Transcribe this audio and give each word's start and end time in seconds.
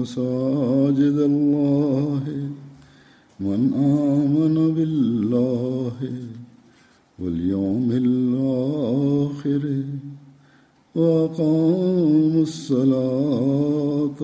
مساجد 0.00 1.18
الله 1.32 2.24
من 3.48 3.60
آمن 4.10 4.56
بالله 4.76 5.98
واليوم 7.18 7.88
الآخر 8.02 9.62
وأقام 10.94 12.34
الصلاة 12.48 14.20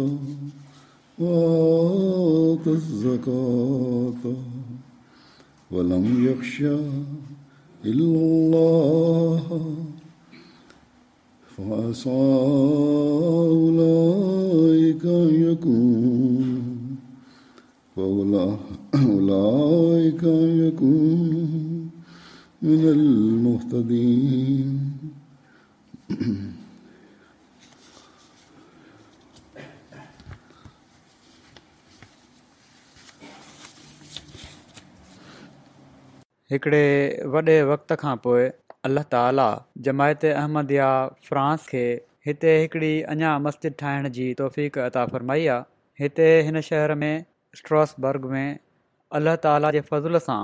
وآتى 1.19 2.71
الزكاة 2.81 4.25
ولم 5.71 6.05
يخشى 6.29 6.77
إلا 7.85 8.13
الله 8.25 9.47
हिकिड़े 11.55 11.95
वॾे 37.27 37.43
वक़्त 37.71 37.93
खां 38.01 38.17
पोइ 38.27 38.49
अलाह 38.87 39.05
ताली 39.13 39.45
जमायत 39.87 40.25
अहमद 40.31 40.73
फ्रांस 41.27 41.63
खे 41.69 41.83
हिते 42.29 42.51
हिकिड़ी 42.63 42.89
अञा 43.13 43.29
मस्जिद 43.45 43.77
ठाहिण 43.83 44.09
जी 44.17 44.25
तौफ़ 44.41 44.81
अता 44.87 45.05
फरमाई 45.15 45.47
आहे 45.53 46.03
हिते 46.03 46.27
हिन 46.49 46.61
शहर 46.67 46.93
में 47.03 47.15
स्ट्रॉसबर्ग 47.61 48.27
में 48.33 48.59
अलाह 49.21 49.37
ताला 49.47 49.71
जे 49.77 49.83
फज़ुल 49.87 50.19
सां 50.27 50.39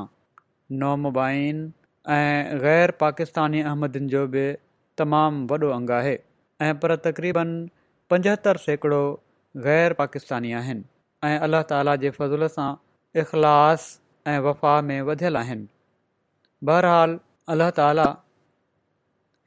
नामुबाइन 0.84 1.60
ऐं 2.16 2.60
ग़ैर 2.64 2.94
पाकिस्तानी 3.02 3.60
अहमदियुनि 3.72 4.08
जो 4.14 4.24
बि 4.36 4.46
तमामु 5.02 5.44
वॾो 5.52 5.72
अंगु 5.76 5.94
आहे 5.98 6.14
ऐं 6.14 6.70
पर 6.86 6.96
तक़रीबन 7.08 7.52
पंजहतरि 8.14 8.64
सैकड़ो 8.64 9.02
ग़ैर 9.68 9.96
पाकिस्तानी 10.00 10.54
आहिनि 10.62 10.84
ऐं 11.30 11.34
अलाह 11.50 11.68
ताला 11.74 11.98
जे 12.06 12.14
फज़ल 12.20 12.48
सां 12.56 12.70
इख़लाश 13.26 13.86
ऐं 14.34 14.38
वफ़ा 14.50 14.76
में 14.92 14.96
वधियलु 15.12 15.42
आहिनि 15.44 15.68
बहरहाल 16.72 17.16
अलाह 17.56 17.78
ताला 17.82 18.10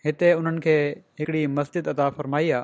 हिते 0.06 0.32
उन्हनि 0.40 0.60
खे 0.64 0.72
हिकिड़ी 1.20 1.42
मस्जिद 1.58 1.88
عطا 1.90 2.10
फ़रमाई 2.18 2.50
आहे 2.60 2.64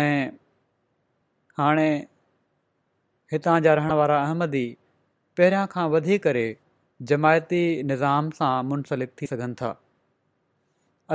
ऐं 0.00 0.28
हाणे 1.58 1.88
हितां 3.32 3.54
जा 3.64 3.72
रहण 3.80 3.92
वारा 4.00 4.18
अहमदी 4.26 4.62
पहिरियां 5.40 5.64
खां 5.72 5.86
वधी 5.96 6.18
करे 6.28 6.44
जमायती 7.12 7.62
निज़ाम 7.90 8.30
सां 8.38 8.52
मुनसलिक 8.70 9.12
थी 9.22 9.30
सघनि 9.32 9.58
था 9.62 9.72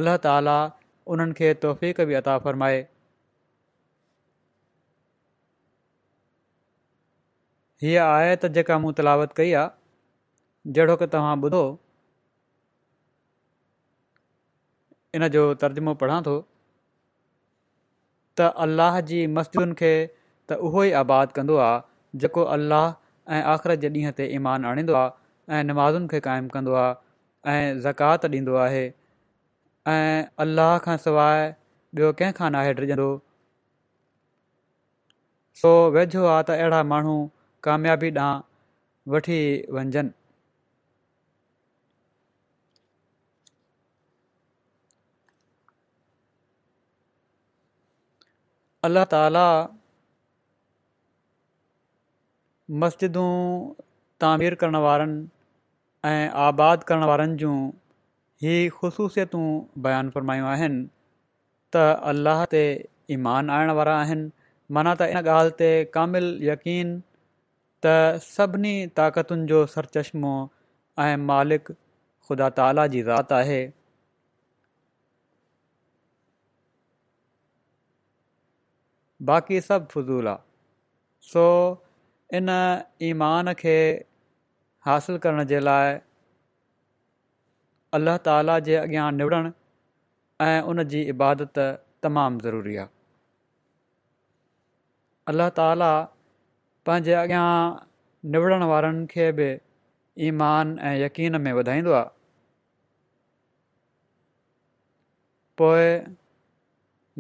अल्ला 0.02 0.18
ताला 0.28 0.58
उन्हनि 1.16 1.40
खे 1.40 1.54
तोहफ़ 1.64 2.04
बि 2.12 2.20
अता 2.24 2.38
फ़रमाए 2.50 2.84
हीअ 7.86 8.06
आहे 8.12 8.54
जेका 8.60 8.78
मूं 8.88 8.94
तलावत 9.02 9.34
कई 9.42 9.52
आहे 9.64 10.74
जहिड़ो 10.78 10.96
की 11.04 11.08
तव्हां 11.18 11.36
ॿुधो 11.48 11.66
इन 15.16 15.28
जो 15.36 15.44
तर्जुमो 15.64 15.94
पढ़ां 16.04 16.22
थो 16.26 16.34
त 18.40 18.48
अल्लाह 18.66 19.00
जी 19.12 19.20
मस्जिदुनि 19.36 19.78
खे 19.82 19.92
त 19.92 20.58
उहो 20.70 20.84
ई 20.84 20.92
आबादु 21.02 21.38
कंदो 21.38 21.58
आहे 21.68 22.20
जेको 22.24 22.44
अल्लाह 22.58 22.86
ऐं 23.38 23.42
आख़िरत 23.54 23.80
जे 23.86 23.90
ॾींहं 24.00 24.16
ते 24.18 24.28
ईमान 24.40 24.66
आणींदो 24.72 24.94
आहे 25.04 25.58
ऐं 25.60 25.64
नमाज़ुनि 25.70 26.08
खे 26.14 26.20
क़ाइमु 26.28 26.50
कंदो 26.58 26.74
आहे 26.82 27.56
ऐं 27.56 27.80
ज़कात 27.88 28.26
ॾींदो 28.36 28.56
आहे 28.66 28.84
ऐं 29.96 30.28
अल्लाह 30.46 30.76
खां 30.88 30.98
सवाइ 31.08 31.50
ॿियो 32.00 32.12
कंहिं 32.22 32.38
खां 32.42 32.52
नाहेडजंदो 32.58 33.10
सो 35.64 35.74
वेझो 35.98 36.24
आहे 36.36 36.44
त 36.52 36.58
अहिड़ा 36.60 36.84
माण्हू 36.94 37.18
कामयाबी 37.70 38.12
ॾांहुं 38.16 38.42
वठी 39.18 39.42
वञजनि 39.80 40.16
अलाह 48.86 49.06
ताला 49.12 49.44
मस्जिदूं 52.82 53.30
तामीर 54.24 54.56
करणु 54.64 54.82
वारनि 54.84 55.16
ऐं 56.10 56.30
आबाद 56.42 56.84
करणु 56.92 57.08
वारनि 57.12 57.36
जूं 57.44 57.56
ई 58.52 58.70
ख़ुशूसियतूं 58.82 59.46
बयान 59.88 60.14
फरमायूं 60.18 60.50
आहिनि 60.54 60.86
त 61.76 61.78
اللہ 62.12 62.44
ते 62.52 62.60
ईमान 63.16 63.50
आणण 63.56 63.70
वारा 63.78 63.96
आहिनि 64.02 64.22
माना 64.76 64.94
त 65.00 65.02
इन 65.14 65.18
ॻाल्हि 65.38 65.56
ते 65.62 65.70
कामिल 65.96 66.28
यक़ीन 66.50 66.92
त 67.86 67.92
सभिनी 68.28 68.72
ताक़तुनि 69.00 69.46
जो 69.54 69.66
सर 69.74 69.86
चश्मो 69.98 70.32
ऐं 71.08 71.18
मालिक 71.32 71.72
ख़ुदा 71.72 72.50
ताला 72.62 72.86
जी 72.94 73.02
ज़ाति 73.10 73.34
आहे 73.42 73.60
बाक़ी 79.26 79.60
सभु 79.62 79.86
फज़ूल 79.92 80.28
आहे 80.28 81.30
सो 81.30 81.44
इन 82.40 82.50
ईमान 83.10 83.52
खे 83.62 83.76
हासिलु 84.86 85.20
करण 85.24 85.44
जे 85.52 85.60
लाइ 85.68 85.98
अलाह 87.98 88.18
ताला 88.28 88.58
जे 88.68 88.76
अॻियां 88.82 89.08
निबड़ण 89.22 89.52
ऐं 90.48 90.62
उन 90.74 90.84
जी 90.92 91.02
इबादत 91.14 91.60
तमामु 92.04 92.40
ज़रूरी 92.48 92.76
आहे 92.84 92.88
अलाह 95.34 95.50
ताला 95.60 95.90
पंहिंजे 96.90 97.14
अॻियां 97.22 97.46
निवड़ण 98.36 98.64
वारनि 98.74 99.02
खे 99.16 99.30
बि 99.40 99.50
ईमान 100.28 100.78
ऐं 100.92 100.96
यक़ीन 101.06 101.42
में 101.48 101.52
वधाईंदो 101.62 101.92
आहे 102.02 102.16
पोइ 105.62 105.90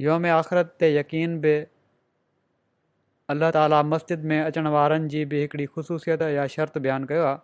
योम 0.08 0.26
आख़िरत 0.40 0.76
ते 0.84 0.92
यक़ीन 0.98 1.40
बि 1.48 1.56
अलाह 3.34 3.50
ताला 3.54 3.78
मस्जिद 3.92 4.22
में 4.32 4.40
अचण 4.42 4.68
वारनि 4.74 5.08
जी 5.14 5.22
बि 5.32 5.40
हिकिड़ी 5.44 5.66
ख़ुशूसियत 5.72 6.22
या 6.34 6.46
शर्त 6.52 6.78
बयानु 6.86 7.08
कयो 7.08 7.24
आहे 7.32 7.38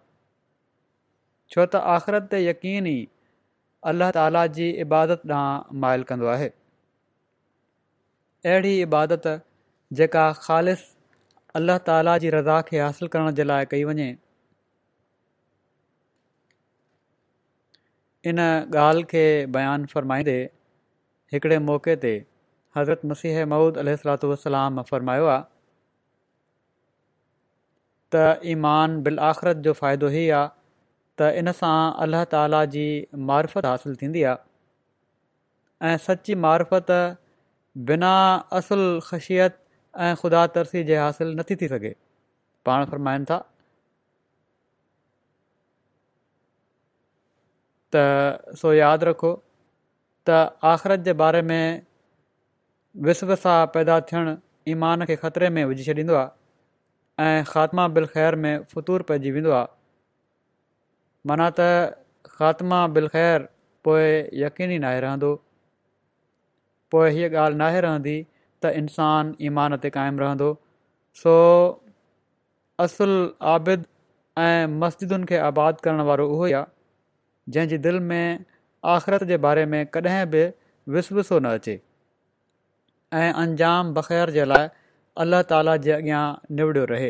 छो 1.55 1.65
त 1.71 1.81
आख़िरत 1.93 2.29
ते 2.33 2.39
यकीन 2.43 2.87
ई 2.91 3.07
अलाह 3.91 4.11
ताला 4.19 4.43
जी 4.59 4.67
इबादत 4.85 5.25
ॾांहुं 5.39 5.79
माइल 5.85 6.03
कंदो 6.13 6.29
आहे 6.35 6.47
अहिड़ी 8.53 8.71
इबादत 8.85 9.27
जेका 10.01 10.23
ख़ालिस 10.47 10.85
अलाह 11.61 11.81
ताला 11.93 12.13
जी 12.25 12.31
रज़ा 12.39 12.55
खे 12.73 12.81
हासिलु 12.85 13.11
करण 13.19 13.35
जे 13.43 13.47
लाइ 13.51 13.69
कई 13.75 13.83
वञे 13.93 14.07
इन 18.33 18.45
ॻाल्हि 18.89 19.09
खे 19.15 19.25
बयानु 19.57 19.93
फ़रमाईंदे 19.95 20.39
हिकिड़े 21.35 21.59
मौक़े 21.71 21.97
ते 22.05 22.15
हज़रत 22.79 23.05
मसीह 23.13 23.45
महूद 23.55 23.87
वसलाम 24.27 24.81
फ़रमायो 24.91 25.33
आहे 25.39 25.51
त 28.13 28.23
ईमान 28.53 29.01
बिल 29.03 29.19
आख़िरत 29.29 29.57
जो 29.67 29.73
फ़ाइदो 29.81 30.09
ई 30.17 30.25
आहे 30.39 30.47
त 31.21 31.29
इन 31.39 31.51
सां 31.61 31.77
अलाह 32.05 32.23
ताला 32.33 32.59
जी 32.75 32.83
मार्फत 33.29 33.65
हासिलु 33.69 33.95
थींदी 34.01 34.23
आहे 34.31 35.91
ऐं 35.93 35.97
सची 36.05 36.33
मारफ़त 36.45 36.91
बिना 37.91 38.11
असुल 38.59 38.85
ख़शियत 39.09 39.55
ऐं 40.07 40.13
ख़ुदा 40.21 40.43
तरसी 40.57 40.83
जे 40.89 40.97
हासिलु 41.05 41.33
नथी 41.39 41.55
थी 41.63 41.67
सघे 41.73 41.93
पाण 42.69 42.85
फ़रमाईनि 42.93 43.25
था 43.31 43.39
त 47.95 48.53
सो 48.61 48.73
यादि 48.77 49.05
रखो 49.11 49.33
त 50.29 50.37
आख़िरत 50.75 51.07
जे 51.09 51.13
बारे 51.25 51.41
में 51.49 51.65
विसवसा 53.09 53.57
पैदा 53.77 53.99
थियणु 54.11 54.35
ईमान 54.77 55.05
खे 55.11 55.15
ख़तरे 55.25 55.49
में 55.57 55.63
विझी 55.73 55.83
छॾींदो 55.91 56.15
आहे 56.21 56.31
ऐं 57.23 57.43
ख़ात्मा 57.49 57.87
बिल 57.95 58.05
ख़ैर 58.13 58.35
में 58.45 58.63
फतूर 58.71 59.01
पइजी 59.09 59.31
वेंदो 59.35 59.51
आहे 59.57 59.67
माना 61.31 61.45
त 61.59 61.67
ख़ात्मा 62.37 62.79
बिल 62.95 63.07
ख़ैरु 63.13 63.45
पोइ 63.87 64.07
यकीनी 64.41 64.79
नाहे 64.85 64.99
रहंदो 65.05 65.29
पोइ 66.95 67.13
हीअ 67.17 67.29
ॻाल्हि 67.43 67.59
नाहे 67.61 67.83
रहंदी 67.85 68.15
त 68.17 68.73
इंसान 68.81 69.31
ईमान 69.51 69.77
ते 69.85 69.91
क़ाइमु 69.99 70.23
रहंदो 70.23 70.49
सो 71.21 71.35
असुल 72.87 73.15
आबिद 73.53 73.87
ऐं 74.47 74.75
मस्जिदुनि 74.83 75.29
खे 75.31 75.41
आबाद 75.47 75.81
करण 75.87 76.05
वारो 76.11 76.27
उहो 76.35 76.51
ई 76.53 76.57
आहे 76.61 77.55
जंहिंजी 77.55 77.81
दिलि 77.89 78.05
में 78.11 78.45
आख़िरत 78.97 79.27
जे 79.33 79.39
बारे 79.49 79.65
में 79.75 79.79
कॾहिं 79.97 80.21
बि 80.37 80.45
विस 80.97 81.13
न 81.21 81.57
अचे 81.57 81.81
ऐं 83.25 83.27
अंजाम 83.45 83.97
बख़ैर 83.99 84.37
जे 84.39 84.45
लाइ 84.55 84.69
अलाह 85.21 85.41
ताला 85.49 85.75
जे 85.85 85.91
अॻियां 85.91 86.21
निवड़ियो 86.59 86.85
रहे 86.91 87.09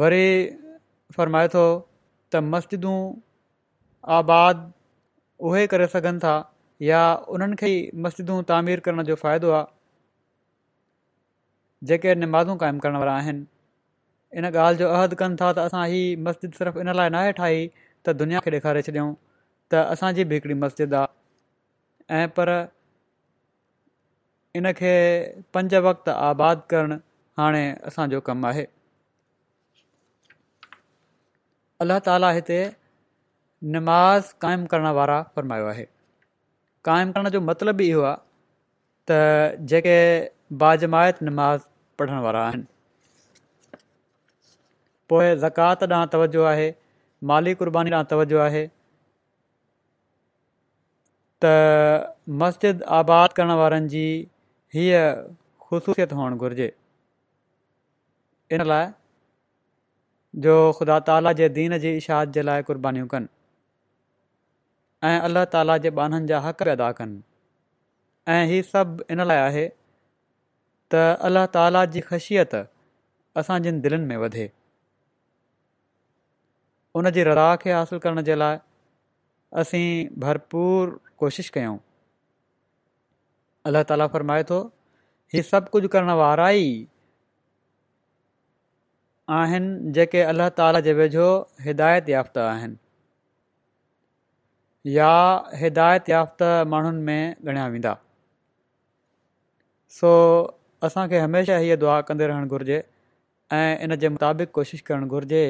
वरी 0.00 0.24
फ़रमाए 1.16 1.48
थो 1.54 1.62
त 2.34 2.42
मस्जिदूं 2.56 2.96
आबाद 4.16 4.60
उहे 5.50 5.66
करे 5.74 5.86
सघनि 5.94 6.18
था 6.24 6.34
या 6.88 7.00
उन्हनि 7.36 7.56
खे 7.62 7.68
ई 7.78 7.88
मस्जिदूं 8.06 8.42
तामीर 8.52 8.80
करण 8.88 9.02
जो 9.10 9.14
फ़ाइदो 9.22 9.50
आहे 9.60 9.72
जेके 11.90 12.14
नमाज़ूं 12.24 12.56
काइमु 12.64 12.84
करण 12.86 12.96
वारा 13.04 13.16
आहिनि 13.22 13.42
इन 14.38 14.44
ॻाल्हि 14.50 14.78
जो 14.78 14.88
अहद 14.98 15.14
कनि 15.22 15.36
था 15.40 15.52
त 15.58 15.66
असां 15.70 15.86
हीअ 15.94 16.20
मस्जिद 16.28 16.52
सिर्फ़ु 16.60 16.80
इन 16.84 16.92
लाइ 17.00 17.10
नाहे 17.16 17.32
ठाही 17.40 17.66
त 18.06 18.16
दुनिया 18.22 18.40
खे 18.46 18.50
ॾेखारे 18.58 18.82
छॾियऊं 18.90 19.14
त 19.72 19.82
असांजी 19.96 20.24
बि 20.30 20.40
हिकिड़ी 20.40 20.54
मस्जिद 20.66 20.94
आहे 21.02 22.22
ऐं 22.22 22.28
पर 22.38 22.50
इन 24.58 24.70
खे 24.78 24.90
पंज 25.54 25.72
वक़्तु 25.84 26.10
आबादु 26.24 26.60
करणु 26.72 26.96
हाणे 27.38 27.62
असांजो 27.90 28.18
कमु 28.26 28.46
आहे 28.50 28.62
अलाह 31.84 31.98
ताला 32.08 32.28
हिते 32.36 32.58
नमाज़ 33.76 34.28
क़ाइमु 34.44 34.68
करण 34.74 34.86
वारा 34.98 35.16
फ़रमायो 35.38 35.66
आहे 35.72 35.86
क़ाइमु 36.88 37.12
करण 37.16 37.28
जो 37.36 37.40
मतिलबु 37.48 37.84
इहो 37.88 38.02
आहे 38.10 38.22
त 39.10 39.18
जेके 39.72 39.96
बाजमायत 40.62 41.22
नमाज़ 41.30 41.66
पढ़ण 42.02 42.20
वारा 42.26 42.42
आहिनि 42.50 43.80
पोइ 45.12 45.34
ज़कात 45.46 45.82
ॾांहुं 45.90 46.06
तवजो 46.12 46.44
आहे 46.52 46.68
माली 47.32 47.54
कुर्बानी 47.62 47.90
ॾांहुं 47.96 48.08
तवजो 48.14 48.38
आहे 48.46 48.62
त 51.44 51.52
मस्जिद 52.44 52.86
आबाद 53.00 53.36
करण 53.40 53.52
वारनि 53.62 53.90
जी 53.96 54.06
हीअ 54.74 55.00
ख़ुशूसियत 55.64 56.12
हुअणु 56.18 56.36
घुरिजे 56.44 56.66
इन 58.54 58.62
लाइ 58.68 58.86
जो 60.46 60.54
ख़ुदा 60.78 60.96
ताला 61.08 61.32
जे 61.40 61.48
दीन 61.58 61.76
जी 61.84 61.90
इशाद 61.96 62.32
जे 62.36 62.42
लाइ 62.42 62.62
क़ुर्बानीूं 62.70 63.06
कनि 63.12 63.28
ऐं 65.10 65.18
अलाह 65.28 65.44
ताला 65.52 65.76
जे 65.86 65.90
बाननि 66.00 66.26
जा 66.32 66.40
हक़ 66.46 66.66
अदा 66.74 66.90
कनि 67.00 67.22
ऐं 68.36 68.40
हीउ 68.54 68.66
सभु 68.72 69.06
इन 69.16 69.24
लाइ 69.30 69.38
आहे 69.44 69.64
त 70.94 71.04
अलाह 71.30 71.46
ताला 71.58 71.84
जी 71.94 72.00
ख़शियत 72.10 72.56
असांजनि 73.44 73.80
दिलनि 73.88 74.04
में 74.10 74.16
वधे 74.26 74.50
उन 76.98 77.10
जी 77.18 77.28
राह 77.32 77.54
खे 77.66 77.72
हासिलु 77.78 78.00
करण 78.08 78.22
जे 78.32 78.42
लाइ 78.44 78.58
असीं 79.62 79.86
भरपूर 80.26 80.98
कोशिशि 81.24 81.52
कयूं 81.60 81.76
अल्लाह 83.68 83.82
ताला 83.90 84.06
फ़रमाए 84.14 84.42
थो 84.50 84.56
हीउ 85.34 85.42
सभु 85.50 85.70
कुझु 85.74 85.88
करण 85.96 86.08
वारा 86.22 86.46
ई 86.62 86.64
आहिनि 89.36 89.92
जेके 89.98 90.22
अल्लाह 90.32 90.48
ताला 90.58 90.80
जे 90.88 90.92
वेझो 90.98 91.28
हिदायत 91.68 92.08
याफ़्ता 92.14 92.42
आहिनि 92.54 92.76
या 94.96 95.08
हिदायत 95.62 96.08
याफ़्त 96.14 96.42
माण्हुनि 96.74 97.00
में 97.08 97.48
ॻणिया 97.54 97.66
वेंदा 97.76 97.94
सो 100.00 100.10
असांखे 100.88 101.18
हमेशह 101.24 101.58
हीअ 101.64 101.78
दुआ 101.86 101.96
कंदे 102.10 102.26
रहणु 102.32 102.52
घुरिजे 102.58 102.82
ऐं 103.60 103.70
इन 103.88 103.96
जे 104.04 104.08
मुताबिक़ 104.18 104.50
कोशिशि 104.60 104.84
करणु 104.92 105.08
घुरिजे 105.18 105.42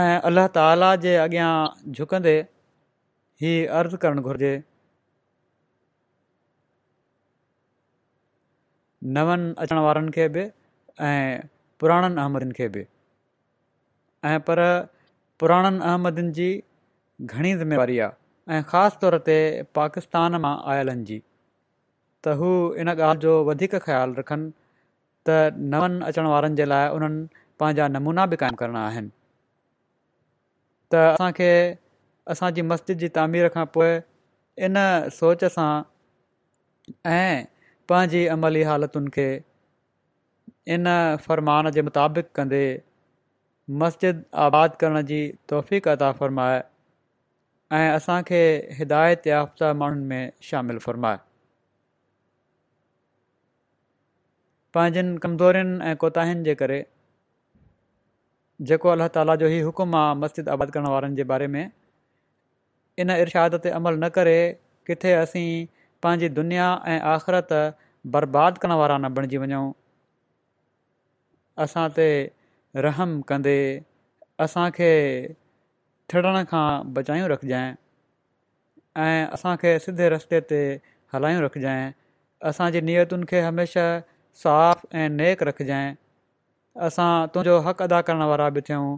ऐं 0.00 0.16
अल्ल्ह 0.32 0.46
ताला 0.60 0.94
जे 1.06 1.16
अॻियां 1.26 1.50
झुकंदे 1.98 2.38
ही 3.42 3.50
अर्ज़ु 3.76 3.98
करणु 4.02 4.22
घुर्जे 4.30 4.52
नवनि 9.16 9.46
अचण 9.64 9.78
वारनि 9.86 10.10
खे 10.16 10.24
बि 10.34 10.42
ऐं 11.08 11.48
पुराणनि 11.80 12.20
अहमदियुनि 12.24 12.52
खे 12.58 12.66
बि 12.76 12.82
ऐं 14.30 14.36
पर 14.48 14.58
पुराणनि 15.40 15.80
अहमदियुनि 15.90 16.32
जी 16.38 16.48
घणी 17.32 17.52
ज़िमेवारी 17.64 17.96
आहे 18.06 18.56
ऐं 18.56 18.60
ख़ासि 18.72 18.96
तौर 19.02 19.14
ते 19.30 19.38
पाकिस्तान 19.78 20.36
मां 20.46 20.54
आयलनि 20.72 21.04
जी 21.12 21.18
त 22.24 22.36
हू 22.42 22.50
इन 22.82 22.94
ॻाल्हि 22.98 23.18
जो 23.26 23.32
वधीक 23.50 23.74
ख़्यालु 23.90 24.20
रखनि 24.20 24.52
त 25.28 25.40
नवनि 25.72 26.04
अचण 26.12 26.30
वारनि 26.36 26.56
जे 26.60 26.68
लाइ 26.72 26.92
उन्हनि 26.96 27.24
पंहिंजा 27.60 27.88
नमूना 27.98 28.26
बि 28.34 28.44
क़ाइमु 28.44 28.60
करणा 28.64 28.84
आहिनि 28.90 29.10
त 30.92 31.04
असांखे 31.12 31.52
असांजी 32.30 32.62
मस्जिद 32.62 32.98
जी 32.98 33.08
तामीर 33.14 33.46
खां 33.54 33.64
पोइ 33.74 33.94
इन 34.66 34.76
सोच 35.20 35.42
सां 35.54 35.70
ऐं 37.12 37.40
पंहिंजी 37.92 38.20
अमली 38.34 38.62
हालतुनि 38.68 39.10
खे 39.16 39.26
इन 40.76 40.86
फ़रमान 41.26 41.70
जे 41.76 41.82
मुताबिक़ 41.88 42.26
कंदे 42.38 42.60
मस्जिद 43.82 44.20
आबाद 44.44 44.76
करण 44.82 45.02
जी 45.08 45.18
तौफ़ 45.52 45.72
अदा 45.94 46.10
फ़रमाए 46.20 46.60
ऐं 47.78 47.90
असांखे 47.96 48.38
हिदायत 48.82 49.26
याफ़्ता 49.32 49.72
माण्हुनि 49.80 50.06
में 50.14 50.30
शामिलु 50.50 50.84
फ़रमाए 50.86 51.18
पंहिंजनि 54.76 55.18
कमज़ोरियुनि 55.26 55.82
ऐं 55.90 55.96
कोताहियुनि 56.06 56.46
जे 56.50 56.54
करे 56.62 56.78
जेको 58.70 58.88
अलाह 58.96 59.12
ताला 59.18 59.36
जो 59.44 59.46
ई 59.56 59.60
हुकुम 59.70 60.00
आहे 60.04 60.16
मस्जिद 60.24 60.48
आबाद 60.56 60.76
करण 60.78 60.92
वारनि 60.96 61.16
जे 61.20 61.24
बारे 61.34 61.46
में 61.56 61.62
इन 63.02 63.10
इर्शाद 63.24 63.54
ते 63.66 63.70
अमल 63.80 63.98
न 63.98 64.08
करे 64.18 64.38
किथे 64.88 65.12
असीं 65.18 65.48
पंहिंजी 66.04 66.28
दुनिया 66.38 66.66
ऐं 66.94 67.00
आख़िरत 67.12 67.52
बर्बादु 68.16 68.60
करण 68.64 68.72
वारा 68.80 68.96
न 69.02 69.10
बणिजी 69.18 69.38
वञूं 69.44 69.64
असां 71.64 71.84
ते 71.98 72.06
रहम 72.86 73.14
कंदे 73.30 73.54
असांखे 74.46 74.90
थिड़ण 76.14 76.42
खां 76.52 76.66
बचायूं 76.98 77.28
रखजांइ 77.32 77.72
ऐं 79.06 79.26
असांखे 79.38 79.72
सिधे 79.86 80.08
रस्ते 80.16 80.40
ते 80.52 80.60
हलायूं 81.14 81.42
रखजांइ 81.46 81.90
असांजी 82.50 82.80
नियतुनि 82.90 83.24
खे 83.32 83.40
हमेशह 83.48 83.88
साफ़ 84.44 84.84
ऐं 85.02 85.16
नेक 85.20 85.42
रखजांइ 85.50 85.88
असां 86.88 87.10
तुंहिंजो 87.34 87.58
हक़ 87.68 87.82
अदा 87.88 88.00
करण 88.10 88.22
वारा 88.32 88.48
बि 88.56 88.60
थियूं 88.68 88.90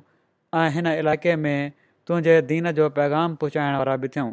ऐं 0.62 0.68
हिन 0.78 0.86
इलाइक़े 0.98 1.36
में 1.44 1.60
तुंहिंजे 2.06 2.34
दीन 2.52 2.70
जो 2.78 2.88
पैगाम 3.00 3.34
पहुचाइण 3.42 3.76
वारा 3.80 3.96
बि 4.04 4.08
थियूं 4.16 4.30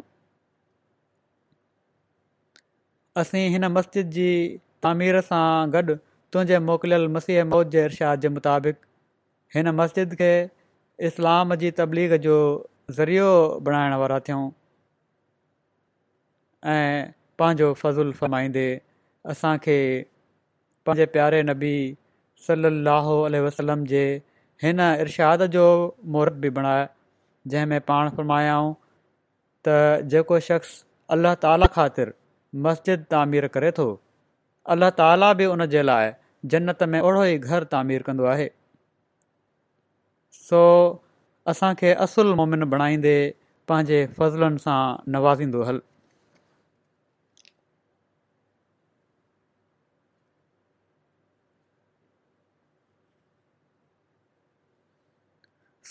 असीं 3.22 3.44
हिन 3.56 3.64
मस्जिद 3.74 4.10
जी 4.16 4.30
तामीर 4.86 5.18
सां 5.28 5.42
गॾु 5.76 5.94
तुंहिंजे 6.34 6.58
मोकिलियल 6.70 7.06
मसीह 7.18 7.44
मौत 7.52 7.70
जे 7.76 7.84
इर्शाद 7.90 8.26
जे 8.26 8.28
मुताबिक़ 8.38 8.82
हिन 9.56 9.70
मस्जिद 9.82 10.14
खे 10.22 10.30
इस्लाम 11.10 11.54
जी 11.64 11.70
तबलीग 11.82 12.16
जो 12.26 12.36
ज़रियो 12.98 13.28
बणाइण 13.68 13.94
वारा 14.04 14.18
थियूं 14.28 14.40
ऐं 16.74 17.06
पंहिंजो 17.38 17.72
फज़ुलु 17.82 18.12
फमाईंदे 18.22 18.64
असांखे 19.34 19.76
पंहिंजे 20.88 21.06
प्यारे 21.16 21.42
नबी 21.52 21.72
सली 22.48 23.40
वसलम 23.48 23.84
जे 23.94 24.02
हिन 24.66 24.86
इर्शाद 25.06 25.44
जो 25.58 25.64
महूरत 26.14 26.40
बि 26.46 26.50
बणाए 26.60 26.88
जंहिंमें 27.48 27.80
पाण 27.90 28.08
फर्मायाऊं 28.16 28.74
त 29.68 29.76
जेको 30.14 30.38
शख़्स 30.46 30.72
अलाह 31.16 31.34
ताला 31.44 31.66
ख़ातिर 31.76 32.12
मस्जिद 32.66 33.04
तामीर 33.14 33.46
करे 33.56 33.72
थो 33.78 33.86
अलाह 34.74 34.90
ताला 35.02 35.32
बि 35.40 35.46
उन 35.54 35.66
जे 35.74 35.82
लाइ 35.90 36.12
जन्नत 36.54 36.82
में 36.94 37.00
ओढ़ो 37.00 37.24
ई 37.32 37.38
घर 37.54 37.64
तामीर 37.74 38.02
कंदो 38.08 38.24
आहे 38.36 38.48
सो 40.40 40.62
असांखे 41.54 41.92
असुल 42.06 42.34
मोमिन 42.42 42.64
बणाईंदे 42.74 43.16
पंहिंजे 43.70 44.00
फज़लनि 44.20 44.58
सां 44.66 44.82
नवाज़ींदो 45.16 45.62
हल 45.70 45.80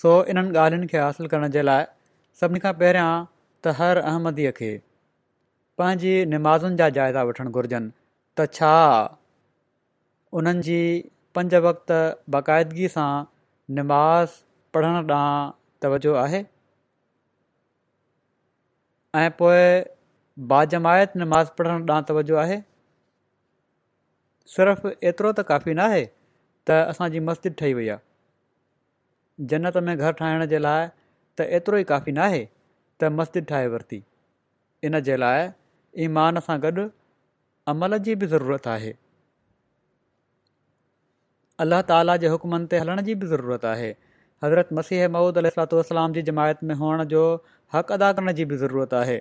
सो 0.02 0.12
इन्हनि 0.32 0.52
ॻाल्हियुनि 0.60 0.88
खे 0.92 1.00
हासिलु 1.04 1.30
करण 1.32 1.54
जे 1.54 1.62
लाइ 1.70 1.86
सभिनी 2.42 2.60
खां 2.66 2.72
पहिरियां 2.84 3.08
त 3.08 3.74
हर 3.80 4.00
अहमदीअ 4.02 4.52
खे 4.60 4.68
पंहिंजी 5.82 6.12
निमाज़ुनि 6.34 6.78
जा 6.84 6.88
जाइज़ा 7.00 7.24
वठणु 7.32 7.54
घुरिजनि 7.62 7.90
त 7.94 8.46
छा 8.60 8.70
उन्हनि 10.42 10.64
जी 10.70 10.78
पंज 11.40 11.58
वक़्त 11.68 11.96
बाक़ाइदगीअ 12.38 12.94
सां 12.96 13.10
निमाज़ 13.82 14.40
ॾांहुं 14.78 15.22
तवजो 15.86 16.14
आहे 16.26 16.40
ऐं 19.24 19.30
पोइ 19.42 19.62
बाजमायत 20.54 21.16
निमाज़ 21.24 21.54
पढ़णु 21.62 21.88
ॾांहुं 21.94 22.08
तवजो 22.14 22.38
आहे 22.50 22.58
सिर्फ़ु 24.58 24.92
एतिरो 25.00 25.40
त 25.40 25.48
काफ़ी 25.56 25.76
न 25.82 25.90
आहे 25.94 26.06
त 26.72 26.80
असांजी 26.92 27.24
मस्जिद 27.34 27.58
ठही 27.64 27.74
वई 27.80 27.90
आहे 27.96 28.08
जन्नत 29.52 29.78
में 29.88 29.96
घरु 29.98 30.12
ठाहिण 30.22 30.46
जे 30.54 30.60
लाइ 30.64 30.88
त 31.40 31.46
एतिरो 31.58 31.78
ई 31.78 31.84
काफ़ी 31.92 32.14
न 32.16 32.24
त 33.04 33.10
मस्जिद 33.20 33.46
ठाहे 33.52 33.68
वरिती 33.76 34.00
इन 34.90 35.00
जे 35.10 35.18
लाइ 35.24 35.46
ईमान 36.08 36.40
सां 36.48 36.58
गॾु 36.66 36.86
अमल 37.74 37.98
जी 38.08 38.16
बि 38.24 38.28
ज़रूरत 38.34 38.68
आहे 38.74 38.92
अलाह 41.66 41.82
ताला 41.92 42.18
जे 42.24 42.34
हुकमनि 42.36 42.68
ते 42.74 42.82
हलण 42.86 43.02
जी 43.10 43.16
बि 43.24 43.28
ज़रूरत 43.36 43.66
आहे 43.72 43.90
हज़रत 44.44 44.78
मसीह 44.82 45.08
महूद 45.16 45.38
अलाम 45.48 46.14
जी 46.18 46.22
जमायत 46.32 46.64
में 46.72 46.76
हुअण 46.84 47.04
जो 47.16 47.24
हक़ 47.78 47.94
अदा 48.00 48.12
करण 48.20 48.32
जी 48.42 48.46
बि 48.54 48.58
ज़रूरत 48.66 48.94
आहे 49.02 49.18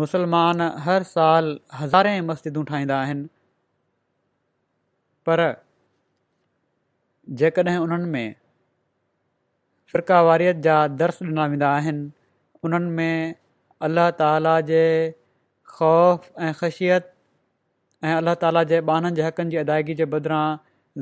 मुसलमान 0.00 0.60
हर 0.84 1.02
साल 1.08 1.48
हज़ारे 1.78 2.20
मस्जिदूं 2.26 2.62
ठाहींदा 2.68 2.98
आहिनि 3.00 3.24
पर 5.28 5.40
जेकॾहिं 7.42 7.76
उन्हनि 7.86 8.08
में 8.14 8.30
फ़िरकावारियत 9.92 10.56
वारियत 10.56 10.64
जा 10.68 10.76
दर्श 11.02 11.18
ॾिना 11.22 11.46
वेंदा 11.54 11.72
आहिनि 11.80 12.08
उन्हनि 12.68 12.90
में 13.00 13.34
अल्लाह 13.90 14.10
ताला 14.22 14.54
जे 14.72 14.80
ख़ौफ़ 15.74 16.30
ऐं 16.48 16.52
ख़शियत 16.62 17.12
ऐं 18.04 18.16
अल्लाह 18.22 18.40
ताला 18.46 18.62
जे 18.72 18.80
ॿाननि 18.92 19.12
जे 19.20 19.22
हक़नि 19.30 19.50
जी 19.56 19.60
अदाइगी 19.66 19.98
जे 20.02 20.08
बदिरां 20.16 20.42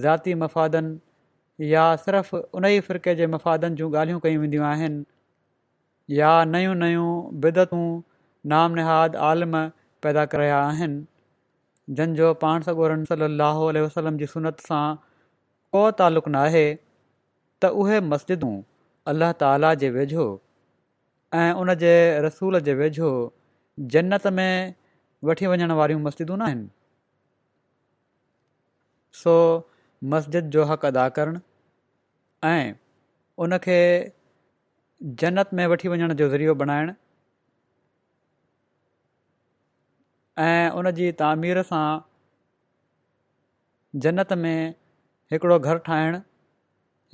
ज़ाती 0.02 0.34
मफ़ादनि 0.44 1.72
या 1.76 1.86
सिर्फ़ु 2.08 2.42
उन 2.58 2.68
ई 2.74 2.80
फ़िरके 2.90 3.14
जे 3.22 3.30
मफ़ादनि 3.38 3.82
जूं 3.82 3.92
ॻाल्हियूं 3.94 4.20
कयूं 4.28 4.44
वेंदियूं 4.46 4.68
आहिनि 4.74 6.20
या 6.20 6.36
नयूं 6.56 6.78
नयूं 6.84 7.10
बिदतूं 7.46 7.86
नाम 8.48 8.72
निहाद 8.74 9.16
आलम 9.30 9.52
पैदा 10.04 10.24
करिया 10.34 10.58
आहिनि 10.66 11.94
जंहिंजो 11.98 12.32
पाण 12.44 12.62
सगोरम 12.68 13.04
सली 13.12 13.80
वसलम 13.86 14.18
जी 14.22 14.26
सुनत 14.34 14.60
सां 14.68 14.84
को 15.76 15.82
तालुक़ु 16.00 16.30
न 16.32 16.34
आहे 16.42 16.62
त 17.64 17.70
उहे 17.82 18.00
मस्जिदूं 18.12 18.52
अलाह 19.12 19.32
ताला 19.42 19.72
जे 19.82 19.90
वेझो 19.96 20.26
ऐं 21.40 21.50
उन 21.64 21.74
जे 21.82 21.92
रसूल 22.28 22.60
जे 22.68 22.74
वेझो 22.82 23.10
जन्नत 23.96 24.26
में 24.38 24.52
वठी 25.30 25.50
वञणु 25.52 25.76
वारियूं 25.80 26.00
मस्जिदूं 26.08 26.36
न 26.38 26.46
आहिनि 26.48 26.68
सो 29.24 29.36
मस्जिद 30.14 30.50
जो 30.56 30.64
हक़ 30.72 30.86
अदा 30.90 31.06
करणु 31.20 31.40
ऐं 32.54 32.64
उनखे 33.46 33.78
जनत 35.22 35.54
में 35.60 35.66
वठी 35.74 35.88
वञण 35.94 36.14
जो 36.22 36.28
ज़रियो 36.34 36.54
बणाइणु 36.64 36.94
ऐं 40.38 40.70
उन 40.80 40.90
जी 40.98 41.10
तामीर 41.22 41.62
सां 41.70 41.86
जनत 44.04 44.32
में 44.42 44.74
हिकिड़ो 45.32 45.58
घर 45.58 45.78
ठाहिणु 45.88 46.18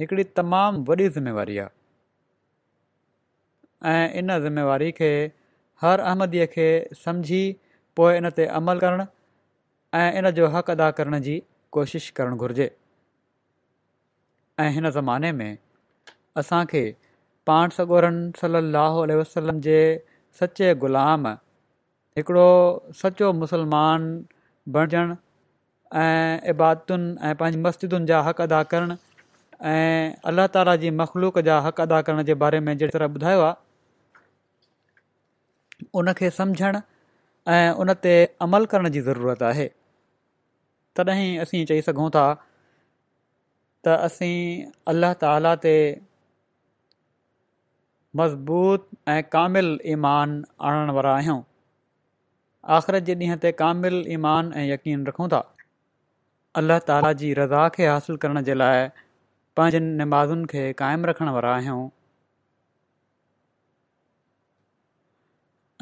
हिकिड़ी 0.00 0.24
तमामु 0.38 0.84
वॾी 0.88 1.08
ज़िम्मेवारी 1.16 1.56
आहे 1.58 1.74
ऐं 3.94 4.08
इन 4.18 4.38
जिम्मेवारी 4.42 4.90
खे 4.98 5.10
हर 5.82 6.00
अहमदीअ 6.08 6.46
खे 6.54 6.66
सम्झी 7.04 7.42
पोइ 7.96 8.16
इन 8.20 8.28
ते 8.40 8.46
अमल 8.60 8.80
करणु 8.84 9.04
ऐं 10.00 10.08
इन 10.20 10.30
जो 10.40 10.48
हक़ 10.56 10.70
अदा 10.76 10.90
करण 11.00 11.20
जी 11.28 11.38
कोशिशि 11.78 12.12
करणु 12.16 12.36
घुरिजे 12.36 12.68
ऐं 14.64 14.70
हिन 14.76 14.90
ज़माने 14.98 15.32
में 15.40 15.52
असांखे 16.42 16.84
पाण 17.46 17.68
सॻोरन 17.78 18.20
सलाहु 18.40 19.06
वसलम 19.20 19.60
जे 19.68 19.78
सचे 20.40 20.74
ग़ुलाम 20.84 21.28
हिकिड़ो 22.16 22.48
सचो 23.02 23.32
मुसलमान 23.38 24.04
बणजणु 24.74 25.14
ऐं 26.02 26.36
इबादतुनि 26.50 27.08
ऐं 27.26 27.32
पंहिंजी 27.40 27.58
मस्जिदुनि 27.64 28.06
जा 28.10 28.18
हक़ 28.28 28.40
अदा 28.44 28.60
करणु 28.72 28.94
ऐं 29.72 30.04
अल्लाह 30.30 30.46
ताला 30.56 30.74
जी 30.84 30.90
मख़लूक 31.00 31.34
जा 31.48 31.56
हक़ 31.66 31.80
अदा 31.84 31.98
करण 32.08 32.22
जे 32.30 32.34
बारे 32.44 32.60
में 32.60 32.70
जहिड़ी 32.82 32.92
तरह 32.94 33.08
ॿुधायो 33.18 33.40
आहे 33.48 33.56
उनखे 36.02 36.30
समुझणु 36.38 36.80
ऐं 37.54 37.72
उन 37.84 37.92
अमल 38.48 38.64
करण 38.74 38.88
जी 38.96 39.02
ज़रूरत 39.08 39.42
आहे 39.50 39.66
तॾहिं 41.00 41.26
असीं 41.42 41.64
चई 41.72 41.82
सघूं 41.88 42.06
था 42.14 42.22
त 43.86 43.96
असीं 44.06 44.38
अल्ल्ह 44.94 45.12
ताला 45.26 45.52
ते 45.66 45.74
मज़बूत 48.22 48.88
ऐं 49.16 49.18
कामिल 49.36 49.70
ईमान 49.96 50.34
आणण 50.70 50.90
वारा 51.00 51.12
आख़िरत 52.74 53.02
जे 53.08 53.14
ॾींहं 53.14 53.36
ते 53.42 53.50
कामिल 53.58 53.94
ईमान 54.12 54.48
ऐं 54.60 54.66
यकीन 54.68 55.02
रखूं 55.08 55.26
था 55.32 55.38
अलाह 56.60 56.78
ताला 56.88 57.12
जी 57.20 57.28
रज़ा 57.38 57.58
खे 57.76 57.86
हासिलु 57.86 58.16
करण 58.24 58.40
जे 58.48 58.54
लाइ 58.56 58.80
पंहिंजनि 59.60 59.92
निमाज़ुनि 60.00 60.46
खे 60.52 60.62
क़ाइमु 60.80 61.06
रखण 61.10 61.28
वारा 61.36 61.52
आहियूं 61.58 61.88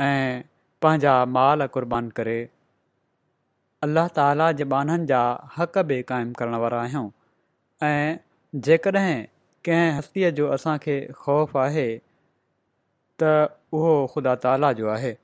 ऐं 0.08 0.42
पंहिंजा 0.82 1.14
माल 1.38 1.66
कुर्बान 1.78 2.10
करे 2.20 2.36
अल्ला 3.88 4.06
ताला 4.20 4.50
जे 4.60 4.64
बाननि 4.76 5.06
जा 5.14 5.22
हक़ 5.56 5.80
बि 5.92 6.00
क़ाइमु 6.14 6.36
करण 6.42 6.58
वारा 6.66 6.82
आहियूं 6.84 7.08
ऐं 7.92 8.16
जेकॾहिं 8.70 9.16
कंहिं 9.70 9.90
हस्तीअ 10.00 10.30
जो 10.42 10.50
असांखे 10.60 11.00
ख़ौफ़ 11.24 11.58
आहे 11.66 11.88
त 13.24 13.34
उहो 13.80 13.96
ख़ुदा 14.16 14.34
ताला 14.48 14.72
जो 14.82 14.88
आहे 15.00 15.14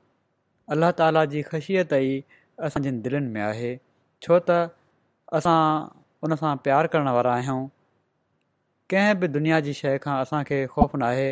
अलाह 0.75 0.91
ताला 0.99 1.25
जी 1.31 1.41
ख़शियत 1.51 1.93
ई 2.01 2.11
असांजनि 2.67 2.99
दिलनि 3.07 3.31
में 3.37 3.41
आहे 3.45 3.71
छो 4.27 4.37
त 4.51 4.57
असां 5.39 5.59
उन 6.27 6.35
सां 6.43 6.51
प्यारु 6.67 6.89
करण 6.93 7.09
वारा 7.17 7.33
आहियूं 7.39 7.63
कंहिं 8.93 9.17
बि 9.25 9.31
दुनिया 9.39 9.59
जी 9.69 9.75
शइ 9.81 9.99
खां 10.07 10.15
असांखे 10.27 10.61
ख़ौफ़ 10.75 10.95
न 10.97 11.03
आहे 11.09 11.27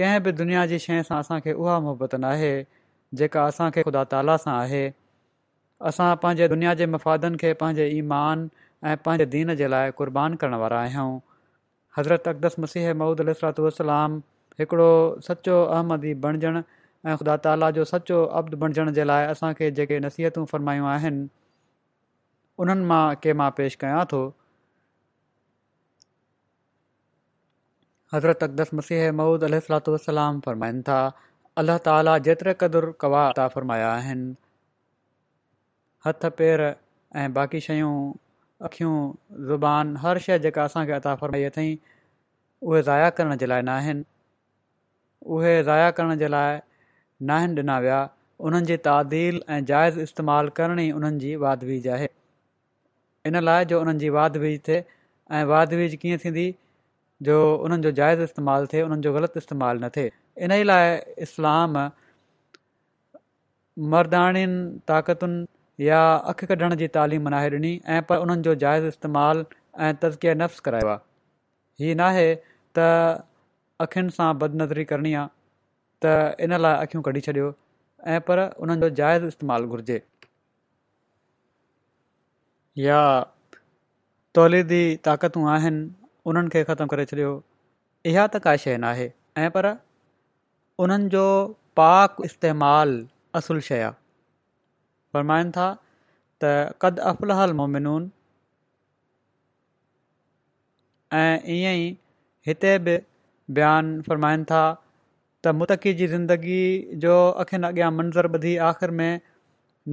कंहिं 0.00 0.22
बि 0.26 0.32
दुनिया 0.40 0.64
जी 0.74 0.80
शइ 0.86 1.02
सां 1.10 1.20
असांखे 1.26 1.52
उहा 1.60 1.76
मुहिबत 1.86 2.18
न 2.18 2.32
आहे 2.34 2.50
जेका 3.22 3.44
असांखे 3.52 3.82
ख़ुदा 3.88 4.04
ताला 4.16 4.36
सां 4.48 4.56
आहे 4.58 4.82
असां 5.92 6.10
पंहिंजे 6.26 6.50
दुनिया 6.56 6.74
जे 6.82 6.90
मफ़ादनि 6.98 7.42
खे 7.44 7.52
पंहिंजे 7.64 7.86
ईमान 8.02 8.46
ऐं 8.84 8.96
पंहिंजे 9.06 9.28
दीन 9.38 9.54
जे 9.62 9.70
लाइ 9.76 9.96
कुर्बान 10.02 10.40
करण 10.42 10.60
वारा 10.64 10.82
आहियूं 10.88 11.14
हज़रत 12.00 12.28
अकदस 12.36 12.62
मसीह 12.66 12.94
महूदुसरातलाम 13.04 14.22
हिकिड़ो 14.62 14.92
सचो 15.30 15.60
अहमदी 15.78 16.14
बणिजणु 16.26 16.62
ऐं 17.10 17.16
ख़ुदा 17.20 17.36
ताला 17.44 17.70
जो 17.76 17.84
सचो 17.84 18.22
अब्द 18.40 18.54
बणजण 18.60 18.90
जे 18.98 19.04
लाइ 19.06 19.24
असांखे 19.30 19.70
जेके 19.78 19.98
नसीहतूं 20.06 20.44
फ़रमायूं 20.52 20.86
आहिनि 20.88 21.26
उन्हनि 22.64 22.84
मां 22.92 23.04
के 23.22 23.32
मां 23.40 23.50
पेश 23.58 23.74
कयां 23.82 24.04
थो 24.12 24.20
हज़रत 28.14 28.42
अकदस 28.48 28.72
मसीह 28.80 29.10
महुूद 29.20 29.44
अलसलाम 29.50 30.40
फ़रमाइनि 30.48 30.82
था 30.88 30.96
अलाह 31.62 31.78
ताली 31.88 32.14
जेतिरे 32.28 32.54
क़दुरु 32.62 32.92
कवा 33.06 33.26
अता 33.34 33.46
फ़रमाया 33.58 33.90
आहिनि 33.98 34.32
हथ 36.06 36.28
पेर 36.40 36.66
ऐं 36.70 37.28
बाक़ी 37.38 37.60
शयूं 37.70 37.92
अखियूं 38.70 38.94
ज़ुबान 39.50 39.96
हर 40.06 40.18
शइ 40.28 40.38
जेका 40.46 40.64
असांखे 40.70 40.96
अता 41.04 41.14
फ़रमाई 41.24 41.44
अथई 41.54 41.78
उहे 42.62 42.82
ज़ाया 42.88 43.08
करण 43.20 43.36
जे 43.40 43.46
लाइ 43.54 43.62
न 43.62 43.68
आहिनि 43.80 44.04
उहे 45.36 45.54
ज़ाया 45.70 45.90
करण 46.00 46.18
जे 46.24 46.28
लाइ 46.36 46.60
नाहिनि 47.28 47.60
ॾिना 47.60 47.74
विया 47.82 47.98
उन्हनि 48.48 48.66
जी 48.68 48.76
तादील 48.88 49.36
ऐं 49.56 49.64
जाइज़ 49.70 49.98
इस्तेमालु 50.04 50.50
करणी 50.56 50.86
उन्हनि 50.94 51.18
जी 51.24 51.34
वाधवीज 51.44 51.70
वीज़ 51.70 51.88
आहे 51.96 52.08
इन 53.30 53.36
लाइ 53.48 53.64
जो 53.72 53.80
उन्हनि 53.80 53.98
जी 54.04 54.08
वाद 54.18 54.36
वीज़ 54.44 54.60
थिए 54.68 54.80
ऐं 55.40 55.44
वाद 55.52 55.74
कीअं 56.04 56.18
थींदी 56.24 56.46
जो 57.28 57.36
उन्हनि 57.66 57.82
जो 57.84 57.90
जाइज़ 58.00 58.20
इस्तेमालु 58.26 58.66
थिए 58.72 58.82
उन्हनि 58.88 59.02
जो 59.06 59.12
ग़लति 59.18 59.38
इस्तेमालु 59.44 59.84
न 59.84 59.88
थिए 59.96 60.10
इन 60.48 60.52
ई 60.58 60.62
लाइ 60.64 60.96
इस्लाम 61.28 61.78
मर्दाणियुनि 63.94 64.80
ताक़तुनि 64.88 65.86
या 65.88 66.00
अख 66.34 66.44
कढण 66.50 66.74
जी 66.82 66.88
तालीम 66.98 67.28
नाहे 67.34 67.50
ॾिनी 67.58 67.72
ऐं 67.96 68.02
पर 68.10 68.18
उन्हनि 68.26 68.42
जो 68.48 68.54
जाइज़ 68.66 68.84
इस्तेमालु 68.94 69.44
ऐं 69.86 69.92
नफ़्स 70.42 70.60
करायो 70.68 70.88
आहे 70.96 70.98
हीअ 71.84 71.94
नाहे 72.02 72.26
त 72.78 72.86
अखियुनि 73.84 74.10
सां 74.18 74.32
बदनज़री 74.42 74.84
करणी 74.92 75.12
आहे 75.20 75.28
इन 76.06 76.52
लाइ 76.60 76.74
अख़ियूं 76.86 77.02
कढी 77.02 77.20
छॾियो 77.26 77.54
ऐं 78.14 78.20
पर 78.28 78.38
उन्हनि 78.64 78.80
जो 78.80 78.90
जाइज़ 79.00 79.24
इस्तेमालु 79.26 79.68
घुरिजे 79.76 80.00
या 82.78 82.98
तौलीदी 84.34 84.80
ताक़तूं 85.08 85.48
आहिनि 85.54 85.82
उन्हनि 86.30 86.48
खे 86.54 86.62
ख़तमु 86.70 86.88
करे 86.94 87.04
छॾियो 87.12 87.30
इहा 88.12 88.26
त 88.34 88.42
का 88.46 88.56
शइ 88.64 88.76
नाहे 88.84 89.06
ऐं 89.44 89.50
पर 89.56 89.70
उन्हनि 90.86 91.08
जो 91.16 91.24
पाक 91.82 92.16
इस्तेमालु 92.30 92.98
असुलु 93.40 93.60
शइ 93.70 93.80
आहे 93.86 93.96
फ़रमाइनि 95.16 95.50
था 95.56 95.68
त 96.44 96.54
कद 96.84 96.98
अफ़लहल 97.14 97.56
मोमिनून 97.62 98.10
ऐं 101.24 101.34
ईअं 101.58 101.76
ई 101.88 101.90
हिते 102.46 102.78
बि 102.86 102.98
बयानु 103.58 104.02
फ़रमाइनि 104.10 104.44
था 104.52 104.62
त 105.44 105.52
मुतक़ी 105.60 105.90
जी 105.96 106.06
ज़िंदगी 106.10 106.60
जो 107.04 107.14
अखियुनि 107.42 107.66
अॻियां 107.68 107.88
मंज़र 107.94 108.26
ॿधी 108.36 108.52
आख़िर 108.66 108.90
में 109.00 109.20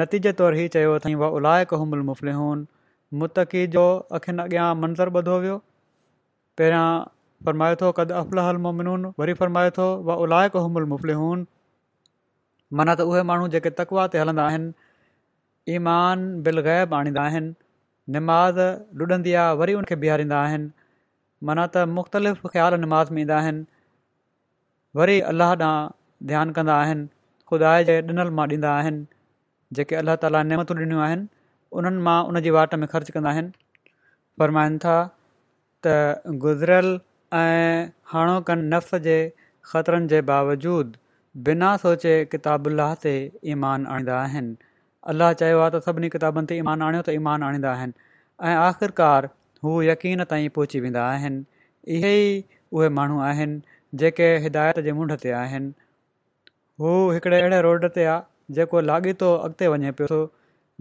नतीजे 0.01 0.31
तौरु 0.41 0.59
ई 0.59 0.67
चयो 0.75 0.91
अथई 0.99 1.15
वलायक 1.21 1.73
हुमूल 1.81 2.03
मुफ़लि 2.09 2.35
हुनि 2.37 3.17
मुती 3.23 3.63
जो 3.75 3.83
अखियुनि 4.19 4.43
अॻियां 4.43 4.67
मंज़र 4.83 5.11
ॿधो 5.21 5.35
वियो 5.45 5.57
पहिरियां 6.61 6.85
फरमाए 7.47 7.75
थो 7.81 7.89
कद 7.97 8.13
अफ़लहल 8.21 8.61
मोमिनून 8.67 9.09
वरी 9.23 9.33
फरमाए 9.41 9.73
थो 9.79 9.89
वलायक 10.11 10.55
हुमल 10.67 10.87
मुफ़लि 10.93 11.19
हूं 11.23 11.33
माना 12.81 12.95
त 13.03 13.09
उहे 13.11 13.25
माण्हू 13.33 13.51
जेके 13.57 13.73
तकवा 13.81 14.07
ते 14.15 14.23
हलंदा 14.23 14.47
आहिनि 14.53 15.75
ईमान 15.81 16.25
बिलग़ैब 16.47 16.95
आणींदा 17.01 17.27
आहिनि 17.33 17.51
निमाज़ 18.17 18.63
लुॾंदी 19.03 19.35
आहे 19.43 19.59
वरी 19.63 19.77
उनखे 19.81 19.99
बिहारींदा 20.07 20.41
आहिनि 20.47 20.71
माना 21.51 21.67
त 21.77 21.87
मुख़्तलिफ़ 21.99 22.43
ख़्याल 22.55 22.79
निमाज़ 22.87 23.15
में 23.17 23.23
ईंदा 23.27 23.41
आहिनि 23.43 23.65
वरी 24.99 25.19
अलाह 25.31 25.49
ॾांहुं 25.59 25.89
ध्यानु 26.29 26.53
कंदा 26.55 26.73
आहिनि 26.85 27.03
ख़ुदा 27.49 27.69
जे 27.89 27.93
ॾिनल 28.07 28.29
मां 28.39 28.45
ॾींदा 28.53 28.71
आहिनि 28.79 29.05
जेके 29.77 29.95
अलाह 29.99 30.15
ताला 30.23 30.39
نعمت 30.49 30.71
ॾिनियूं 30.75 31.01
आहिनि 31.05 31.27
उन्हनि 31.79 32.01
मां 32.07 32.17
उन 32.31 32.39
जी 32.47 32.49
वाट 32.57 32.75
में 32.81 32.87
ख़र्चु 32.93 33.13
कंदा 33.17 33.29
आहिनि 33.33 33.51
फरमाइनि 34.41 34.79
था 34.85 34.95
त 35.87 36.35
गुज़िरियल 36.47 36.89
ऐं 37.41 37.87
हाणोकनि 38.15 38.67
नफ़्स 38.75 39.01
जे 39.07 39.15
ख़तरनि 39.71 40.11
जे 40.15 40.21
बावजूदु 40.33 40.99
बिना 41.47 41.71
सोचे 41.87 42.15
किताब 42.35 42.69
अलाह 42.75 42.91
ते 43.07 43.15
ईमान 43.55 43.87
आणींदा 43.95 44.19
आहिनि 44.27 44.55
अलाह 45.13 45.33
चयो 45.43 45.59
आहे 45.65 45.79
त 45.79 45.85
सभिनी 45.89 46.11
किताबनि 46.19 46.51
ते 46.53 46.59
ईमान 46.65 46.85
आणियो 46.89 47.07
त 47.11 47.17
ईमान 47.23 47.47
आणींदा 47.51 47.73
आहिनि 47.77 48.01
ऐं 48.47 48.55
आख़िरकार 48.69 49.31
हू 49.65 49.79
यकीन 49.91 50.27
ताईं 50.33 50.49
पहुची 50.59 50.83
वेंदा 50.87 51.09
आहिनि 51.15 51.45
इहे 51.99 52.15
ई 52.23 52.41
उहे 52.75 53.55
जेके 53.99 54.35
हिदायत 54.43 54.79
जे 54.87 54.91
मुंड 54.99 55.15
ते 55.23 55.31
आहिनि 55.39 55.71
हू 56.83 56.93
हिकिड़े 57.13 57.39
अहिड़े 57.39 57.61
रोड 57.65 57.87
ते 57.97 58.05
आहे 58.11 58.53
जेको 58.59 58.81
लाॻीतो 58.89 59.31
अॻिते 59.47 59.67
वञे 59.73 59.91
पियो 59.99 60.07
थो 60.11 60.19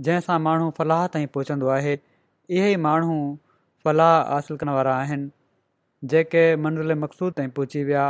जंहिं 0.08 0.20
सां 0.28 0.36
माण्हू 0.46 0.68
फलाह 0.78 1.06
ताईं 1.16 1.26
पहुचंदो 1.36 1.72
आहे 1.78 1.94
इहे 1.96 2.68
ई 2.72 2.76
माण्हू 2.86 3.16
फलाह 3.88 4.14
हासिलु 4.34 4.56
करण 4.62 4.72
वारा 4.78 4.94
आहिनि 5.02 6.08
जेके 6.14 6.44
मंडल 6.66 6.98
मक़सूद 7.04 7.36
ताईं 7.40 7.52
पहुची 7.60 7.82
विया 7.90 8.06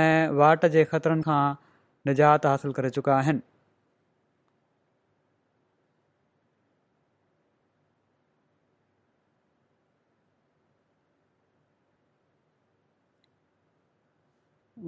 ऐं 0.00 0.28
वाट 0.42 0.66
जे 0.78 0.84
ख़तरनि 0.96 1.28
खां 1.30 1.40
निजात 2.10 2.50
हासिलु 2.52 2.72
करे 2.80 2.90
चुका 2.98 3.16
आहिनि 3.20 3.44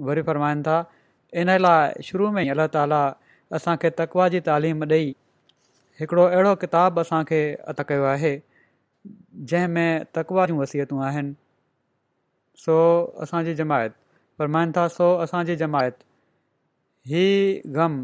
वरी 0.07 0.21
फ़रमाइनि 0.29 0.61
था 0.63 0.77
इन 1.41 1.49
लाइ 1.61 2.01
शुरू 2.09 2.29
में 2.35 2.43
ई 2.45 2.49
अला 2.55 2.65
ताला 2.77 3.01
असांखे 3.57 3.89
तकवा 3.99 4.27
जी 4.35 4.39
तइलीम 4.49 4.83
ॾेई 4.91 5.05
हिकिड़ो 5.99 6.23
अहिड़ो 6.31 6.53
किताबु 6.63 7.01
असांखे 7.05 7.39
अत 7.73 7.81
कयो 7.89 8.03
आहे 8.13 8.31
जंहिंमें 9.51 10.03
तकवा 10.17 10.45
जूं 10.51 10.57
वसियतूं 10.61 11.03
आहिनि 11.09 11.33
सो 12.63 12.75
असांजी 13.25 13.53
जमायत 13.61 13.93
फ़रमाइनि 14.39 14.71
था 14.77 14.87
सो 14.97 15.07
असांजी 15.25 15.55
जमायत 15.63 16.03
ही 17.13 17.25
ग़म 17.77 17.97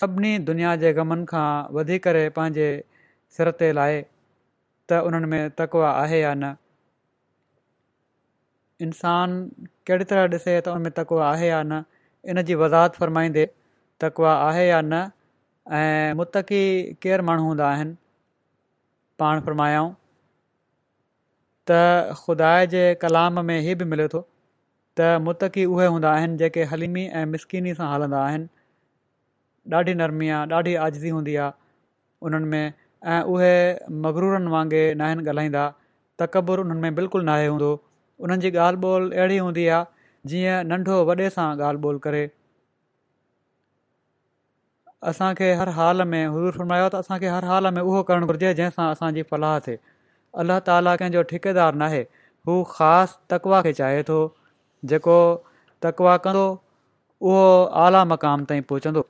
सभिनी 0.00 0.32
दुनिया 0.50 0.74
जे 0.84 0.92
ग़मनि 1.00 1.24
खां 1.32 1.48
वधी 1.76 1.98
करे 2.08 2.28
पंहिंजे 2.38 2.70
सिर 3.38 3.50
ते 3.60 3.72
लाए 3.80 3.96
त 4.88 5.00
उन्हनि 5.08 5.26
में 5.34 5.48
तकवा 5.62 5.90
आहे 6.02 6.20
या 6.20 6.32
न 6.42 6.54
इंसान 8.86 9.30
कहिड़ी 9.88 10.04
तरह 10.10 10.28
ॾिसे 10.36 10.52
त 10.60 10.68
उन 10.74 10.82
में 10.82 10.92
तको 10.96 11.16
आहे 11.28 11.46
या 11.48 11.62
न 11.70 11.78
इन 12.32 12.40
जी 12.50 12.54
वज़ाहत 12.62 12.94
फ़रमाईंदे 13.02 13.44
तकवा 14.02 14.10
को 14.34 14.46
आहे 14.48 14.66
या 14.68 14.76
न 14.82 15.02
ऐं 15.78 16.12
मुतक़ी 16.20 16.60
केरु 17.04 17.22
माण्हू 17.30 17.46
हूंदा 17.48 17.68
आहिनि 17.70 17.96
पाण 19.22 19.40
फ़रमायाऊं 19.48 19.90
त 21.70 21.80
ख़ुदा 22.20 22.52
जे 22.74 22.84
कलाम 23.04 23.40
में 23.50 23.56
हीअ 23.66 23.74
बि 23.82 23.88
मिले 23.94 24.06
थो 24.14 24.20
त 24.98 25.08
मुतकी 25.26 25.64
उहे 25.74 25.86
हूंदा 25.94 26.12
आहिनि 26.20 26.36
जेके 26.44 26.68
हलीमी 26.74 27.04
ऐं 27.22 27.24
मिसकिनी 27.34 27.74
सां 27.80 27.90
हलंदा 27.94 28.22
आहिनि 28.28 28.48
ॾाढी 29.80 29.94
नरमी 30.02 30.28
आहे 30.36 30.52
ॾाढी 30.60 30.74
आज़दी 30.86 31.08
हूंदी 31.18 31.36
आहे 31.44 31.58
उन्हनि 32.30 32.46
में 32.54 32.72
ऐं 33.14 33.20
उहे 33.34 33.52
मगरूरनि 34.06 34.50
वांगुरु 34.56 34.94
न 35.02 35.02
आहिनि 35.10 35.28
ॻाल्हाईंदा 35.30 35.66
तकबुरु 36.24 36.62
उन्हनि 36.62 36.80
में 36.86 36.94
बिल्कुलु 37.02 37.76
उन्हनि 38.26 38.40
जी 38.42 38.50
ॻाल्हि 38.58 38.80
ॿोल 38.86 39.10
अहिड़ी 39.12 39.36
हूंदी 39.42 39.66
आहे 39.66 39.84
जीअं 40.30 40.64
नंढो 40.68 40.94
वॾे 41.10 41.26
सां 41.36 41.48
ॻाल्हि 41.60 41.82
ॿोल 41.88 41.98
करे 42.06 42.22
असांखे 45.10 45.52
हर 45.60 45.68
हाल 45.76 46.02
में 46.12 46.20
हुज़ूर 46.26 46.50
फ़रमायो 46.56 46.88
त 46.92 47.02
असांखे 47.04 47.26
हर 47.34 47.44
हाल 47.52 47.68
में 47.74 47.80
उहो 47.82 48.02
करणु 48.08 48.26
घुरिजे 48.32 48.50
जंहिं 48.60 48.70
सां 48.78 48.86
असांजी 48.94 49.22
फलाह 49.32 49.58
थिए 49.66 49.78
अलाह 50.44 50.58
ताला 50.70 50.94
कंहिंजो 51.02 51.22
ठेकेदार 51.34 51.78
न 51.82 51.90
हू 52.48 52.58
ख़ासि 52.72 53.16
तकवा 53.34 53.60
खे 53.66 53.72
चाहे 53.80 54.02
थो 54.10 54.16
जेको 54.92 55.18
तकवा 55.86 56.16
कंदो 56.26 56.42
उहो 57.30 57.46
आला 57.86 58.00
मक़ाम 58.14 58.44
ताईं 58.50 58.62
पहुचंदो 58.72 59.02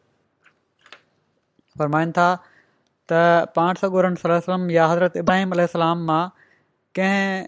फ़रमाईनि 1.81 2.13
था 2.21 2.29
त 3.13 3.21
पाण 3.57 3.81
सगुर 3.85 4.11
सलम 4.25 4.71
या 4.79 4.87
हज़रत 4.93 5.17
इब्राहिम 5.25 5.59
अल 5.59 5.69
मां 6.09 6.23
कंहिं 6.97 7.47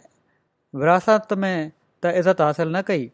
विरासत 0.78 1.32
में 1.42 1.70
त 2.02 2.10
इज़त 2.16 2.40
हासिलु 2.40 2.70
न 2.70 2.80
कई 2.86 3.06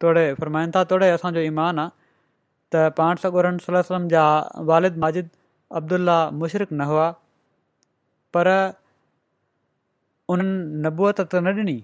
तोड़े 0.00 0.32
फ़रमाइनिता 0.40 0.82
तोड़े 0.90 1.08
असांजो 1.10 1.40
ईमान 1.40 1.78
आहे 1.78 1.90
त 2.72 2.88
पाण 2.96 3.16
सखोर 3.22 3.46
सोल 3.66 3.76
वलम 3.88 4.08
जा 4.08 4.24
वालिद 4.70 4.96
माजिद 5.04 5.28
अब्दुला 5.80 6.18
मुशरिक़ 6.40 6.72
न 6.74 6.80
हुआ 6.90 7.08
पर 8.34 8.46
उन्हनि 10.34 10.84
नबूअत 10.86 11.20
त 11.20 11.34
न 11.44 11.54
ॾिनी 11.58 11.78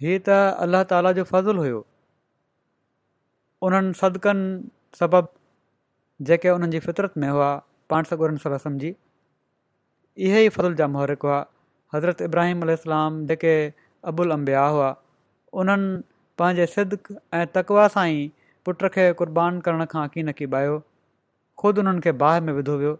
हीउ 0.00 0.18
त 0.28 0.38
अल्लाह 0.64 0.82
ताला 0.90 1.12
जो 1.18 1.24
फज़लु 1.32 1.62
हुओ 1.66 1.82
उन्हनि 3.68 3.92
सदिकनि 4.00 4.48
सबबि 5.00 6.26
जेके 6.30 6.50
उन्हनि 6.56 6.72
जी 6.72 6.78
फितरत 6.88 7.16
में 7.24 7.28
हुआ 7.36 7.50
पाण 7.92 8.04
सकोरन 8.10 8.36
सलम 8.46 8.78
जी 8.84 8.92
इहे 10.24 10.38
ई 10.44 10.48
फज़ल 10.48 10.74
जा 10.74 10.86
मोहरिक 10.88 11.22
हुआ 11.22 11.38
हज़रत 11.94 12.20
इब्राहिम 12.22 12.62
अल 12.66 12.76
जेके 13.30 13.50
अबुल 14.10 14.30
अंबिया 14.32 14.64
हुआ 14.76 14.94
उन्हनि 15.62 15.98
पंहिंजे 16.38 16.66
सिदक 16.74 17.10
ऐं 17.34 17.46
तकवा 17.56 17.86
सां 17.96 18.06
ई 18.20 18.30
पुट 18.68 18.84
खे 18.96 19.04
क़ुर्बान 19.18 19.60
करण 19.68 19.84
खां 19.92 20.04
हक़ीन 20.04 20.32
कीबायो 20.40 20.78
खुदि 21.62 21.80
उन्हनि 21.82 22.00
खे 22.08 22.12
बाहि 22.24 22.40
में 22.48 22.52
विधो 22.60 22.76
वियो 22.82 22.94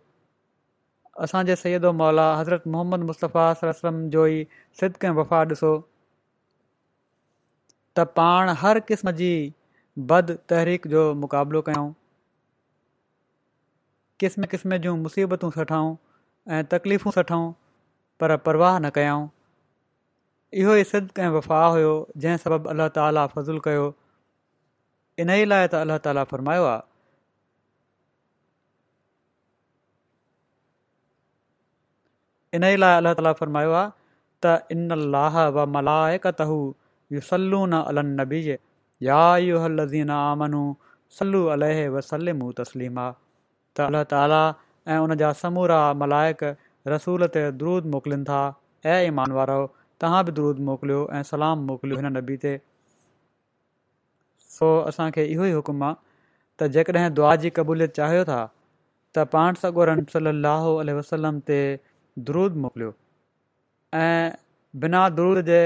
असांजे 1.27 1.57
सईदो 1.65 1.93
मौला 2.05 2.27
हज़रत 2.41 2.69
मोहम्मद 2.77 3.09
मुस्तफ़ा 3.11 3.93
जो 4.17 4.27
ई 4.37 4.47
सिदक 4.81 5.05
ऐं 5.05 5.11
वफ़ा 5.21 5.45
ॾिसो 5.53 5.73
त 7.99 8.07
पाण 8.21 8.49
हर 8.65 8.81
क़िस्म 8.91 9.11
जी 9.23 9.31
बद 10.13 10.35
तहरीक 10.53 10.87
जो 10.97 11.03
मुक़ाबिलो 11.27 11.61
कयूं 11.71 11.91
क़िस्म 14.25 14.45
क़िस्म 14.55 14.77
जूं 14.87 14.97
मुसीबतूं 15.07 15.51
सठाऊं 15.59 15.95
ऐं 16.55 16.65
तकलीफ़ूं 16.73 17.11
सठूं 17.13 17.45
पर 18.21 18.37
परवाह 18.49 18.79
न 18.81 18.91
कयऊं 18.99 19.27
इहो 20.63 20.75
ई 20.81 20.85
सिदक 20.91 21.19
ऐं 21.19 21.29
वफ़ा 21.37 21.63
हुयो 21.77 21.95
जंहिं 22.25 22.37
सबबु 22.43 22.69
अलाह 22.75 22.89
ताला 22.99 23.25
फज़लु 23.33 23.61
कयो 23.65 23.87
इन्हीअ 25.25 25.47
लाइ 25.53 25.67
त 25.73 25.81
अल्लाह 25.87 25.99
ताला 26.05 26.25
फ़र्मायो 26.33 26.65
आहे 26.73 26.83
इन 32.61 32.65
ई 32.65 32.77
लाइ 32.85 32.95
अलाह 33.01 33.15
ताला 33.23 33.33
फ़र्मायो 33.43 33.73
आहे 33.79 33.91
त 34.45 36.35
अलह 37.95 38.57
याज़ीना 39.09 40.19
तसलीम 42.63 42.99
आहे 43.01 43.13
त 43.77 43.81
अलाह 43.91 44.03
ताला 44.15 44.43
ऐं 44.88 44.96
उन 45.05 45.14
जा 45.22 45.33
समूरा 45.44 45.79
मलायक 46.01 46.42
रसूल 46.92 47.27
ते 47.37 47.42
द्रूद 47.61 47.87
मोकिलनि 47.94 48.25
था 48.29 48.40
ऐं 48.92 48.99
ईमान 49.07 49.33
वारो 49.38 49.57
तव्हां 50.05 50.20
बि 50.29 50.33
ड्रूदु 50.38 50.64
मोकिलियो 50.68 50.99
ऐं 51.18 51.22
सलाम 51.31 51.64
मोकिलियो 51.70 52.01
हिन 52.03 52.11
नबी 52.16 52.37
ते 52.44 52.53
सो 54.59 54.68
असांखे 54.90 55.25
इहो 55.33 55.44
ई 55.44 55.53
हुकुम 55.59 55.83
आहे 55.88 55.96
त 56.61 56.70
जेकॾहिं 56.79 57.14
दुआ 57.20 57.35
जी 57.44 57.51
क़बूलियत 57.59 57.94
चाहियो 57.99 58.25
था 58.31 58.38
त 59.16 59.27
पाण 59.35 59.59
सगोरन 59.64 60.05
रन 60.14 60.40
सली 60.42 60.96
वसलम 61.01 61.40
ते 61.51 61.59
द्रूदु 62.31 62.62
मोकिलियो 62.66 62.94
ऐं 64.05 64.83
बिना 64.85 65.03
द्रूद 65.18 65.42
जे 65.53 65.59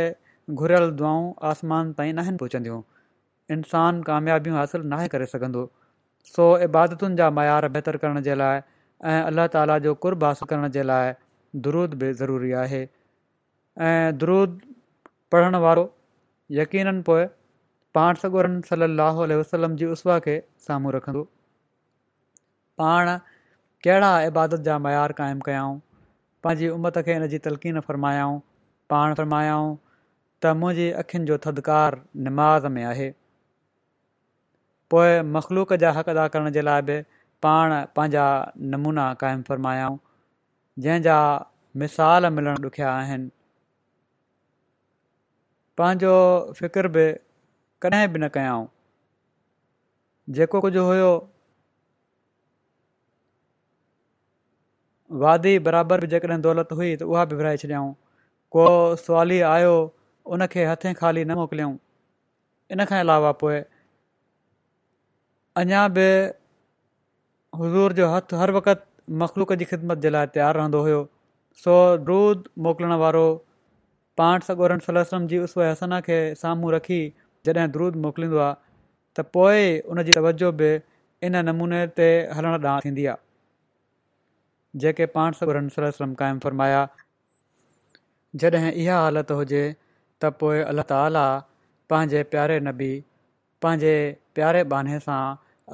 घुरियल 0.62 0.90
दुआऊं 1.02 1.28
आसमान 1.52 1.92
ताईं 2.00 2.16
नाहे 2.22 2.37
पहुचंदियूं 2.46 2.80
इंसान 3.59 4.00
कामयाबियूं 4.11 4.56
हासिलु 4.61 4.90
नाहे 4.96 5.12
करे 5.16 5.30
सघंदो 5.37 5.66
सो 6.37 6.48
इबादतुनि 6.68 7.16
जा 7.22 7.30
मयार 7.40 7.70
बहितरु 7.78 7.98
करण 8.06 8.22
जे 8.30 8.38
लाइ 8.44 8.66
ऐं 9.09 9.21
अलाह 9.29 9.47
ताला 9.57 9.79
जो 9.85 9.93
कुर्ब 10.05 10.25
हासिल 10.29 10.49
करण 10.49 10.69
जे 10.77 10.83
लाइ 10.89 11.13
दुरुद 11.67 11.95
बि 12.01 12.09
ज़रूरी 12.19 12.51
आहे 12.63 12.81
ऐं 13.91 14.19
दुरुद 14.25 14.59
पढ़ण 15.35 15.57
वारो 15.65 15.85
यक़ीन 16.59 17.01
पोइ 17.07 17.25
पाण 17.99 18.21
सगुरन 18.25 18.61
सली 18.71 18.99
वसलम 19.35 19.77
जी 19.83 19.87
उसवा 19.95 20.19
खे 20.27 20.35
साम्हूं 20.67 20.93
रखंदो 20.97 21.23
पाण 22.83 23.11
कहिड़ा 23.87 24.11
इबादत 24.33 24.67
जा 24.69 24.79
मयार 24.87 25.13
क़ाइमु 25.21 25.47
कयाऊं 25.49 25.79
पंहिंजी 26.45 26.69
उमत 26.75 26.99
खे 27.07 27.15
इन 27.21 27.27
जी 27.35 27.39
तलक़ीन 27.47 27.81
फ़र्मायाऊं 27.89 28.39
पाण 28.95 29.15
फ़र्मायाऊं 29.23 29.71
त 30.43 30.53
मुंहिंजी 30.63 30.87
अखियुनि 31.05 31.27
जो 31.33 31.39
थदकार 31.47 31.97
निमाज़ 32.29 32.69
में 32.77 32.85
आहे 32.93 33.09
पोइ 34.95 35.21
मख़लूक 35.39 35.75
जा 35.85 35.93
हक़ 36.01 36.11
अदा 36.15 36.29
करण 36.37 36.51
जे 36.59 36.63
लाइ 36.69 36.87
बि 36.93 36.99
पाण 37.44 37.72
पंहिंजा 37.96 38.24
नमूना 38.72 39.05
क़ाइमु 39.20 39.42
फ़र्मायाऊं 39.48 39.96
जंहिंजा 40.85 41.14
मिसाल 41.83 42.26
मिलण 42.38 42.64
ॾुखिया 42.68 42.90
आहिनि 42.94 43.29
पंहिंजो 45.81 46.14
फ़िकर 46.59 46.88
बि 46.96 47.05
कॾहिं 47.85 48.09
बि 48.12 48.18
न 48.20 48.29
कयऊं 48.37 48.66
जेको 50.38 50.61
कुझु 50.66 50.83
हुयो 50.88 51.11
वादी 55.24 55.55
बराबरि 55.68 56.07
बि 56.07 56.07
जेकॾहिं 56.16 56.40
दौलत 56.48 56.72
हुई 56.81 56.94
त 57.03 57.09
उहा 57.12 57.24
बि 57.33 57.37
विरिहाए 57.40 57.57
छॾियाऊं 57.64 57.92
को 58.57 58.66
स्वाली 59.05 59.40
आयो 59.55 59.72
उनखे 60.37 60.64
हथ 60.72 60.85
ख़ाली 61.00 61.24
न 61.33 61.38
मोकिलियऊं 61.40 61.76
इनखां 62.76 63.00
अलावा 63.07 63.33
पोइ 63.44 63.62
अञा 65.64 65.87
बि 65.96 66.05
हज़ूर 67.59 67.93
जो 67.99 68.09
हथु 68.15 68.37
हर 68.37 68.51
वक़्तु 68.57 69.15
मखलूक 69.23 69.53
जी 69.61 69.65
ख़िदमत 69.69 69.99
जे 70.05 70.11
लाइ 70.11 70.27
तयारु 70.35 70.59
रहंदो 70.59 70.81
हुयो 70.83 70.99
सो 71.65 71.73
दूद 72.09 72.45
मोकिलण 72.67 72.93
वारो 73.05 73.25
पाण 74.19 74.39
सगोरनि 74.49 74.81
सलम 74.87 75.27
जी 75.33 75.39
उस 75.47 75.55
हसना 75.59 76.01
खे 76.09 76.19
साम्हूं 76.43 76.73
रखी 76.73 77.01
जॾहिं 77.47 77.67
दूदु 77.77 78.01
मोकिलींदो 78.05 78.39
आहे 78.45 78.55
त 79.19 79.25
पोइ 79.37 79.65
उन 79.95 80.03
जी 80.09 80.13
तवजो 80.19 80.51
बि 80.61 80.71
इन 81.29 81.37
नमूने 81.49 81.81
ते 82.01 82.09
हलण 82.39 82.55
ॾांहुं 82.61 82.85
थींदी 82.85 83.07
आहे 83.13 84.81
जेके 84.85 85.07
पाण 85.17 85.39
सलम 85.41 86.15
क़ाइमु 86.23 86.39
फ़रमाया 86.47 86.87
जॾहिं 88.45 88.71
इहा 88.85 89.01
हालति 89.07 89.41
हुजे 89.43 89.65
त 90.23 90.31
पोइ 90.45 90.61
अलाह 90.71 90.87
ताला 90.93 91.27
पंहिंजे 91.93 92.23
प्यारे 92.37 92.61
नबी 92.71 92.93
पंहिंजे 93.65 93.95
प्यारे 94.39 94.63
बाने 94.75 95.01
सां 95.09 95.23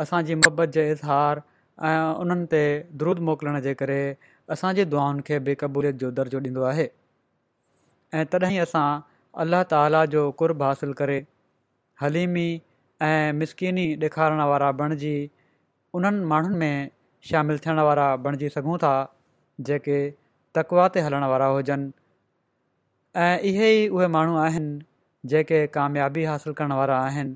असांजी 0.04 0.34
जे 0.78 0.90
इज़हार 0.96 1.42
ऐं 1.84 2.14
उन्हनि 2.20 2.46
ते 2.52 2.60
ध्रूदु 3.00 3.22
मोकिलण 3.28 3.58
जे 3.64 3.72
करे 3.80 3.96
असांजी 4.54 4.84
दुआनि 4.92 5.22
खे 5.26 5.38
बेक़बूलियत 5.48 5.94
जो 6.02 6.10
दर्जो 6.18 6.38
ॾींदो 6.40 6.62
आहे 6.72 6.86
ऐं 8.20 8.24
तॾहिं 8.32 8.60
असां 8.60 8.86
अलाह 9.44 9.62
ताला 9.70 10.04
जो 10.14 10.22
कुर्ब 10.38 10.62
हासिलु 10.62 10.92
करे 11.00 11.18
हलीमी 12.02 12.46
ऐं 13.08 13.32
मिसकिनी 13.40 13.86
ॾेखारणु 14.02 14.46
वारा 14.50 14.70
बणिजी 14.80 15.16
उन्हनि 15.94 16.24
माण्हुनि 16.32 16.58
में 16.58 16.88
शामिलु 17.28 17.58
थियण 17.64 17.78
वारा 17.90 18.08
बणिजी 18.24 18.48
सघूं 18.56 18.78
था 18.84 18.94
जेके 19.68 19.98
तकवा 20.56 20.88
ते 20.94 21.00
हलण 21.06 21.24
वारा 21.32 21.46
हुजनि 21.56 21.90
ऐं 23.26 23.36
इहे 23.52 23.70
ई 23.84 23.88
उहे 23.94 24.06
माण्हू 24.16 24.36
आहिनि 24.48 24.78
जेके 25.32 25.66
कामयाबी 25.80 26.24
हासिलु 26.32 26.54
करणु 26.60 26.76
वारा 26.80 26.98
आहिनि 27.08 27.34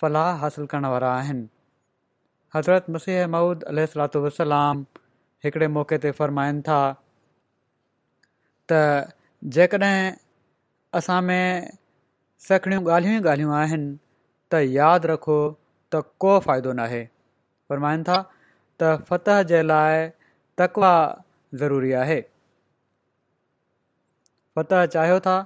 फलाह 0.00 0.34
हासिलु 0.42 0.66
करणु 0.74 0.90
वारा 0.90 1.12
आहिनि 1.20 1.46
हज़रत 2.54 2.86
मसीह 2.90 3.26
महमूद 3.26 3.64
علیہ 3.70 4.84
हिकिड़े 5.44 5.66
मौक़े 5.68 5.96
ते 6.02 6.10
फ़र्माइनि 6.10 6.60
था 6.66 6.76
त 8.72 8.72
जेकॾहिं 9.54 10.12
असां 10.98 11.20
में 11.22 11.68
सखणियूं 12.48 12.82
ॻाल्हियूं 12.90 13.18
ई 13.20 13.28
ॻाल्हियूं 13.28 13.52
आहिनि 13.56 13.92
त 14.50 14.60
यादि 14.68 15.08
रखो 15.08 15.36
त 15.94 16.02
को 16.24 16.38
फ़ाइदो 16.46 16.72
نہ 16.78 16.86
ہے 16.94 17.04
फ़रमाइनि 17.68 18.02
था 18.08 18.16
त 18.80 19.04
फत 19.08 19.24
जे 19.50 19.62
लाइ 19.62 20.08
तकवा 20.58 21.24
ज़रूरी 21.62 21.92
आहे 22.02 22.20
फत 24.56 24.74
चाहियो 24.92 25.20
था 25.26 25.36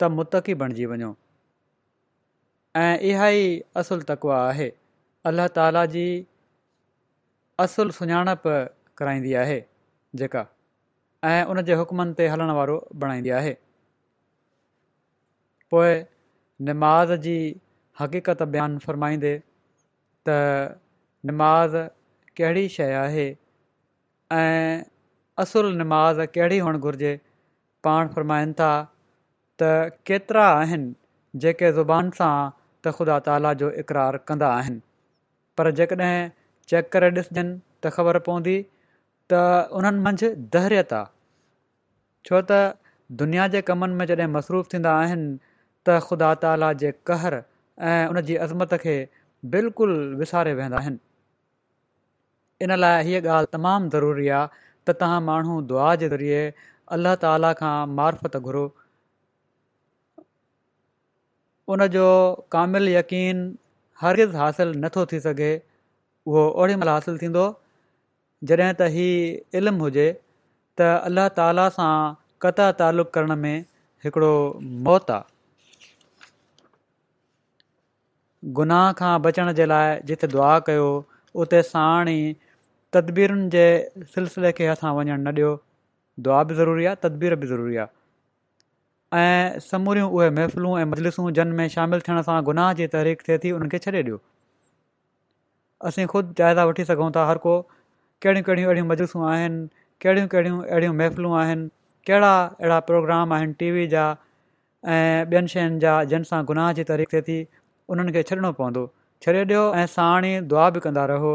त 0.00 0.10
मुतक़ी 0.18 0.54
बणिजी 0.62 0.86
वञो 0.92 1.14
ऐं 2.82 2.96
इहा 3.10 3.28
ई 3.28 3.58
असुलु 3.76 4.08
तकवा 4.14 4.38
आहे 4.48 4.70
अलाह 5.30 5.46
ताला 5.56 5.84
जी 5.90 6.04
असुल 7.64 7.90
सुञाणप 7.98 8.46
कराईंदी 9.00 9.34
आहे 9.42 9.58
जेका 10.22 10.42
ऐं 11.28 11.44
उन 11.52 11.60
जे 11.68 11.74
हुकमनि 11.80 12.14
ते 12.20 12.26
हलणु 12.32 12.56
वारो 12.56 12.78
बणाईंदी 13.04 13.30
आहे 13.40 13.52
पोइ 15.74 15.92
निमाज़ 16.70 17.12
जी 17.26 17.36
हक़ीक़त 18.00 18.42
बयानु 18.54 18.78
फ़रमाईंदे 18.86 19.34
त 20.28 20.36
निमाज़ 21.30 21.76
कहिड़ी 22.40 22.68
शइ 22.78 22.92
आहे 23.06 23.28
ऐं 24.40 24.82
असुल 25.42 25.72
नमाज़ 25.82 26.22
कहिड़ी 26.34 26.58
हुअणु 26.64 26.78
घुरिजे 26.88 27.14
पाण 27.84 28.08
फ़रमाइनि 28.16 28.52
था 28.60 28.72
त 29.62 29.70
केतिरा 30.10 30.46
आहिनि 30.58 30.92
जेके 31.46 31.72
ज़ुबान 31.78 32.10
सां 32.22 32.34
त 32.84 32.94
ख़ुदा 32.98 33.18
ताला 33.30 33.52
जो 33.64 33.70
इक़रारु 33.84 34.22
कंदा 34.30 34.50
आहिनि 34.58 34.82
पर 35.60 35.70
जेकॾहिं 35.80 36.28
चेक 36.70 36.88
करे 36.94 37.08
ॾिसजनि 37.18 37.42
त 37.46 37.92
ख़बर 37.96 38.18
पवंदी 38.28 38.54
त 39.32 39.68
उन्हनि 39.80 40.00
मंझि 40.08 40.28
दहरियत 40.56 40.92
आहे 40.98 41.12
छो 42.28 42.40
त 42.50 42.60
दुनिया 43.22 43.48
जे 43.54 43.62
कमनि 43.70 43.94
में 44.00 44.06
जॾहिं 44.10 44.28
मसरूफ़ 44.36 44.72
थींदा 44.74 44.92
आहिनि 45.04 45.30
त 45.88 46.00
ख़ुदा 46.08 46.30
ताला 46.44 46.72
जे 46.84 46.92
कहर 47.10 47.38
ऐं 47.92 48.00
उन 48.14 48.20
जी 48.30 48.36
अज़मत 48.48 48.74
खे 48.84 48.96
बिल्कुलु 49.56 49.96
विसारे 50.22 50.54
वेहंदा 50.60 50.82
आहिनि 50.82 51.00
इन 52.68 52.74
लाइ 52.84 53.04
हीअ 53.10 53.20
ॻाल्हि 53.38 53.52
तमामु 53.56 53.90
ज़रूरी 53.96 54.28
आहे 54.40 54.62
त 54.86 54.96
तव्हां 55.02 55.20
माण्हू 55.30 55.60
दुआ 55.72 55.90
जे 56.04 56.08
ज़रिए 56.14 56.42
अल्लाह 56.98 57.14
ताला 57.26 57.52
खां 57.62 57.74
मार्फत 58.00 58.36
घुरो 58.48 58.64
उन 61.72 61.86
जो 61.96 62.06
कामिल 62.54 62.88
यकीन 62.92 63.42
हारिज़ु 64.00 64.36
हासिलु 64.40 64.78
नथो 64.84 65.04
थी 65.12 65.18
सघे 65.26 65.50
उहो 66.30 66.44
ओड़ी 66.64 66.74
महिल 66.80 66.90
हासिलु 66.92 67.18
थींदो 67.22 67.44
जॾहिं 68.50 68.70
त 68.80 68.88
हीउ 68.94 69.60
इल्मु 69.60 69.88
हुजे 69.88 70.06
त 70.80 70.88
अल्ला 71.10 71.26
ताला 71.40 71.66
सां 71.78 71.92
कता 72.46 72.68
तालुक़ु 72.82 73.12
करण 73.18 73.36
में 73.44 73.54
हिकिड़ो 74.06 74.30
मौत 74.88 75.12
आहे 75.16 75.30
गुनाह 78.60 78.86
खां 79.00 79.12
बचण 79.26 79.52
जे 79.60 79.68
लाइ 79.74 79.92
जिते 80.10 80.32
दुआ 80.36 80.52
कयो 80.70 80.88
उते 81.44 81.60
साण 81.72 82.12
ई 82.14 82.32
तदबीरुनि 82.96 83.46
जे 83.56 83.66
सिलसिले 84.16 84.54
खे 84.60 84.72
असां 84.76 84.96
वञणु 85.00 85.20
न 85.24 85.36
ॾियो 85.40 85.50
दुआ 86.28 86.40
बि 86.48 86.58
ज़रूरी 86.62 86.88
आहे 86.90 87.04
तदबीर 87.04 87.36
बि 87.44 87.50
ज़रूरी 87.52 87.78
आहे 87.82 88.00
ऐं 89.14 89.58
समूरियूं 89.60 90.08
उहे 90.10 90.28
महफ़िलूं 90.30 90.78
ऐं 90.80 90.84
मजलिसूं 90.90 91.24
में 91.46 91.66
शामिलु 91.68 92.00
थियण 92.08 92.20
सां 92.28 92.42
गुनाह 92.44 92.72
जी 92.78 92.86
तहरीक 92.94 93.22
थिए 93.28 93.36
थी 93.38 93.50
उन्हनि 93.52 93.68
खे 93.70 93.78
छॾे 93.78 94.02
ॾियो 94.02 94.20
असीं 95.88 96.06
ख़ुदि 96.12 96.32
जाइज़ा 96.38 96.64
वठी 96.64 96.84
सघूं 96.90 97.10
था 97.16 97.26
हर 97.28 97.38
को 97.46 97.60
कहिड़ियूं 98.22 98.44
कहिड़ियूं 98.44 98.66
अहिड़ियूं 98.68 98.86
मजलिसूं 98.86 99.28
आहिनि 99.32 99.68
कहिड़ियूं 100.02 100.28
कहिड़ियूं 100.34 100.62
अहिड़ियूं 100.64 100.94
महफ़िलूं 101.02 101.34
आहिनि 101.40 101.68
कहिड़ा 102.06 102.32
अहिड़ा 102.44 102.78
प्रोग्राम 102.88 103.32
आहिनि 103.34 103.52
टी 103.58 103.70
वी 103.70 103.86
जा 103.94 104.06
ऐं 104.12 105.24
ॿियनि 105.32 105.48
शयुनि 105.56 105.78
जा 105.86 106.02
जिन 106.12 106.22
सां 106.32 106.44
गुनाह 106.46 106.72
जी 106.78 106.84
तहरीक 106.84 107.12
थिए 107.12 107.22
थी 107.30 107.38
उन्हनि 107.92 108.12
खे 108.18 108.22
छॾणो 108.34 108.52
पवंदो 108.62 108.88
छॾे 109.22 109.38
ॾियो 109.44 109.64
ऐं 109.82 109.86
साणी 110.00 110.32
दुआ 110.54 110.68
बि 110.78 110.84
कंदा 110.88 111.04
रहो 111.16 111.34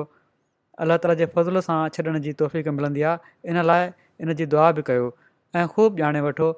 अलाह 0.85 0.97
ताला 1.05 1.19
जे 1.25 1.25
फज़ल 1.35 1.65
सां 1.71 1.79
छॾण 1.97 2.19
जी 2.27 2.33
तोहफ़ 2.43 2.71
मिलंदी 2.83 3.05
आहे 3.13 3.51
इन 3.55 3.63
लाइ 3.73 3.91
इन 4.21 4.39
जी 4.41 4.45
दुआ 4.55 4.71
बि 4.79 4.87
कयो 4.91 5.11
ऐं 5.55 5.67
ख़ूब 5.75 6.01
ॼाणे 6.07 6.25
वठो 6.29 6.51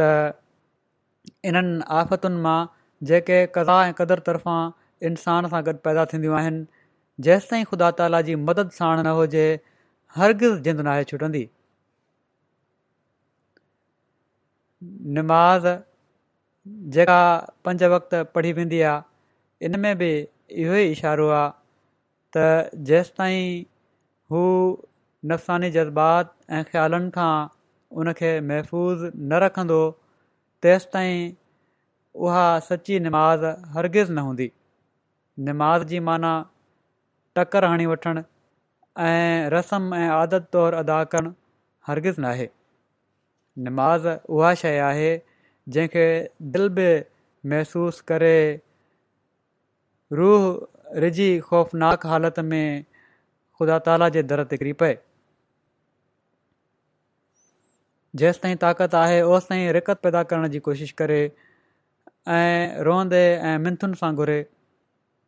त 0.00 1.32
इन्हनि 1.50 1.82
आफ़तुनि 2.00 2.42
मां 2.46 2.58
जेके 3.10 3.38
कदा 3.56 3.76
ऐं 3.86 3.92
क़दुरु 4.00 4.24
तरफ़ां 4.28 4.58
इंसान 5.10 5.48
सां 5.54 5.60
गॾु 5.68 5.74
पैदा 5.88 6.04
थींदियूं 6.12 6.36
आहिनि 6.40 6.60
जेंसि 7.26 7.50
ताईं 7.52 7.66
ख़ुदा 7.72 7.88
ताला 8.00 8.20
जी 8.28 8.34
मदद 8.48 8.72
साण 8.78 9.02
न 9.02 9.14
हुजे 9.20 9.44
हरगिज़ 10.18 10.54
जिंद 10.54 10.64
जिंदु 10.68 10.86
नाहे 10.88 11.04
छुटंदी 11.12 11.44
निमाज़ 15.18 15.68
जेका 16.98 17.18
पंज 17.68 17.84
वक़्ति 17.96 18.22
पढ़ी 18.36 18.52
वेंदी 18.60 18.80
आहे 18.92 19.66
इन 19.70 19.78
में 19.86 19.92
बि 20.02 20.10
इहो 20.64 20.74
ई 20.82 20.92
इशारो 20.96 21.28
आहे 21.40 21.50
त 22.38 22.82
जेसि 22.92 23.14
ताईं 23.18 23.44
हू 24.34 24.40
नफ़सानी 25.32 25.70
जज़्बात 25.80 26.34
ऐं 26.60 26.64
ख़्यालनि 26.72 27.10
खां 27.18 27.32
उनखे 27.92 28.40
महफ़ूज़ 28.40 29.04
न 29.16 29.38
रखंदो 29.42 29.80
तेसि 30.62 30.88
ताईं 30.92 31.32
उहा 32.26 32.46
सची 32.68 32.98
निमाज़ 33.00 33.44
हरगिज़ 33.76 34.12
न 34.12 34.18
हूंदी 34.28 34.50
निमाज़ 35.48 35.82
जी 35.92 36.00
माना 36.08 36.32
टकर 37.36 37.64
हणी 37.64 37.86
वठणु 37.86 38.22
ऐं 39.06 39.48
रसम 39.56 39.94
ऐं 39.94 40.08
आदत 40.10 40.48
तौरु 40.52 40.76
अदा 40.76 41.02
करणु 41.14 41.32
हरगिज़ 41.86 42.20
न 42.20 42.24
आहे 42.34 42.48
निमाज़ 43.68 44.08
उहा 44.08 44.54
शइ 44.62 44.78
आहे 44.90 45.10
जंहिंखे 45.76 46.06
दिलि 46.54 46.68
बि 46.78 46.88
महसूसु 47.50 48.02
करे 48.08 48.36
रूह 50.20 50.42
रिजी 51.06 51.28
ख़ौफ़नाक 51.50 52.06
हालति 52.06 52.42
में 52.52 52.66
ख़ुदा 53.60 53.78
ताला 53.88 54.08
जे 54.16 54.22
दर 54.32 54.44
ते 54.50 54.56
किरी 54.56 54.72
पए 54.82 54.98
जेसि 58.20 58.40
ताईं 58.42 58.56
ताक़त 58.64 58.94
आहे 59.04 59.18
होसि 59.28 59.46
ताईं 59.48 59.68
रिकत 59.76 59.98
पैदा 60.04 60.22
करण 60.32 60.48
जी 60.52 60.58
कोशिशि 60.68 60.94
करे 61.00 61.20
ऐं 62.36 62.82
रोअंदे 62.86 63.22
ऐं 63.48 63.56
मिंथुनि 63.64 63.98
सां 64.02 64.10
घुरे 64.22 64.38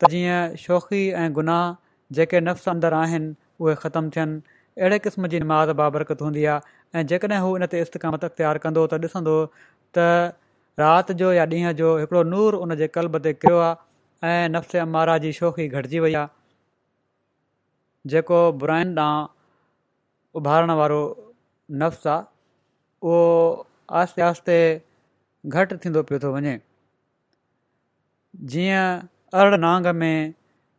त 0.01 0.09
जीअं 0.15 0.55
शोखी 0.65 1.01
ऐं 1.23 1.27
गुनाह 1.39 1.65
जेके 2.19 2.41
नफ़्स 2.49 2.69
अंदरि 2.73 2.97
आहिनि 3.01 3.29
उहे 3.65 3.75
ख़तमु 3.83 4.11
थियनि 4.17 4.41
अहिड़े 4.83 4.99
क़िस्म 5.07 5.31
जी 5.35 5.41
माज़ 5.53 5.73
बाबरकत 5.83 6.23
हूंदी 6.27 6.45
आहे 6.53 6.73
ऐं 7.01 7.03
जेकॾहिं 7.13 7.41
हू 7.47 7.51
इनते 7.61 7.83
इस्तकामत 7.89 8.25
तयारु 8.41 8.65
कंदो 8.65 8.87
त 8.95 9.11
ॾिसंदो 9.11 9.37
त 9.99 10.07
राति 10.83 11.19
जो 11.23 11.33
या 11.41 11.45
ॾींहं 11.53 11.75
जो 11.83 11.93
हिकिड़ो 12.05 12.23
नूर 12.33 12.61
उन 12.65 12.77
जे 12.83 12.89
कल्ब 12.97 13.21
ते 13.29 13.35
किरियो 13.45 13.61
आहे 13.67 14.33
ऐं 14.47 14.49
नफ़्स 14.55 14.75
ऐं 14.87 15.19
जी 15.27 15.33
शोखी 15.43 15.69
घटिजी 15.79 16.03
वई 16.07 16.19
आहे 16.23 18.09
जेको 18.15 18.41
बुराइन 18.65 18.99
ॾांहुं 19.07 19.31
उभारण 20.43 20.71
वारो 20.83 21.01
नफ़्स 21.85 22.07
आहे 22.17 22.37
उहो 23.03 23.67
आहिस्ते 23.99 24.23
आहिस्ते 24.27 24.55
घटि 25.57 25.77
थींदो 25.85 26.03
पियो 26.11 26.19
थो 26.23 26.31
वञे 26.37 26.55
जीअं 28.51 28.87
अरिड़नाग 29.43 29.87
में 30.01 30.15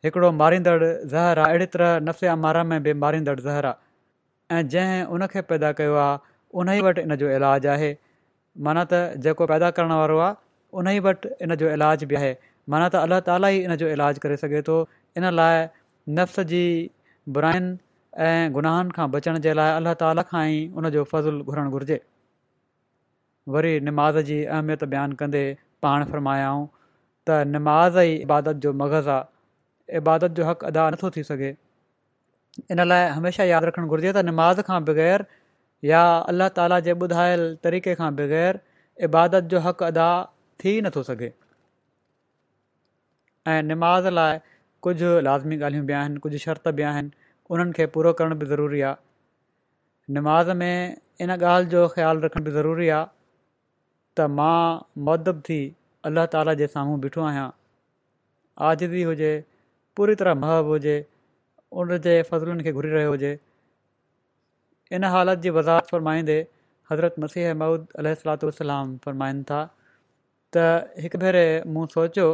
हिकिड़ो 0.06 0.32
मारींदड़ 0.42 0.80
ज़हर 0.84 1.40
आहे 1.44 1.50
अहिड़ी 1.50 1.66
तरह 1.76 1.96
नफ़्स 2.08 2.24
अमारा 2.36 2.64
में 2.72 2.78
बि 2.84 2.94
मारींदड़ 3.06 3.40
ज़हर 3.40 3.66
आहे 3.72 4.58
ऐं 4.60 4.68
जंहिं 4.76 5.02
उन 5.18 5.26
पैदा 5.52 5.72
कयो 5.80 5.96
आहे 6.04 6.18
उन 6.62 6.70
ई 6.70 6.78
इन 6.90 7.00
इनजो 7.12 7.30
इलाजु 7.40 7.70
आहे 7.76 7.96
माना 8.68 8.84
त 8.94 9.02
जेको 9.26 9.46
पैदा 9.54 9.72
करण 9.80 9.92
वारो 10.02 10.20
आहे 10.28 10.36
उन 10.84 10.88
ई 10.98 11.02
इन 11.16 11.36
इनजो 11.52 11.70
इलाजु 11.74 12.08
बि 12.08 12.16
आहे 12.22 12.32
माना 12.76 12.88
त 12.96 13.04
अलाह 13.08 13.20
ताला 13.32 13.50
ई 13.58 13.62
इनजो 13.70 13.88
इलाजु 13.98 14.26
करे 14.28 14.38
सघे 14.46 14.62
थो 14.72 14.80
इन 15.18 15.30
लाइ 15.42 15.62
नफ़्स 16.20 16.40
जी 16.54 16.64
बुराइनि 17.38 17.70
ऐं 18.18 18.54
गुनाहनि 18.54 18.92
खां 18.96 19.10
बचण 19.12 19.38
जे 19.46 19.54
लाइ 19.60 19.72
अलाह 19.80 19.94
ताला 20.02 20.22
खां 20.30 20.44
ई 20.50 20.62
उनजो 20.82 21.04
फ़ज़ुलु 21.12 21.44
घुरणु 21.54 21.72
घुरिजे 21.78 21.98
वरी 23.56 23.74
निमाज़ 23.90 24.18
जी 24.30 24.38
अहमियत 24.58 24.84
बयानु 24.94 25.16
कंदे 25.20 25.44
पाण 25.86 26.06
फ़र्मायाऊं 26.14 26.64
त 27.30 27.38
निमाज़ 27.56 28.00
ई 28.08 28.16
इबादत 28.30 28.64
जो 28.66 28.74
मग़ज़ 28.82 29.10
आहे 29.18 30.00
इबादत 30.02 30.36
जो 30.42 30.48
हक़ 30.50 30.66
अदा 30.72 30.88
नथो 30.98 31.12
थी 31.18 31.24
सघे 31.30 31.52
इन 32.76 32.84
लाइ 32.92 33.06
हमेशह 33.20 33.52
यादि 33.52 33.72
रखणु 33.72 33.92
घुरिजे 33.96 34.12
त 34.18 34.26
नमाज़ 34.32 34.64
खां 34.72 34.80
बग़ैर 34.90 35.26
या 35.94 36.02
अलाह 36.34 36.52
ताला 36.62 36.80
जे 36.90 36.98
ॿुधायल 37.08 37.46
तरीक़े 37.68 37.96
खां 38.02 38.12
बग़ैर 38.24 38.62
इबादत 39.10 39.54
जो 39.56 39.62
हक़ 39.70 39.86
अदा 39.92 40.10
थी 40.64 40.74
नथो 40.90 41.06
सघे 41.14 41.32
ऐं 43.54 43.60
निमाज़ 43.72 44.12
लाइ 44.22 44.42
कुझु 44.88 45.16
लाज़मी 45.32 45.62
ॻाल्हियूं 45.64 45.88
बि 45.92 45.98
आहिनि 46.04 46.24
कुझु 46.28 46.42
शर्त 46.50 46.74
बि 46.82 46.86
आहिनि 46.92 47.16
उन्हनि 47.56 47.72
खे 47.78 47.86
पूरो 47.94 48.12
करण 48.18 48.36
बि 48.40 48.46
ज़रूरी 48.50 48.82
आहे 48.90 50.14
निमाज़ 50.18 50.50
में 50.62 50.98
इन 51.26 51.30
ॻाल्हि 51.36 51.70
जो 51.72 51.88
ख़्यालु 51.96 52.22
रखण 52.26 52.44
बि 52.48 52.52
ज़रूरी 52.58 52.90
आहे 52.98 53.06
त 54.20 54.26
मां 54.40 54.82
मदब 55.08 55.40
थी 55.48 55.58
अलाह 56.10 56.26
ताला 56.36 56.54
जे 56.62 56.68
साम्हूं 56.76 57.00
बीठो 57.06 57.24
आहियां 57.30 57.48
आज 58.70 58.84
बि 58.94 59.02
हुजे 59.10 59.32
पूरी 60.00 60.16
तरह 60.22 60.36
महब 60.44 60.66
हुजे 60.74 60.96
उन 61.84 61.96
जे 62.08 62.14
फज़लुनि 62.32 62.64
खे 62.68 62.72
घुरी 62.82 62.90
रहियो 62.94 63.10
हुजे 63.16 63.32
इन 64.98 65.04
हालति 65.16 65.42
जी 65.44 65.50
वज़ाहत 65.58 65.90
फरमाइंदे 65.96 66.38
हज़रत 66.92 67.20
मसीह 67.26 67.54
महूद 67.64 67.88
अल 68.04 68.12
सलातलाम 68.24 68.96
फरमाइनि 69.08 69.44
था 69.52 69.62
त 70.58 71.00
हिकु 71.06 71.18
भेरे 71.26 71.44
मूं 71.74 71.88
सोचियो 71.96 72.30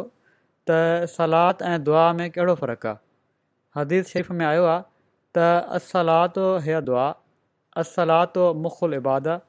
त 0.69 0.81
सलाद 1.15 1.63
ऐं 1.71 1.77
दुआ 1.91 2.03
में 2.21 2.27
कहिड़ो 2.39 2.55
फ़र्क़ु 2.63 2.89
आहे 2.93 3.03
हदीर 3.81 4.03
शरीफ़ 4.13 4.31
में 4.41 4.45
आयो 4.51 4.67
आहे 4.73 4.83
त 5.35 5.39
असलातो 5.77 6.47
हीअ 6.65 6.79
दुआ 6.89 7.11
असलात 7.77 8.37
मुख़ुल 8.65 8.93
इबादत 8.93 9.43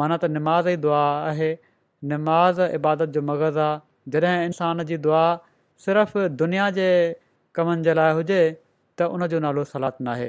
माना 0.00 0.16
त 0.22 0.24
निमाज़ 0.36 0.68
ई 0.68 0.76
दुआ 0.86 1.02
आहे 1.28 1.50
निमाज़ 2.12 2.60
इबादत 2.78 3.14
जो 3.16 3.20
मग़ज़ 3.30 3.58
आहे 3.58 4.18
जॾहिं 4.20 4.44
इंसान 4.48 4.82
जी 4.90 4.96
दुआ 5.06 5.22
सिर्फ़ 5.86 6.18
दुनिया 6.42 6.66
जे 6.78 6.88
कमनि 7.58 7.82
जे 7.88 7.94
लाइ 8.00 8.12
हुजे 8.18 8.40
त 8.98 9.08
उनजो 9.18 9.38
नालो 9.46 9.64
सलात 9.72 10.00
नाहे 10.08 10.28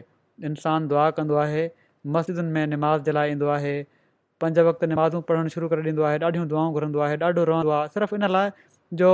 इंसान 0.52 0.88
दुआ 0.94 1.08
कंदो 1.20 1.36
आहे 1.46 1.66
मस्जिदुनि 2.18 2.52
में 2.58 2.66
निमाज़ 2.76 3.02
जे 3.06 3.12
लाइ 3.20 3.32
ईंदो 3.36 3.48
आहे 3.58 3.74
पंज 4.44 4.60
वक़्तु 4.70 4.86
निमाज़ूं 4.94 5.22
पढ़णु 5.30 5.50
शुरू 5.56 5.68
करे 5.74 5.82
ॾींदो 5.90 6.04
आहे 6.12 6.18
ॾाढियूं 6.28 6.48
दुआऊं 6.54 6.74
घुरंदो 6.80 7.00
आहे 7.08 7.16
ॾाढो 7.28 7.44
रहंदो 7.54 7.70
आहे 7.80 7.88
सिर्फ़ु 7.98 8.18
इन 8.22 8.26
लाइ 8.38 8.50
जो 9.04 9.12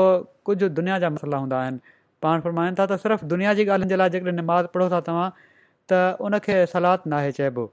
कुझु 0.52 0.68
दुनिया 0.82 1.00
जा 1.06 1.10
मसइला 1.18 1.38
हूंदा 1.46 1.62
आहिनि 1.64 1.95
पाण 2.26 2.42
फरमाइनि 2.48 2.78
था 2.82 2.86
त 2.92 3.02
सिर्फ़ु 3.06 3.28
दुनिया 3.36 3.52
जी 3.60 3.64
ॻाल्हियुनि 3.66 3.94
जे 3.94 3.98
लाइ 4.04 4.10
जेकॾहिं 4.18 4.36
नमाज़ 4.42 4.68
पढ़ो 4.76 4.90
था 4.94 5.02
तव्हां 5.10 5.28
त 5.94 6.00
उनखे 6.30 6.58
सलादु 6.74 7.12
नाहे 7.14 7.32
चइबो 7.40 7.66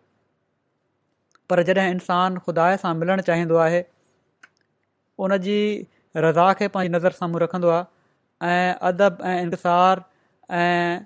पर 1.53 1.63
जॾहिं 1.71 1.87
इंसानु 1.97 2.43
ख़ुदा 2.49 2.67
सां 2.83 2.93
मिलणु 3.03 3.25
चाहींदो 3.31 3.61
आहे 3.69 3.81
उन 5.27 5.37
जी 5.49 5.57
रज़ा 6.27 6.47
खे 6.61 6.69
पंहिंजी 6.77 6.97
नज़र 6.97 7.19
साम्हूं 7.23 7.43
रखंदो 7.47 7.73
आहे 7.79 8.53
ऐं 8.53 8.77
अदब 8.93 9.25
ऐं 9.33 9.35
इंक़सार 9.49 10.05
ऐं 10.61 11.01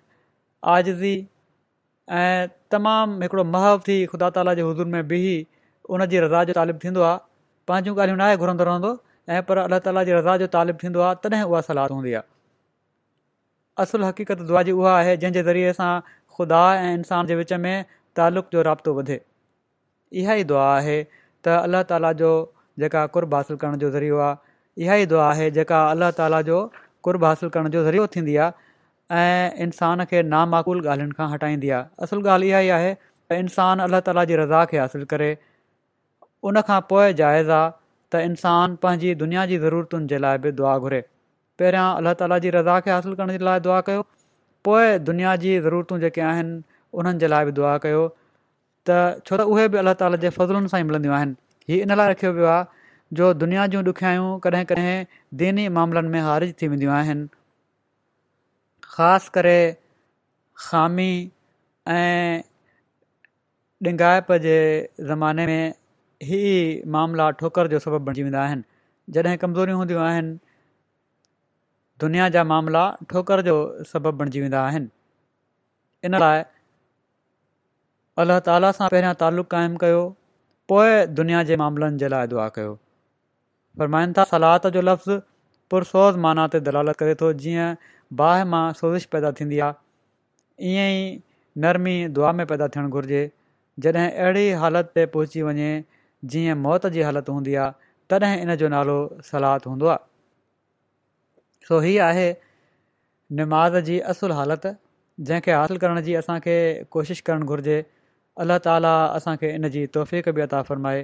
आज़ी 0.76 1.14
ऐं 2.20 2.46
तमामु 2.76 3.22
हिकिड़ो 3.26 3.46
महफ़ 3.56 3.86
थी 3.90 3.98
ख़ुदा 4.14 4.30
ताला 4.38 4.54
जे 4.60 4.66
हुज़ूर 4.70 4.90
में 4.96 5.00
बिही 5.12 5.34
उन 5.98 6.06
जी 6.14 6.24
रज़ा 6.28 6.42
जो 6.52 6.58
तालिबु 6.62 6.84
थींदो 6.86 7.06
आहे 7.10 7.18
पंहिंजूं 7.72 7.98
ॻाल्हियूं 7.98 8.22
नाहे 8.24 8.38
घुरंदो 8.46 8.64
रहंदो 8.70 8.94
ऐं 9.36 9.42
पर 9.50 9.62
अलाह 9.68 9.86
ताला 9.90 10.08
जी 10.10 10.16
रज़ा 10.20 10.38
जो 10.44 10.48
तालिबु 10.58 10.82
थींदो 10.86 11.04
आहे 11.10 11.22
तॾहिं 11.28 11.46
उहा 11.52 11.68
सलाद 11.70 11.94
हूंदी 11.98 12.14
आहे 12.20 12.30
असुलु 13.82 14.04
हक़ीक़त 14.08 14.38
दुआ 14.48 14.60
जी 14.68 14.72
उहा 14.76 14.90
आहे 14.98 15.10
जंहिंजे 15.22 15.40
ज़रिए 15.48 15.72
सां 15.78 15.88
ख़ुदा 16.36 16.58
ऐं 16.74 16.92
इंसान 16.98 17.26
जे 17.30 17.34
विच 17.40 17.50
में 17.64 17.84
तालुक़ 18.20 18.46
जो 18.54 18.62
राब्तो 18.68 18.94
वधे 18.98 19.16
इहा 20.20 20.34
ई 20.36 20.44
दुआ 20.52 20.66
आहे 20.76 20.94
त 21.12 21.56
अलाह 21.64 21.82
ताला 21.90 22.12
जो 22.20 22.30
जेका 22.84 23.02
कुर्ब 23.16 23.34
हासिलु 23.38 23.58
करण 23.64 23.78
जो 23.82 23.90
ज़रियो 23.96 24.18
आहे 24.28 24.36
इहा 24.86 24.94
ई 25.02 25.06
दुआ 25.14 25.26
आहे 25.34 25.50
जेका 25.58 25.80
अलाह 25.96 26.10
ताला 26.20 26.40
जो 26.50 26.60
कुर्ब 27.08 27.24
हासिलु 27.28 27.50
करण 27.58 27.68
जो 27.76 27.82
ज़रियो 27.88 28.06
थींदी 28.16 28.36
आहे 28.46 29.20
ऐं 29.24 29.64
इंसान 29.68 30.04
खे 30.12 30.22
नामाक़ूल 30.36 30.82
ॻाल्हियुनि 30.86 31.14
खां 31.20 31.28
हटाईंदी 31.34 31.70
आहे 31.80 32.06
असुलु 32.08 32.22
ॻाल्हि 32.30 32.48
इहा 32.54 32.60
ई 32.68 32.68
आहे 32.78 32.94
त 33.02 33.42
इंसानु 33.44 34.00
ताला 34.08 34.24
जी 34.32 34.36
रज़ा 34.42 34.64
खे 34.72 34.78
हासिलु 34.86 35.10
करे 35.14 35.28
उन 36.50 36.60
पोइ 36.94 37.12
जाइज़ 37.22 37.50
आहे 37.58 37.70
त 38.14 38.24
इंसान 38.30 38.76
पंहिंजी 38.86 39.14
दुनिया 39.24 39.46
जी 39.52 39.58
ज़रूरतुनि 39.66 40.12
जे 40.14 40.22
लाइ 40.28 40.38
बि 40.48 40.52
दुआ 40.62 40.76
घुरे 40.86 41.02
पहिरियां 41.60 41.84
अलाह 42.02 42.14
ताला 42.22 42.38
जी 42.44 42.50
रज़ा 42.56 42.76
खे 42.86 42.94
हासिलु 42.94 43.18
करण 43.20 43.34
जे 43.36 43.44
लाइ 43.48 43.60
दुआ 43.66 43.76
कयो 43.88 44.00
पोइ 44.68 44.88
दुनिया 45.10 45.34
जी 45.44 45.52
ज़रूरतूं 45.66 45.98
जेके 46.04 46.24
आहिनि 46.30 46.56
उन्हनि 47.02 47.20
जे 47.24 47.30
लाइ 47.34 47.48
बि 47.50 47.54
दुआ 47.58 47.76
कयो 47.84 48.02
त 48.08 48.98
छो 49.28 49.36
त 49.40 49.46
उहे 49.54 49.68
बि 49.74 49.80
अलाह 49.84 49.96
ताला 50.02 50.20
जे 50.24 50.32
फज़लुनि 50.38 50.72
सां 50.74 50.80
ई 50.84 50.88
मिलंदियूं 50.90 51.16
आहिनि 51.20 51.70
हीउ 51.70 51.86
इन 51.86 51.96
लाइ 52.02 52.12
रखियो 52.12 52.32
वियो 52.40 52.50
आहे 52.56 52.84
जो 53.20 53.30
दुनिया 53.44 53.64
जूं 53.74 53.82
ॾुखियायूं 53.92 54.28
कॾहिं 54.48 54.64
कॾहिं 54.74 54.94
दीनी 55.44 55.66
मामलनि 55.80 56.12
में 56.14 56.28
हारिज 56.28 56.54
थी 56.62 56.68
वेंदियूं 56.74 56.94
आहिनि 57.00 57.26
ख़ासि 58.96 59.32
करे 59.38 59.58
ख़ामी 60.68 61.08
ऐं 61.98 62.42
जे 63.82 64.62
ज़माने 65.10 65.46
में 65.46 65.60
ई 65.60 66.80
मामला 66.92 67.30
ठोकर 67.40 67.68
जो 67.72 67.78
सबबु 67.86 68.02
बणिजी 68.04 68.22
वेंदा 68.28 68.42
आहिनि 68.42 69.14
जॾहिं 69.16 69.38
कमज़ोरियूं 69.42 69.78
हूंदियूं 69.78 70.36
दुनिया 72.00 72.28
जा 72.32 72.42
मामला 72.52 72.80
ठोकर 73.10 73.40
जो 73.46 73.54
सबबु 73.92 74.10
बणजी 74.22 74.40
वेंदा 74.44 74.62
आहिनि 74.70 74.88
इन 76.08 76.18
लाइ 76.22 76.42
अलाह 78.24 78.40
ताला 78.48 78.72
सां 78.78 78.88
पहिरियां 78.94 79.12
तालुक़ु 79.22 79.44
क़ाइमु 79.54 79.78
कयो 79.84 80.02
पोइ 80.72 80.96
दुनिया 81.20 81.42
जे 81.50 81.56
मामलनि 81.62 82.00
जे 82.02 82.10
लाइ 82.14 82.26
दुआ 82.32 82.46
कयो 82.58 82.74
फ़रमाइनि 83.80 84.16
था 84.18 84.26
सलाद 84.34 84.68
जो 84.76 84.82
लफ़्ज़ 84.88 85.24
पुरसोज़ 85.74 86.18
माना 86.26 86.46
ते 86.56 86.60
दलालत 86.68 86.98
करे 87.02 87.14
थो 87.22 87.30
जीअं 87.44 87.68
बाहि 88.22 88.44
मां 88.54 88.64
सोज़िश 88.80 89.06
पैदा 89.16 89.30
थींदी 89.40 89.60
आहे 89.68 90.72
ईअं 90.74 90.90
ई 90.96 91.06
नरमी 91.66 91.96
दुआ 92.18 92.32
में 92.40 92.44
पैदा 92.52 92.68
थियणु 92.76 92.92
घुरिजे 92.98 93.22
जॾहिं 93.86 94.02
अहिड़ी 94.08 94.44
हालति 94.64 94.92
ते 95.00 95.06
पहुची 95.16 95.46
वञे 95.48 95.70
जीअं 96.34 96.58
मौत 96.66 96.88
जी 96.98 97.08
हालति 97.08 97.38
हूंदी 97.38 97.54
आहे 97.62 97.90
तॾहिं 98.14 98.34
इन 98.46 98.54
जो 98.64 98.68
नालो 98.76 98.96
सलाद 99.30 99.68
हूंदो 99.72 99.86
आहे 99.94 100.04
सो 101.68 101.78
हीअ 101.80 102.02
आहे 102.06 102.26
निमाज़ 103.38 103.76
जी 103.86 103.98
असुलु 104.12 104.34
हालति 104.40 104.70
जंहिंखे 105.28 105.52
हासिलु 105.58 105.78
करण 105.84 106.00
जी 106.08 106.14
असांखे 106.18 106.54
कोशिशि 106.96 107.22
करणु 107.26 107.46
घुरिजे 107.52 107.78
अलाह 108.44 108.58
ताला 108.66 108.92
असांखे 109.16 109.50
इन 109.54 109.68
जी 109.76 109.84
तौफ़क़ 109.96 110.30
बि 110.36 110.40
अता 110.44 110.62
फ़रमाए 110.68 111.02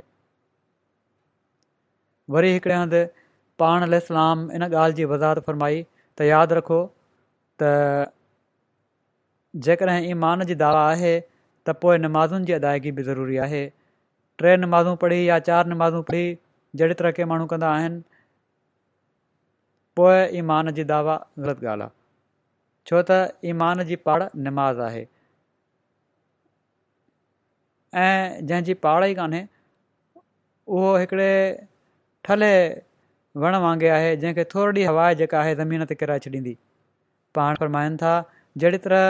वरी 2.37 2.53
हिकिड़े 2.53 2.75
हंधि 2.75 3.03
पाण 3.62 3.87
ललाम 3.94 4.44
इन 4.59 4.62
ॻाल्हि 4.68 4.96
जी 5.01 5.05
वज़ाहत 5.14 5.38
फ़रमाई 5.46 5.83
त 6.18 6.29
यादि 6.31 6.55
रखो 6.61 6.81
त 7.62 7.72
जेकॾहिं 9.66 10.09
ईमान 10.11 10.44
जी 10.51 10.55
दावा 10.62 10.85
आहे 10.92 11.12
त 11.66 11.77
पोइ 11.83 11.98
नमाज़ुनि 12.07 12.46
जी 12.46 12.53
अदायगी 12.61 12.90
बि 12.98 13.03
ज़रूरी 13.11 13.37
आहे 13.51 13.64
टे 14.42 14.57
नमाज़ूं 14.66 14.94
पढ़ी 15.03 15.20
या 15.29 15.38
चारि 15.51 15.68
नमाज़ूं 15.77 16.03
पढ़ी 16.12 16.25
जहिड़ी 16.77 16.94
तरह 17.03 17.11
के 17.18 17.25
माण्हू 17.33 17.46
कंदा 17.53 17.72
आहिनि 17.79 18.12
पोइ 19.96 20.24
ईमान 20.38 20.70
जी 20.76 20.85
दावा 20.90 21.16
ग़लति 21.38 21.66
ॻाल्हि 21.72 21.85
आहे 21.87 22.90
छो 22.90 23.00
त 23.11 23.18
ईमान 23.55 23.83
जी 23.90 23.96
पाड़ 24.09 24.22
निमाज़ 24.46 24.81
आहे 24.90 25.02
ऐं 28.05 28.46
जंहिंजी 28.50 28.74
पाड़ 28.87 29.05
ई 29.07 29.14
कान्हे 29.18 29.40
उहो 30.76 30.96
हिकिड़े 31.02 31.28
ठले 32.28 32.52
वण 33.44 33.57
वांगुरु 33.66 33.90
आहे 33.98 34.16
जंहिंखे 34.22 34.44
थोरी 34.55 34.85
हवा 34.90 35.12
जेका 35.20 35.38
आहे 35.40 35.55
ज़मीन 35.61 35.85
ते 35.92 35.94
किराए 36.02 36.24
छॾींदी 36.28 36.57
पाण 37.38 37.61
फरमाइनि 37.62 38.00
था 38.05 38.14
जहिड़ी 38.64 38.78
तरह 38.88 39.07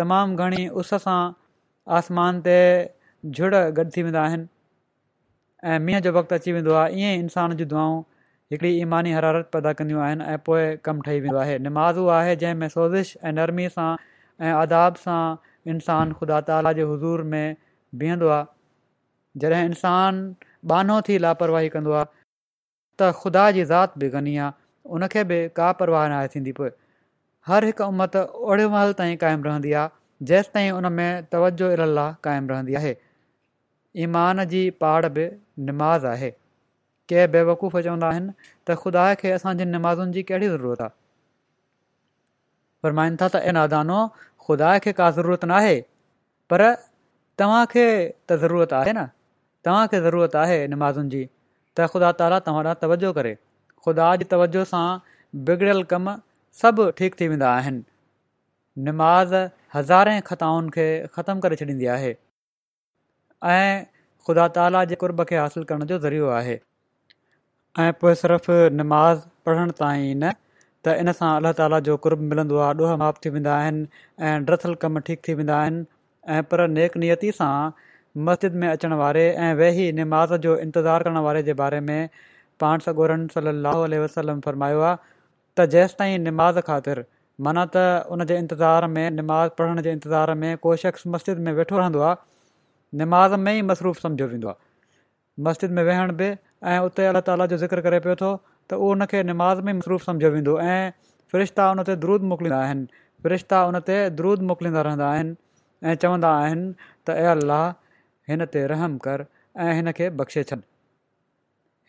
तमामु 0.00 0.40
घणी 0.46 0.66
उस 0.84 0.94
सां 1.06 1.20
आसमान 1.98 2.40
ते 2.48 2.56
झुड़ 3.36 3.54
गॾु 3.80 3.84
थी 3.96 4.02
वेंदा 4.08 4.24
आहिनि 4.28 4.48
ऐं 5.72 5.78
मींहं 5.88 6.02
जो 6.08 6.12
वक़्तु 6.18 6.34
अची 6.40 6.56
वेंदो 6.58 6.74
आहे 6.80 7.00
ईअं 7.02 7.18
ई 7.20 7.24
इंसान 7.28 7.56
जूं 7.60 7.66
दुआऊं 7.74 8.02
हिकिड़ी 8.54 8.70
ईमानी 8.82 9.12
हरारत 9.12 9.46
पैदा 9.52 9.72
कंदियूं 9.78 10.00
आहिनि 10.06 10.24
ऐं 10.32 10.38
पोइ 10.46 10.64
कमु 10.84 11.00
ठही 11.04 11.20
वेंदो 11.20 11.38
आहे 11.44 11.58
निमाज़ो 11.66 12.06
आहे 12.16 12.34
जंहिं 12.42 12.68
سوزش 12.68 12.74
सोज़िश 12.74 13.16
ऐं 13.24 13.32
नरमी 13.34 13.68
सां 13.68 13.96
ऐं 14.40 14.52
आदाब 14.58 15.00
सां 15.04 15.36
इंसानु 15.74 16.14
ख़ुदा 16.20 16.38
ताला 16.50 16.72
जे 16.78 16.82
हज़ूर 16.90 17.22
में 17.32 17.56
बीहंदो 18.02 18.28
आहे 18.34 19.40
जॾहिं 19.42 19.64
इंसानु 19.70 20.34
बानो 20.72 21.00
थी 21.08 21.18
लापरवाही 21.24 21.68
कंदो 21.74 21.96
आहे 22.02 22.06
त 22.12 23.10
ख़ुदा 23.24 23.50
जी 23.58 23.64
ज़ात 23.72 23.98
बि 24.04 24.10
गनी 24.14 24.36
आहे 24.46 24.52
उनखे 24.98 25.24
बि 25.32 25.40
का 25.58 25.72
परवाह 25.82 26.08
न 26.08 26.20
आहे 26.20 26.28
थींदी 26.36 26.52
पोइ 26.60 26.70
हर 27.50 27.64
हिकु 27.70 27.90
उमत 27.94 28.16
ओड़े 28.50 28.68
महिल 28.76 28.92
ताईं 29.02 29.16
क़ाइमु 29.24 29.44
रहंदी 29.50 29.72
आहे 29.82 30.24
जेसि 30.32 30.54
ताईं 30.58 30.70
उन 30.78 30.92
में 31.00 31.08
तवजो 31.34 31.72
अला 31.90 32.06
क़ाइमु 32.28 32.48
रहंदी 32.54 32.80
आहे 32.84 32.94
ईमान 34.08 34.44
जी 34.56 34.64
पाड़ 34.86 35.04
बि 35.20 35.28
निमाज़ 35.70 36.06
आहे 36.14 36.32
के 37.08 37.26
बेवकूफ़ 37.34 37.76
चवंदा 37.84 38.06
आहिनि 38.08 38.32
त 38.68 38.74
ख़ुदा 38.82 39.04
खे 39.22 39.30
असांजी 39.38 39.64
नमाज़ुनि 39.72 40.12
जी 40.12 40.22
कहिड़ी 40.30 40.48
ज़रूरत 40.48 40.80
आहे 40.80 40.94
फ़रमाइनि 42.88 43.16
था 43.22 43.28
त 43.34 43.54
नादानो 43.56 43.98
ख़ुदा 44.46 44.70
खे 44.86 44.92
का 45.00 45.10
ज़रूरत 45.18 45.44
न 45.44 45.50
आहे 45.60 45.76
पर 46.52 46.64
तव्हांखे 47.38 47.86
त 48.28 48.38
ज़रूरत 48.44 48.72
आहे 48.80 48.92
न 49.00 49.06
तव्हांखे 49.64 50.00
ज़रूरत 50.08 50.36
आहे 50.44 50.58
नमाज़ुनि 50.76 51.10
जी 51.16 51.28
त 51.76 51.86
ख़ुदा 51.92 52.12
ताला 52.24 52.38
तव्हां 52.50 52.64
ॾांहुं 52.64 52.80
तवजो 52.88 53.12
करे 53.20 53.34
ख़ुदा 53.86 54.10
जी 54.22 54.24
तवजो 54.34 54.64
सां 54.74 54.84
बिगड़ियल 55.48 55.82
कम 55.94 56.12
सभु 56.62 56.84
ठीकु 57.00 57.18
थी 57.20 57.26
वेंदा 57.32 57.48
आहिनि 57.56 57.82
निमाज़ 58.90 59.34
हज़ारे 59.74 60.14
ख़ताउनि 60.28 60.70
खे 60.76 60.86
ख़तमु 61.16 61.44
करे 61.48 61.56
छॾींदी 61.62 61.86
आहे 61.96 62.12
ऐं 63.56 63.72
ख़ुदा 64.28 64.46
ताला 64.58 64.84
जे 64.92 64.94
कुर्ब 65.02 65.24
खे 65.32 65.36
हासिलु 65.46 65.64
करण 65.72 65.84
जो 65.92 65.98
ज़रियो 66.04 66.28
आहे 66.36 66.56
ऐं 67.82 67.92
पोइ 68.00 68.14
सिर्फ़ु 68.14 68.54
निमाज़ 68.78 69.20
पढ़ण 69.46 69.70
ताईं 69.78 70.14
न 70.18 70.28
त 70.86 70.92
इन 71.04 71.10
सां 71.20 71.30
अलाह 71.38 71.52
ताला 71.60 71.78
जो 71.88 71.94
कुर्ब 72.04 72.20
मिलंदो 72.32 72.58
आहे 72.66 72.74
ॾुह 72.80 72.92
माफ़ 73.00 73.16
थी 73.24 73.30
वेंदा 73.36 73.54
आहिनि 73.62 73.80
ऐं 74.28 74.34
ॾ्रथल 74.44 74.74
कम 74.84 74.98
ठीकु 75.08 75.22
थी 75.28 75.34
वेंदा 75.40 75.56
आहिनि 75.62 76.42
पर 76.52 76.62
नेक 76.74 76.96
नियति 77.04 77.32
सां 77.38 77.50
मस्जिद 78.28 78.60
में 78.64 78.68
अचण 78.74 78.94
वारे 79.00 79.24
ऐं 79.46 79.50
वेही 79.62 79.86
निमाज़ 80.00 80.36
जो 80.46 80.54
इंतज़ारु 80.66 81.08
करणु 81.08 81.22
वारे 81.26 81.42
जे 81.48 81.54
बारे 81.62 81.80
में 81.88 82.08
पाण 82.64 82.86
सॻोरन 82.86 83.26
सलाहु 83.34 83.88
वसलम 84.04 84.44
फ़रमायो 84.46 84.84
आहे 84.90 84.96
त 85.58 85.66
जेसिताईं 85.74 86.18
निमाज़ 86.30 86.60
ख़ातिर 86.70 87.04
माना 87.48 87.66
त 87.76 87.86
उनजे 88.18 88.38
इंतज़ार 88.44 88.90
में 88.96 89.10
निमा 89.18 89.42
पढ़ण 89.62 89.88
जे 89.88 89.96
इंतज़ार 89.98 90.34
में 90.44 90.52
को 90.68 90.76
शख़्स 90.86 91.10
मस्जिद 91.16 91.42
में 91.48 91.52
वेठो 91.60 91.82
रहंदो 91.82 92.06
आहे 92.12 92.24
निमाज़ 93.04 93.36
में 93.48 93.52
ई 93.58 93.66
मसरूफ़ 93.72 94.04
सम्झो 94.08 94.30
वेंदो 94.36 94.52
आहे 94.54 94.64
मस्जिद 95.48 95.70
में 95.76 95.82
वेहण 95.90 96.10
बि 96.18 96.28
ऐं 96.72 96.78
उते 96.90 97.06
अलाह 97.12 97.20
ताला 97.24 97.46
जो 97.52 97.56
ज़िक्र 97.62 97.80
करे 97.86 97.98
पियो 98.04 98.14
थो 98.20 98.28
त 98.70 98.74
उहो 98.76 98.88
हुनखे 98.92 99.22
निमाज़ 99.30 99.58
में 99.64 99.72
मसरूफ़ 99.80 100.04
सम्झो 100.10 100.28
वेंदो 100.36 100.52
ऐं 100.60 100.92
फ़रिश्ता 101.34 101.64
उन 101.72 101.82
ते 101.88 101.96
धरुद 102.04 102.22
मोकिलींदा 102.30 102.60
आहिनि 102.64 102.86
फ़रिश्ता 103.26 103.58
उन 103.70 103.78
ते 103.88 103.96
दरुद 104.20 104.42
मोकिलींदा 104.52 104.82
रहंदा 104.88 105.10
आहिनि 105.10 105.34
ऐं 105.84 105.94
चवंदा 106.04 106.30
आहिनि 106.38 106.72
त 107.06 107.16
ऐं 107.16 107.28
अलाह 107.34 107.68
हिन 108.30 108.44
ते 108.56 108.66
रहम 108.74 108.96
कर 109.08 109.26
ऐं 109.66 109.72
हिन 109.80 109.92
खे 110.00 110.08
बख़्शे 110.22 110.44
छॾनि 110.50 110.66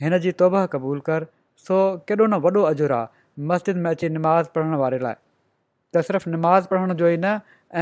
हिन 0.06 0.18
जी 0.28 0.32
तौबह 0.44 0.66
क़बूलु 0.78 1.08
कर 1.10 1.28
सो 1.68 1.80
केॾो 2.12 2.26
न 2.28 2.42
वॾो 2.50 2.66
अजुर 2.74 2.96
आहे 3.00 3.44
मस्जिद 3.56 3.82
में 3.86 3.90
अची 3.96 4.10
निमाज़ 4.20 4.52
पढ़ण 4.58 4.82
वारे 4.86 5.00
लाइ 5.10 5.16
त 5.96 6.06
सिर्फ़ु 6.12 6.32
निमाज़ 6.36 6.68
पढ़ण 6.74 6.94
जो 7.02 7.08
ई 7.08 7.18
न 7.24 7.32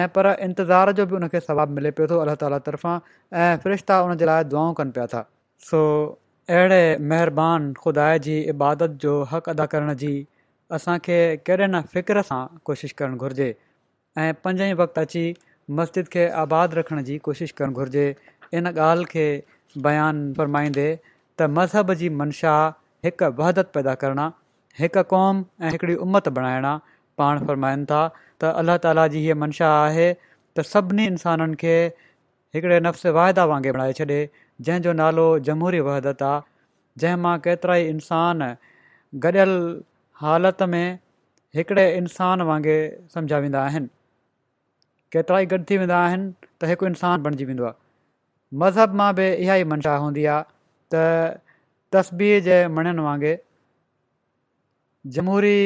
ऐं 0.01 0.07
पर 0.17 0.29
इंतज़ार 0.45 0.91
जो 0.99 1.05
बि 1.09 1.15
उनखे 1.21 1.39
सवाबु 1.51 1.73
मिले 1.79 1.91
पियो 1.99 2.07
थो 2.13 2.21
अलाह 2.27 2.35
ताला 2.43 2.61
तर्फ़ां 2.73 2.97
ऐं 3.45 3.53
फ़रिश्ता 3.65 3.99
उनजे 4.11 4.29
लाइ 4.35 4.49
दुआऊं 4.55 4.77
कनि 4.81 4.91
पिया 4.99 5.09
था 5.15 5.23
सो 5.69 5.79
अहिड़े 6.49 6.79
महिरबानी 7.09 7.71
ख़ुदा 7.83 8.05
जी 8.23 8.37
इबादत 8.53 8.97
जो 9.01 9.11
हक़ 9.31 9.49
अदा 9.49 9.65
करण 9.73 9.93
जी 10.01 10.13
असांखे 10.77 11.19
कहिड़े 11.47 11.67
न 11.67 11.81
फ़िक्र 11.93 12.21
सां 12.29 12.39
कोशिशि 12.69 12.93
करणु 12.97 13.17
घुरिजे 13.17 13.47
ऐं 14.23 14.33
पंज 14.43 14.61
ई 14.61 14.73
वक़्ति 14.81 15.01
अची 15.01 15.23
मस्जिद 15.79 16.07
खे 16.15 16.25
आबादु 16.43 16.79
रखण 16.79 17.01
जी 17.09 17.17
कोशिशि 17.29 17.53
करणु 17.57 17.73
घुरिजे 17.83 18.05
इन 18.59 18.67
ॻाल्हि 18.73 19.05
खे 19.13 19.25
बयानु 19.87 20.33
फ़रमाईंदे 20.41 20.87
त 21.39 21.47
मज़हब 21.59 21.93
जी 22.03 22.09
मंशा 22.21 22.55
हिकु 23.07 23.31
वहदत 23.41 23.71
पैदा 23.79 23.95
करणा 24.03 24.27
हिकु 24.83 25.03
क़ौम 25.15 25.43
ऐं 25.63 25.71
हिकिड़ी 25.77 25.95
उमत 26.07 26.29
बणाइणा 26.39 26.75
पाण 27.21 27.43
फ़रमाइनि 27.47 27.89
था 27.95 28.03
त 28.43 28.51
अलाह 28.65 28.83
ताला 28.87 29.07
जी 29.15 29.23
हीअ 29.27 29.39
मंशा 29.47 29.71
आहे 29.79 30.11
त 30.21 30.69
सभिनी 30.75 31.07
इंसाननि 31.15 31.59
खे 31.65 31.75
हिकिड़े 32.57 32.85
नफ़्स 32.89 33.05
वाइदा 33.21 33.51
वांगुरु 33.55 33.77
बणाए 33.79 34.01
छॾे 34.03 34.21
जंहिंजो 34.67 34.91
नालो 34.99 35.23
जमहूरी 35.47 35.79
वहदत 35.87 36.21
आहे 36.29 37.03
जंहिं 37.03 37.19
मां 37.23 37.31
केतिरा 37.45 37.75
ई 37.83 37.87
इंसान 37.95 38.45
गॾियल 39.25 39.53
हालति 40.23 40.67
में 40.73 40.83
हिकिड़े 41.59 41.85
इंसान 42.01 42.37
वांगुरु 42.49 43.09
समुझाईंदा 43.15 43.59
आहिनि 43.71 43.89
केतिरा 45.15 45.37
ई 45.39 45.47
गॾ 45.55 45.59
थी 45.71 45.79
वेंदा 45.83 45.97
आहिनि 46.05 46.29
त 46.47 46.69
हिकु 46.73 46.89
इंसानु 46.91 47.23
बणिजी 47.27 47.47
वेंदो 47.51 47.65
आहे 47.71 47.77
मज़हब 48.63 48.97
मां 49.01 49.09
बि 49.19 49.27
इहा 49.33 49.57
ई 49.63 49.65
मंशा 49.73 49.97
हूंदी 50.05 50.25
आहे 50.35 50.95
त 50.95 51.43
तस्बी 51.97 52.31
जे 52.49 52.57
मञनि 52.77 53.05
वांगुरु 53.09 53.35
जमहूरी 55.17 55.59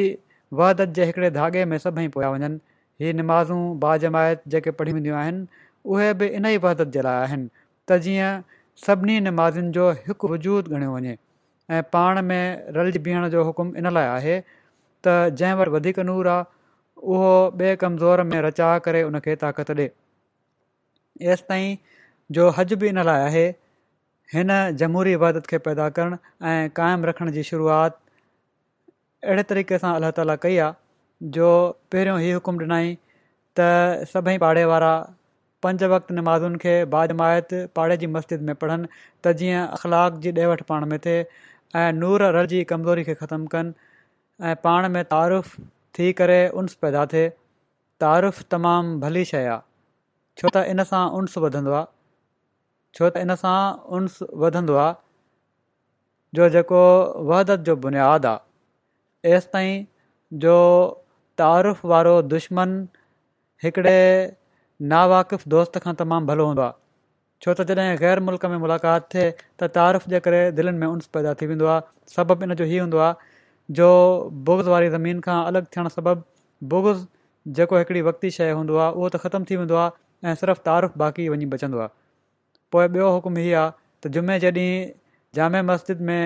वहदत 0.62 0.90
जे 1.00 1.08
हिकिड़े 1.12 1.32
धागे 1.40 1.64
में 1.74 1.78
सभई 1.86 2.10
पोया 2.18 2.28
वञनि 2.38 2.60
हीअ 3.04 3.14
निमाज़ू 3.22 3.58
बाजमायत 3.88 4.44
जेके 4.56 4.72
पढ़ी 4.82 4.94
वेंदियूं 5.00 5.18
आहिनि 5.24 5.66
उहे 5.96 6.12
बि 6.22 6.30
इन 6.42 6.46
ई 6.54 6.62
वहदत 6.68 6.94
जे 6.98 7.04
लाइ 7.08 7.20
आहिनि 7.24 7.48
त 7.90 7.92
सभिनी 8.86 9.20
निमाज़ियुनि 9.28 9.72
जो 9.78 9.86
हिकु 10.08 10.28
वजूदु 10.32 10.70
ॻणियो 10.78 10.92
वञे 10.96 11.14
ऐं 11.74 11.82
पाण 11.94 12.22
में 12.30 12.42
रलि 12.76 13.00
बीहण 13.06 13.28
जो 13.34 13.44
हुकुम 13.48 13.76
इन 13.82 13.90
लाइ 13.94 14.08
आहे 14.18 14.36
त 15.06 15.16
जंहिं 15.40 15.56
वटि 15.62 15.72
वधीक 15.76 15.98
नूर 16.10 16.28
आहे 16.34 16.44
उहो 17.14 17.34
ॿिए 17.62 17.76
कमज़ोर 17.84 18.24
में 18.32 18.38
रचा 18.48 18.70
करे 18.88 19.02
उन 19.10 19.20
खे 19.28 19.36
ताक़त 19.44 19.72
ॾिए 19.74 19.90
एसि 21.34 21.44
ताईं 21.50 21.76
जो 22.38 22.50
हज 22.60 22.74
बि 22.84 22.88
इन 22.94 23.02
लाइ 23.12 23.22
आहे 23.30 23.46
हिन 24.34 24.54
जमूरी 24.84 25.14
इबादत 25.22 25.46
खे 25.54 25.58
पैदा 25.70 25.90
करणु 26.00 26.18
ऐं 26.54 26.64
क़ाइमु 26.82 27.10
रखण 27.12 27.32
जी 27.40 27.44
शुरूआति 27.52 28.04
अहिड़े 29.28 29.44
तरीक़े 29.54 29.78
सां 29.84 29.94
अलाह 30.00 30.16
ताला 30.20 30.36
कई 30.48 30.58
आहे 30.68 31.30
जो 31.38 31.52
पहिरियों 31.96 32.20
ई 32.30 32.32
हुकुम 32.40 32.64
ॾिनई 32.66 32.98
त 33.60 33.70
सभई 34.16 34.38
पाड़े 34.46 34.66
वारा 34.74 34.92
पंज 35.64 35.84
वक़्त 35.94 36.12
निमाज़ुनि 36.20 36.58
खे 36.64 36.74
बाद 36.94 37.12
माइत 37.22 37.54
पाड़े 37.76 37.96
जी 38.04 38.08
मस्जिद 38.16 38.42
में 38.50 38.56
पढ़नि 38.64 38.88
त 39.24 39.34
जीअं 39.40 39.62
अख़लाक़ 39.78 40.18
जी 40.26 40.32
ॾे 40.42 40.46
वठि 40.54 40.64
पाण 40.72 40.86
में 40.94 40.98
थिए 41.06 41.24
ऐं 41.84 41.94
नूर 42.02 42.24
रल 42.38 42.48
जी 42.54 42.60
कमज़ोरी 42.74 43.04
खे 43.08 43.14
ख़तमु 43.22 43.48
कनि 43.56 43.88
ऐं 44.52 44.56
पाण 44.68 44.88
में 44.98 45.02
तारूफ़ु 45.14 45.66
थी 46.00 46.12
करे 46.22 46.38
उन्स 46.62 46.76
पैदा 46.86 47.06
थिए 47.14 47.30
तारूफ़ु 48.06 48.48
तमामु 48.56 49.00
भली 49.06 49.26
शइ 49.34 49.50
आहे 49.56 49.60
छो 50.42 50.54
त 50.54 50.66
इन 50.76 50.84
सां 50.94 51.02
उन्स 51.22 51.38
वधंदो 51.48 51.76
आहे 51.82 51.86
छो 53.00 53.10
त 53.10 53.26
इन 53.28 53.36
सां 53.44 53.58
उन्स 54.00 54.24
वधंदो 54.46 54.78
आहे 54.86 54.96
जो 56.40 56.50
जेको 56.58 56.84
वहदद 57.32 57.70
जो 57.72 57.76
बुनियादु 57.88 58.34
आहे 58.36 59.36
एसि 59.40 59.52
ताईं 59.58 59.86
जो 60.46 60.56
तारीफ़ु 61.44 61.94
वारो 61.96 62.16
दुश्मन 62.36 62.78
हिकिड़े 63.66 64.00
नावाक़िफ़ 64.86 65.44
दोस्त 65.52 65.78
खां 65.84 65.94
तमामु 66.00 66.26
भलो 66.28 66.44
हूंदो 66.48 66.62
आहे 66.62 66.74
छो 67.46 67.54
त 67.60 67.64
जॾहिं 67.78 67.96
ग़ैर 68.02 68.20
मुल्क 68.26 68.44
में 68.50 68.58
मुलाक़ात 68.66 69.08
थिए 69.14 69.30
त 69.62 69.70
तारीफ़ 69.78 70.04
जे 70.14 70.20
करे 70.28 70.42
दिलनि 70.60 70.78
में 70.78 70.86
उन्स 70.88 71.08
पैदा 71.18 71.34
थी 71.42 71.46
वेंदो 71.52 71.66
आहे 71.76 72.12
सबबु 72.16 72.44
इन 72.48 72.54
जो 72.60 72.66
हीअ 72.72 72.82
हूंदो 72.84 72.98
आहे 73.06 73.74
जो 73.80 73.88
बुगज़ 74.50 74.70
वारी 74.74 74.90
ज़मीन 74.98 75.22
खां 75.30 75.40
अलॻि 75.52 75.62
थियणु 75.78 75.94
सबबु 75.96 76.16
बुग्ज़ 76.74 77.02
जेको 77.62 77.78
हिकिड़ी 77.82 78.02
वक़्ती 78.10 78.32
शइ 78.38 78.52
हूंदो 78.60 78.78
आहे 78.86 78.94
उहो 78.94 79.10
त 79.16 79.24
ख़तमु 79.26 79.50
थी 79.52 79.56
वेंदो 79.64 79.82
आहे 79.86 80.32
ऐं 80.32 80.36
सिर्फ़ु 80.44 80.94
बाक़ी 81.06 81.28
वञी 81.36 81.50
बचंदो 81.58 81.84
आहे 81.86 81.96
पोइ 82.72 82.88
ॿियो 82.88 83.12
हुकुमु 83.18 83.50
हीअ 83.50 83.60
आहे 83.66 83.76
त 84.04 84.16
जुमे 84.18 84.40
जॾहिं 84.48 84.72
जाम 85.36 85.62
मस्जिद 85.74 86.10
में 86.10 86.24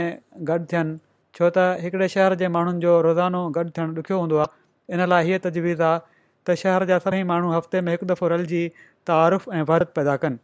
गॾु 0.52 0.62
थियनि 0.74 1.00
छो 1.40 1.52
त 1.58 1.70
हिकिड़े 1.86 2.12
शहर 2.18 2.40
जे 2.44 2.52
माण्हुनि 2.58 2.86
जो 2.88 2.96
रोज़ानो 3.10 3.44
गॾु 3.60 3.70
थियणु 3.78 4.06
ॾुखियो 4.06 4.22
हूंदो 4.26 4.44
आहे 4.46 4.96
इन 5.00 5.08
लाइ 5.18 5.42
तजवीज़ 5.48 5.86
आहे 5.92 6.10
त 6.48 6.54
शहर 6.62 6.86
जा 6.92 6.98
सभई 7.06 7.24
माण्हू 7.32 7.52
हफ़्ते 7.56 7.80
में 7.88 7.92
हिकु 7.92 8.06
दफ़ो 8.12 8.28
रलिजी 8.34 8.62
तारुफ़ 9.10 9.50
ऐं 9.58 9.62
वरत 9.72 9.92
पैदा 10.00 10.16
कनि 10.24 10.38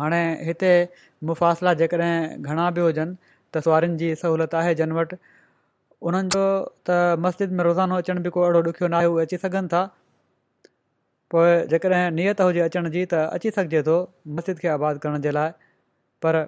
हाणे 0.00 0.20
हिते 0.48 0.70
मुफ़ासिला 1.30 1.74
जेकॾहिं 1.82 2.44
घणा 2.50 2.70
बि 2.78 2.84
हुजनि 2.86 3.16
त 3.54 3.62
सुवारिनि 3.68 3.96
जी 4.02 4.08
सहूलियत 4.22 4.54
आहे 4.60 4.74
जन 4.82 4.92
वटि 5.00 5.18
उन्हनि 6.10 6.32
जो 6.36 6.44
त 6.90 7.18
मस्जिद 7.26 7.56
में 7.60 7.64
रोज़ानो 7.68 7.98
अचण 8.04 8.22
बि 8.26 8.30
को 8.36 8.44
अहिड़ो 8.48 8.62
ॾुखियो 8.68 8.88
न 8.88 9.00
आहे 9.00 9.06
उहे 9.14 9.24
अची 9.28 9.38
सघनि 9.46 9.68
था 9.74 9.82
पोइ 11.34 11.56
जेकॾहिं 11.72 12.04
नियत 12.20 12.40
हुजे 12.48 12.68
जी 12.98 13.04
त 13.14 13.22
अची 13.24 13.50
सघिजे 13.56 13.82
थो 13.88 13.96
मस्जिद 14.38 14.62
खे 14.64 14.68
आबाद 14.76 15.02
करण 15.04 15.20
जे 15.26 15.34
लाइ 15.38 15.68
पर 16.26 16.40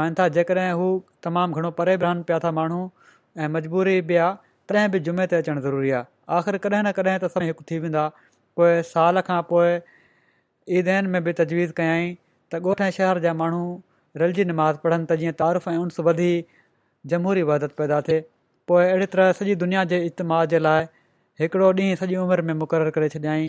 माइन 0.00 0.14
था 0.20 0.28
जेकॾहिं 0.38 0.72
हू 0.82 0.88
तमामु 1.28 1.60
घणो 1.60 1.70
परे 1.82 1.96
बि 2.02 2.04
रहनि 2.10 2.22
पिया 2.30 2.38
था 2.46 2.52
माण्हू 2.60 2.80
ऐं 3.42 3.48
मजबूरी 3.58 4.00
बि 4.12 4.16
आहे 4.28 4.34
तॾहिं 4.70 4.90
बि 4.90 4.98
जुमे 5.08 5.26
ते 5.34 5.40
ज़रूरी 5.50 5.90
आहे 5.98 6.08
आख़िर 6.38 6.56
कॾहिं 6.66 6.82
न 6.86 6.90
कॾहिं 6.98 7.18
त 7.18 7.24
असां 7.30 7.42
हिकु 7.44 7.64
थी 7.70 7.76
पोइ 8.56 8.74
साल 8.88 9.20
खां 9.28 9.38
पोइ 9.52 10.82
में 11.14 11.18
बि 11.26 11.32
तजवीज़ 11.40 11.72
कयई 11.80 12.10
त 12.52 12.60
ॻोठे 12.70 12.88
शहर 12.98 13.18
जा 13.24 13.32
माण्हू 13.40 13.62
रलिजी 14.22 14.44
निमाज़ 14.50 14.76
पढ़नि 14.84 15.06
त 15.10 15.16
जीअं 15.22 15.32
तारीफ़ु 15.40 15.70
ऐं 15.72 15.78
उन्स 15.86 16.00
वधी 16.08 16.30
जमहूरी 17.12 17.42
वहदत 17.50 17.74
पैदा 17.80 18.00
थिए 18.08 18.22
पोइ 18.72 18.84
अहिड़ी 18.86 19.06
तरह 19.16 19.32
सॼी 19.40 19.54
दुनिया 19.64 19.84
जे 19.94 20.00
इजमा 20.10 20.40
जे 20.54 20.58
लाइ 20.68 20.86
हिकिड़ो 21.42 21.72
ॾींहुं 21.82 21.98
सॼी 22.04 22.16
उमिरि 22.26 22.46
में 22.50 22.54
मुक़ररु 22.62 22.92
करे 22.98 23.10
छॾियई 23.16 23.48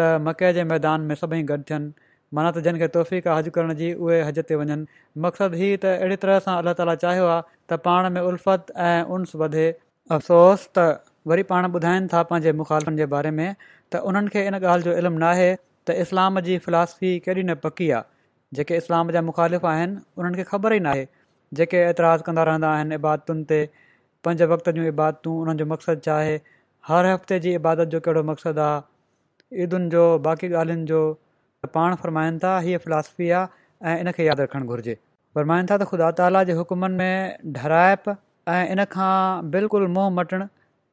त 0.00 0.08
मके 0.30 0.52
जे 0.60 0.64
मैदान 0.72 1.06
में 1.12 1.14
सभई 1.24 1.42
गॾु 1.52 1.62
थियनि 1.70 2.10
माना 2.36 2.50
त 2.56 2.64
जिन 2.68 2.80
खे 2.84 2.88
तौफ़ीक़ज 2.98 3.52
करण 3.58 3.76
जी 3.84 3.92
उहे 4.08 4.22
हद 4.30 4.42
ते 4.52 4.60
वञनि 4.62 4.78
मक़सदु 5.26 5.62
हीउ 5.64 5.78
त 5.86 5.94
अहिड़ी 5.96 6.20
तरह 6.26 6.44
सां 6.48 6.56
अलाह 6.64 6.80
ताला 6.82 6.98
चाहियो 7.06 7.28
आहे 7.36 7.40
त 7.52 7.82
पाण 7.88 8.12
में 8.18 8.20
उल्फत 8.32 8.72
ऐं 8.90 8.96
उन्स 9.18 9.38
वधे 9.44 9.66
अफ़सोस 10.18 10.68
त 10.78 10.92
वरी 11.28 11.42
पाण 11.50 11.64
ॿुधाइनि 11.74 12.06
था 12.12 12.22
पंहिंजे 12.30 12.52
मुखालिफ़नि 12.60 12.96
जे 12.96 13.06
बारे 13.10 13.30
में 13.30 13.54
त 13.92 13.96
उन्हनि 14.10 14.40
इन 14.46 14.54
ॻाल्हि 14.58 14.82
जो 14.84 14.92
इल्मु 15.02 15.18
न 15.18 15.22
आहे 15.32 15.50
त 15.86 15.90
इस्लाम 16.04 16.40
जी 16.48 16.56
फिलासफ़ी 16.66 17.12
केॾी 17.26 17.42
न 17.44 17.54
पकी 17.66 17.90
आहे 17.98 18.56
जेके 18.58 18.76
इस्लाम 18.82 19.10
जा 19.16 19.22
मुख़ालिफ़ 19.28 19.66
आहिनि 19.66 20.00
उन्हनि 20.18 20.42
ख़बर 20.50 20.72
ई 20.74 20.78
नाहे 20.86 21.06
जेके 21.60 21.76
एतिराज़ु 21.90 22.22
कंदा 22.26 22.42
रहंदा 22.50 22.70
आहिनि 22.74 22.94
इबादतुनि 23.00 23.44
ते 23.50 23.58
पंज 24.24 24.42
वक़्त 24.52 24.70
जूं 24.78 24.86
इबादतूं 24.92 25.34
उन्हनि 25.42 25.58
जो 25.58 25.66
मक़सदु 25.72 26.00
छा 26.06 26.16
आहे 26.22 26.36
हर 26.88 27.06
हफ़्ते 27.06 27.38
जी 27.44 27.52
इबादत 27.58 27.94
जो 27.94 28.00
कहिड़ो 28.06 28.22
मक़सदु 28.30 28.60
आहे 28.60 29.62
ईदुनि 29.62 29.88
जो 29.94 30.04
बाक़ी 30.26 30.52
ॻाल्हियुनि 30.62 30.86
जो 30.92 31.02
त 31.64 31.70
पाण 31.74 31.94
फ़रमाइनि 32.02 32.38
था 32.44 32.58
हीअ 32.64 32.78
फिलासफ़ी 32.88 33.30
आहे 33.42 33.60
ऐं 33.92 34.00
इन 34.00 34.10
खे 34.18 34.26
यादि 34.30 34.42
रखणु 34.42 34.66
घुरिजे 34.74 34.96
फ़रमाइनि 35.38 35.70
था 35.70 35.78
त 35.84 35.88
ख़ुदा 35.92 36.10
ताला 36.22 36.42
जे 36.52 36.58
हुकुमनि 36.62 36.96
में 37.02 37.38
डराइप 37.60 38.10
ऐं 38.56 38.64
इन 38.76 38.84
खां 38.96 39.12
बिल्कुलु 39.56 39.88
मुंहुं 39.96 40.12
मटणु 40.20 40.46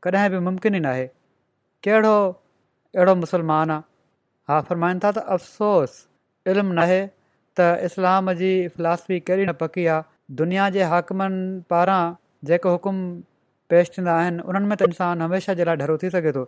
कॾहिं 0.04 0.30
बि 0.32 0.40
मुमकिन 0.44 0.76
ई 0.76 0.80
नाहे 0.84 1.06
कहिड़ो 1.86 2.12
अहिड़ो 2.96 3.16
मुसलमान 3.24 3.72
आहे 3.72 3.82
हा 4.52 4.60
फ़रमाईनि 4.70 5.00
था 5.04 5.12
त 5.18 5.24
अफ़सोस 5.36 5.98
इल्मु 6.54 6.74
नाहे 6.78 7.00
त 7.60 7.66
इस्लाम 7.88 8.32
जी 8.42 8.52
फिलासफ़ी 8.76 9.20
कहिड़ी 9.32 9.46
न 9.50 9.54
पकी 9.64 9.86
आहे 9.96 10.36
दुनिया 10.42 10.70
जे 10.78 10.84
हाकमनि 10.94 11.42
पारां 11.76 12.00
जेको 12.52 12.72
हुकुम 12.76 12.96
पेश 13.74 13.92
थींदा 13.98 14.16
आहिनि 14.22 14.48
उन्हनि 14.54 14.72
में 14.72 14.78
त 14.84 14.90
इंसानु 14.94 15.28
हमेशह 15.30 15.60
जे 15.62 15.68
लाइ 15.72 15.82
डरो 15.84 15.98
थी 16.06 16.10
सघे 16.16 16.32
थो 16.40 16.46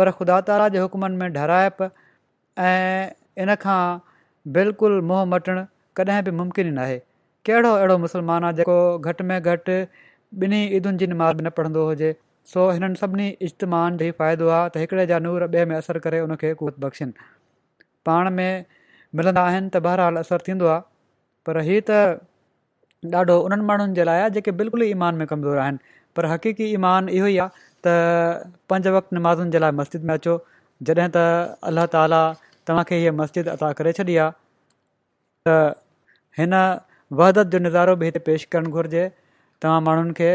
पर 0.00 0.10
ख़ुदा 0.22 0.40
ताला 0.50 0.68
जे 0.76 0.84
हुकुमनि 0.88 1.16
में 1.24 1.28
डराइप 1.38 1.86
ऐं 2.70 2.88
इनखां 3.44 3.80
बिल्कुलु 4.58 5.02
मोहं 5.12 5.30
मटणु 5.36 5.68
कॾहिं 6.00 6.22
बि 6.30 6.36
मुमकिन 6.42 6.72
ई 6.74 6.76
नाहे 6.80 6.98
कहिड़ो 7.50 7.74
अहिड़ो 7.76 7.98
मुसलमान 8.08 8.48
आहे 8.50 8.58
जेको 8.62 8.80
घटि 9.12 9.24
में 9.32 9.36
घटि 9.42 9.78
ॿिन्ही 10.44 10.60
ईदुनि 10.76 10.98
जी 11.00 11.06
निमा 11.14 11.26
न 11.46 11.50
पढ़ंदो 11.58 11.82
हुजे 11.88 12.08
सो 12.52 12.62
हिननि 12.74 12.96
सभिनी 13.02 13.26
इज्तमान 13.46 13.96
जो 14.00 14.04
ई 14.06 14.10
फ़ाइदो 14.20 14.48
आहे 14.56 14.68
त 14.72 14.78
हिकिड़े 14.80 15.04
जा 15.10 15.18
नूर 15.26 15.42
ॿिए 15.46 15.64
में 15.68 15.76
असरु 15.76 16.00
करे 16.06 16.20
उनखे 16.24 16.52
को 16.58 16.70
बख़्शिन 16.84 17.12
पाण 18.08 18.30
में 18.38 18.64
मिलंदा 19.18 19.44
आहिनि 19.52 19.68
त 19.76 19.80
बहरहालु 19.86 20.20
असरु 20.24 20.44
थींदो 20.48 20.66
आहे 20.72 20.80
पर 21.48 21.60
हीअ 21.68 21.80
त 21.90 22.02
ॾाढो 23.20 23.36
उन्हनि 23.46 23.64
माण्हुनि 23.70 23.94
जे 23.98 24.04
लाइ 24.08 24.20
आहे 24.24 24.30
जेके 24.34 24.52
बिल्कुलु 24.60 24.84
ईमान 24.94 25.14
में 25.22 25.26
कमज़ोर 25.32 25.58
आहिनि 25.64 25.94
पर 26.16 26.26
हक़ीक़ी 26.32 26.66
ईमान 26.78 27.08
इहो 27.20 27.26
ई 27.32 27.36
आहे 27.44 27.64
त 27.86 28.50
पंज 28.72 28.88
वक़्तु 28.96 29.16
नमाज़ुनि 29.18 29.50
जे 29.56 29.60
लाइ 29.64 29.72
मस्जिद 29.80 30.04
में 30.10 30.14
अचो 30.14 30.36
जॾहिं 30.90 31.10
त 31.14 31.22
अल्ला 31.70 31.84
ताला 31.96 32.22
तव्हांखे 32.68 32.98
हीअ 33.04 33.12
मस्जिद 33.22 33.48
अदा 33.56 33.68
करे 33.80 33.92
छॾी 34.00 34.16
आहे 34.26 35.48
त 35.48 35.56
हिन 36.40 36.56
जो 37.56 37.62
नज़ारो 37.68 37.96
बि 38.04 38.08
हिते 38.12 38.20
पेश 38.30 38.46
करणु 38.56 38.70
घुरिजे 38.80 39.04
तव्हां 39.62 39.80
माण्हुनि 39.90 40.32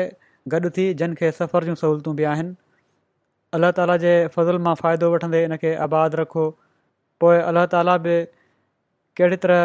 गॾु 0.51 0.69
थी 0.77 0.83
जिन 1.01 1.13
खे 1.21 1.31
सफ़र 1.39 1.63
जूं 1.69 1.73
सहूलियतूं 1.81 2.15
बि 2.19 2.23
आहिनि 2.33 2.53
अलाह 3.57 3.71
ताला 3.79 3.95
जे 4.03 4.13
फज़ुल 4.35 4.57
मां 4.67 4.73
फ़ाइदो 4.81 5.09
वठंदे 5.15 5.41
इन 5.49 5.55
खे 5.63 5.73
आबादु 5.85 6.17
रखो 6.21 6.45
पोइ 7.23 7.39
अल्ला 7.49 7.65
ताली 7.75 7.95
बि 8.07 8.15
कहिड़ी 9.21 9.37
तरह 9.45 9.63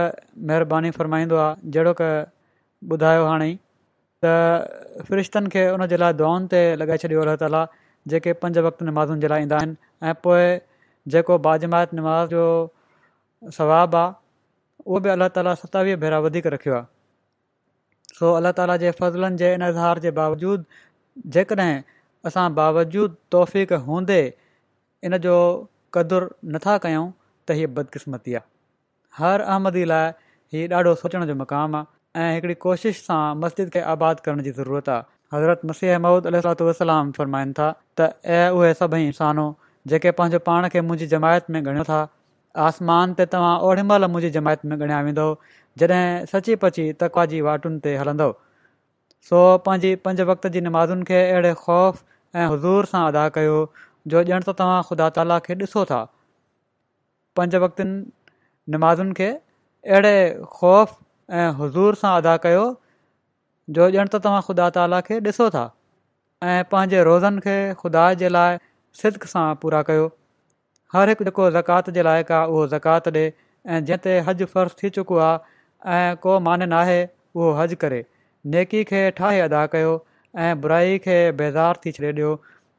महिरबानी 0.50 0.90
फ़रमाईंदो 1.00 1.36
आहे 1.46 1.72
जहिड़ो 1.78 1.94
क 2.02 2.10
ॿुधायो 2.96 3.20
हाणे 3.26 3.46
त 4.24 4.30
फ़रिश्तनि 5.10 5.50
खे 5.56 5.60
उनजे 5.76 5.96
लाइ 6.04 6.12
दुआनि 6.22 6.48
ते 6.54 6.58
लॻाए 6.82 6.96
छॾियो 7.04 7.20
अल्ला 7.26 7.36
ताला 7.44 7.62
जेके 8.14 8.32
पंज 8.44 8.58
वक़्ति 8.68 8.84
नमाज़ुनि 8.92 9.20
जे 9.26 9.28
लाइ 9.34 9.46
ईंदा 9.48 9.58
आहिनि 9.58 9.76
ऐं 10.10 10.14
पोइ 10.28 10.48
जेको 11.16 11.38
नमाज़ 12.02 12.28
जो 12.34 12.42
सवाबु 13.60 13.96
आहे 14.02 14.12
उहो 14.86 15.00
बि 15.06 15.08
अलाह 15.18 15.28
ताला 15.38 15.54
सतावीह 15.62 15.96
भेरा 16.04 16.18
वधीक 16.28 16.46
सो 18.18 18.32
अलाह 18.40 18.52
ताला 18.58 18.74
जे 18.80 18.90
फ़ज़लनि 18.90 19.36
जे 19.36 19.54
इज़हार 19.72 19.98
जे 20.02 20.10
बावजूदि 20.16 21.30
जेकॾहिं 21.36 21.78
असां 22.30 22.46
बावजूदु 22.58 23.16
तौफ़ 23.36 23.56
हूंदे 23.86 24.18
इन 25.08 25.18
जो 25.24 25.38
क़दुरु 25.96 26.28
नथा 26.56 26.76
कयूं 26.84 27.06
त 27.46 27.56
हीअ 27.60 27.70
बदकिस्मती 27.78 28.34
आहे 28.40 28.50
हर 29.22 29.44
अहमदी 29.54 29.84
लाइ 29.92 30.12
हीउ 30.54 30.68
ॾाढो 30.74 30.94
सोचण 31.02 31.26
जो 31.30 31.34
मक़ामु 31.42 31.80
आहे 31.80 32.28
ऐं 32.28 32.34
हिकिड़ी 32.38 32.54
कोशिशि 32.66 33.02
सां 33.08 33.20
मस्जिद 33.42 33.74
खे 33.76 33.82
आबाद 33.96 34.22
करण 34.28 34.44
जी 34.48 34.52
ज़रूरत 34.60 34.90
आहे 34.96 35.12
हज़रत 35.36 35.66
मसीह 35.72 35.98
महमूद 36.06 36.30
अलातलाम 36.32 37.12
फ़रमाइनि 37.18 37.58
था 37.60 37.68
त 38.00 38.10
ऐं 38.36 38.58
उहे 38.60 38.72
सभई 38.82 39.06
इंसानूं 39.12 39.48
जेके 39.92 40.14
पंहिंजो 40.20 40.42
पाण 40.52 40.68
खे 40.76 40.86
मुंहिंजी 40.90 41.10
जमायत 41.16 41.50
में 41.56 41.60
ॻणियो 41.62 41.84
था 41.92 42.00
आसमान 42.68 43.14
ते 43.20 43.24
तव्हां 43.34 43.54
ओड़ी 43.68 43.82
महिल 43.92 44.08
मुंहिंजी 44.16 44.34
जमायत 44.40 44.66
में 44.72 44.76
ॻणिया 44.78 45.00
वेंदो 45.10 45.28
जॾहिं 45.80 46.24
सची 46.32 46.54
पची 46.62 46.92
तकवा 47.00 47.24
जी 47.32 47.40
वाटुनि 47.46 47.78
ते 47.84 47.96
हलंदो 48.00 48.30
सो 49.30 49.38
पंहिंजी 49.66 49.94
पंज 50.06 50.20
वक़्त 50.30 50.46
जी 50.56 50.60
नमाज़ुनि 50.66 51.04
खे 51.10 51.20
अहिड़े 51.32 51.52
ख़ौफ़ 51.62 52.02
ऐं 52.40 52.48
हज़ूर 52.50 52.84
सां 52.90 53.02
अदा 53.10 53.22
कयो 53.36 53.56
जो 54.12 54.22
ॼण 54.32 54.42
त 54.48 54.54
तव्हां 54.60 54.82
ख़ुदा 54.90 55.08
ताला 55.18 55.38
खे 55.46 55.54
ॾिसो 55.62 55.84
था 55.92 56.00
पंज 57.38 57.56
वक़्त 57.64 57.80
नमाज़ुनि 58.74 59.16
खे 59.20 59.28
अहिड़े 59.38 60.18
ख़ौफ़ 60.58 60.92
ऐं 61.38 62.10
अदा 62.12 62.36
कयो 62.46 62.64
जो 63.78 63.88
ॼण 63.88 64.12
त 64.12 64.20
तव्हां 64.26 64.42
ख़ुदा 64.50 64.68
ताला 64.78 65.00
खे 65.08 65.18
ॾिसो 65.30 65.48
था 65.56 65.64
ऐं 66.50 66.68
पंहिंजे 66.74 67.02
रोज़नि 67.10 67.44
खे 67.48 67.56
ख़ुदा 67.82 68.04
जे 68.22 68.30
लाइ 68.36 68.60
सिद 69.02 69.18
सां 69.34 69.46
पूरा 69.64 69.82
कयो 69.90 70.06
हर 70.96 71.12
हिकु 71.14 71.26
जेको 71.30 71.50
ज़कात 71.58 71.90
जे 71.98 72.06
लाइक़ु 72.10 72.38
आहे 72.38 72.54
उहो 72.54 72.66
ज़कात 72.76 73.10
ॾिए 73.14 73.26
ऐं 73.26 73.84
जंहिं 73.90 74.02
ते 74.08 74.18
हज 74.30 74.46
फ़र्श 74.56 74.78
थी 74.82 74.90
चुको 74.98 75.18
आहे 75.28 75.52
ऐं 75.92 76.14
को 76.22 76.38
मान 76.40 76.72
आहे 76.72 77.02
उहो 77.34 77.52
हज 77.60 77.74
करे 77.80 78.04
नेकी 78.54 78.82
खे 78.88 79.10
ठाहे 79.16 79.40
अदा 79.40 79.66
कयो 79.74 79.92
ऐं 80.44 80.60
बुराई 80.60 80.98
खे 81.06 81.16
बेज़ार 81.40 81.78
थी 81.84 81.92
छॾे 81.96 82.12
ॾियो 82.12 82.30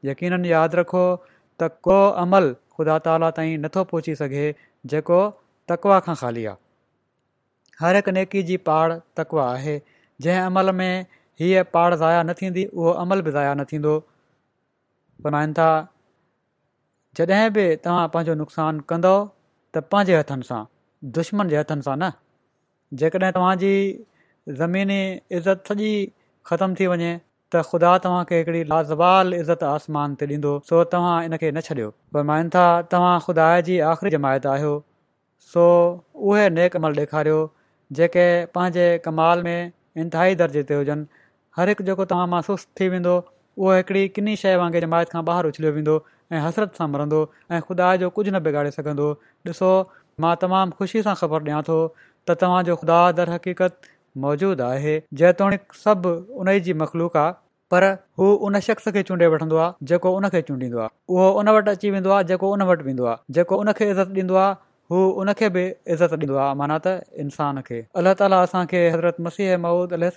यकीननि 0.04 0.52
यादि 0.52 0.76
रखो 0.76 1.04
त 1.62 1.68
को 1.88 1.98
अमल 2.22 2.50
ख़ुदा 2.78 2.96
ताला 3.06 3.30
ताईं 3.38 3.54
नथो 3.62 3.84
पहुची 3.92 4.14
सघे 4.22 4.46
जेको 4.94 5.20
तकवा 5.72 5.98
खां 6.08 6.14
ख़ाली 6.22 6.44
आहे 6.52 6.64
हर 7.84 7.96
हिक 8.00 8.08
नेकी 8.18 8.42
जी 8.50 8.56
पाड़ 8.70 8.94
तकवा 9.20 9.46
आहे 9.54 9.76
जंहिं 10.26 10.40
अमल 10.42 10.72
में 10.80 10.90
हीअ 11.40 11.64
पाड़ 11.76 11.94
ज़ाया 11.94 12.22
न 12.22 12.34
थींदी 12.42 12.64
उहो 12.74 12.92
अमल 13.04 13.22
बि 13.22 13.30
ज़ाया 13.38 13.54
न 13.54 13.64
थींदो 13.72 13.98
था 15.60 15.68
जॾहिं 17.18 17.50
बि 17.52 17.64
तव्हां 17.84 18.06
पंहिंजो 18.14 18.34
नुक़सानु 18.44 18.86
कंदव 18.94 19.18
त 19.74 19.84
पंहिंजे 19.92 20.16
हथनि 20.18 20.50
सां 20.52 20.64
दुश्मन 21.18 21.48
जे 21.54 21.58
हथनि 21.62 21.88
सां 21.90 21.96
न 22.02 22.12
जेकॾहिं 22.94 23.30
तव्हांजी 23.34 23.72
ज़मीनी 24.58 24.98
इज़त 25.36 25.68
सॼी 25.68 25.88
ख़तमु 26.50 26.74
थी 26.80 26.86
वञे 26.90 27.12
त 27.54 27.62
ख़ुदा 27.70 27.96
तव्हांखे 28.04 28.38
हिकिड़ी 28.38 28.62
लाज़वाल 28.72 29.34
इज़त 29.34 29.62
आसमान 29.74 30.14
ते 30.20 30.26
ॾींदो 30.34 30.52
सो 30.68 30.82
तव्हां 30.92 31.24
इन 31.24 31.36
खे 31.36 31.50
न 31.52 31.60
छॾियो 31.68 31.90
पर 32.14 32.22
माइन 32.30 32.48
था 32.54 32.66
तव्हां 32.92 33.18
ख़ुदा 33.26 33.48
जी 33.68 33.78
आख़िरी 33.90 34.10
जमायत 34.16 34.46
आहियो 34.54 34.72
सो 35.52 35.64
उहे 36.28 36.48
नेक 36.58 36.76
अमल 36.76 36.98
ॾेखारियो 36.98 37.40
जेके 37.98 38.26
पंहिंजे 38.54 38.86
कमाल 39.04 39.42
में 39.42 39.72
इंतिहाई 39.98 40.34
दर्जे 40.42 40.62
ते 40.70 40.74
हुजनि 40.74 41.06
हर 41.56 41.68
हिकु 41.72 41.84
जेको 41.90 42.04
तव्हां 42.14 42.40
सुस्त 42.50 42.68
थी 42.80 42.88
वेंदो 42.96 43.12
उहो 43.58 43.76
हिकिड़ी 43.76 44.08
किनी 44.16 44.36
शइ 44.44 44.56
वांगुरु 44.62 44.86
जमायत 44.86 45.08
खां 45.16 45.24
ॿाहिरि 45.30 45.48
उछलियो 45.54 45.72
वेंदो 45.80 45.98
ऐं 46.34 46.40
हसरत 46.46 46.80
सां 46.82 46.88
मरंदो 46.94 47.20
ऐं 47.50 47.60
ख़ुदा 47.68 47.94
जो 48.04 48.10
कुझु 48.18 48.30
न 48.32 48.38
बिगाड़े 48.48 48.70
सघंदो 48.80 49.10
ॾिसो 49.52 49.70
मां 50.24 50.34
तमामु 50.44 50.78
ख़ुशी 50.80 51.06
सां 51.08 51.20
ख़बर 51.22 51.50
ॾियां 51.50 51.62
थो 51.70 51.78
त 52.28 52.32
तव्हांजो 52.42 52.74
ख़ुदा 52.82 52.98
दर 53.18 53.28
हक़ीक़त 53.34 53.72
मौजूदु 54.22 54.62
आहे 54.66 54.94
जेतोणीकि 55.20 55.78
सभु 55.84 56.10
उन 56.40 56.48
जी 56.68 56.72
मख़लूक 56.82 57.16
आहे 57.22 57.32
पर 57.72 57.84
हू 58.18 58.30
उन 58.48 58.58
शख़्स 58.66 58.88
खे 58.96 59.02
चूंडे 59.10 59.26
वठंदो 59.34 59.56
आहे 59.64 59.86
जेको 59.90 60.10
उन 60.20 60.28
खे 60.34 60.40
चूंडींदो 60.48 60.78
आहे 60.78 61.12
उहो 61.18 61.26
उन 61.42 61.48
वटि 61.56 61.70
अची 61.74 61.90
वेंदो 61.96 62.10
आहे 62.16 62.24
जेको 62.30 62.50
उन 62.56 62.62
वटि 62.70 62.84
वेंदो 62.88 63.04
आहे 63.12 63.32
जेको 63.38 63.58
उन 63.64 63.72
खे 63.80 63.90
इज़त 63.90 64.08
ॾींदो 64.16 64.36
आहे 64.44 64.54
हू 64.90 65.04
उन 65.22 65.32
खे 65.40 65.48
बि 65.56 65.64
इज़त 65.94 66.12
ॾींदो 66.18 66.36
आहे 66.46 66.54
माना 66.62 66.78
त 66.86 66.96
इंसान 67.26 67.60
खे 67.68 67.78
अलाह 68.02 68.14
ताला 68.22 68.40
असांखे 68.48 68.82
हज़रत 68.96 69.20
मसीह 69.28 69.56
महुूद 69.66 69.94
अल 69.98 70.12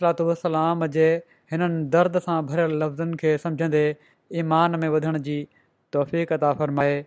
जे 0.98 1.08
हिननि 1.54 1.84
दर्द 1.98 2.18
सां 2.30 2.40
भरियल 2.50 2.76
लफ़्ज़नि 2.84 3.18
खे 3.22 3.38
सम्झंदे 3.46 3.86
ईमान 4.44 4.80
में 4.84 4.90
वधण 4.98 5.22
जी 5.30 5.38
तौफ़ीक़ता 5.98 6.52
फ़रमाए 6.64 7.00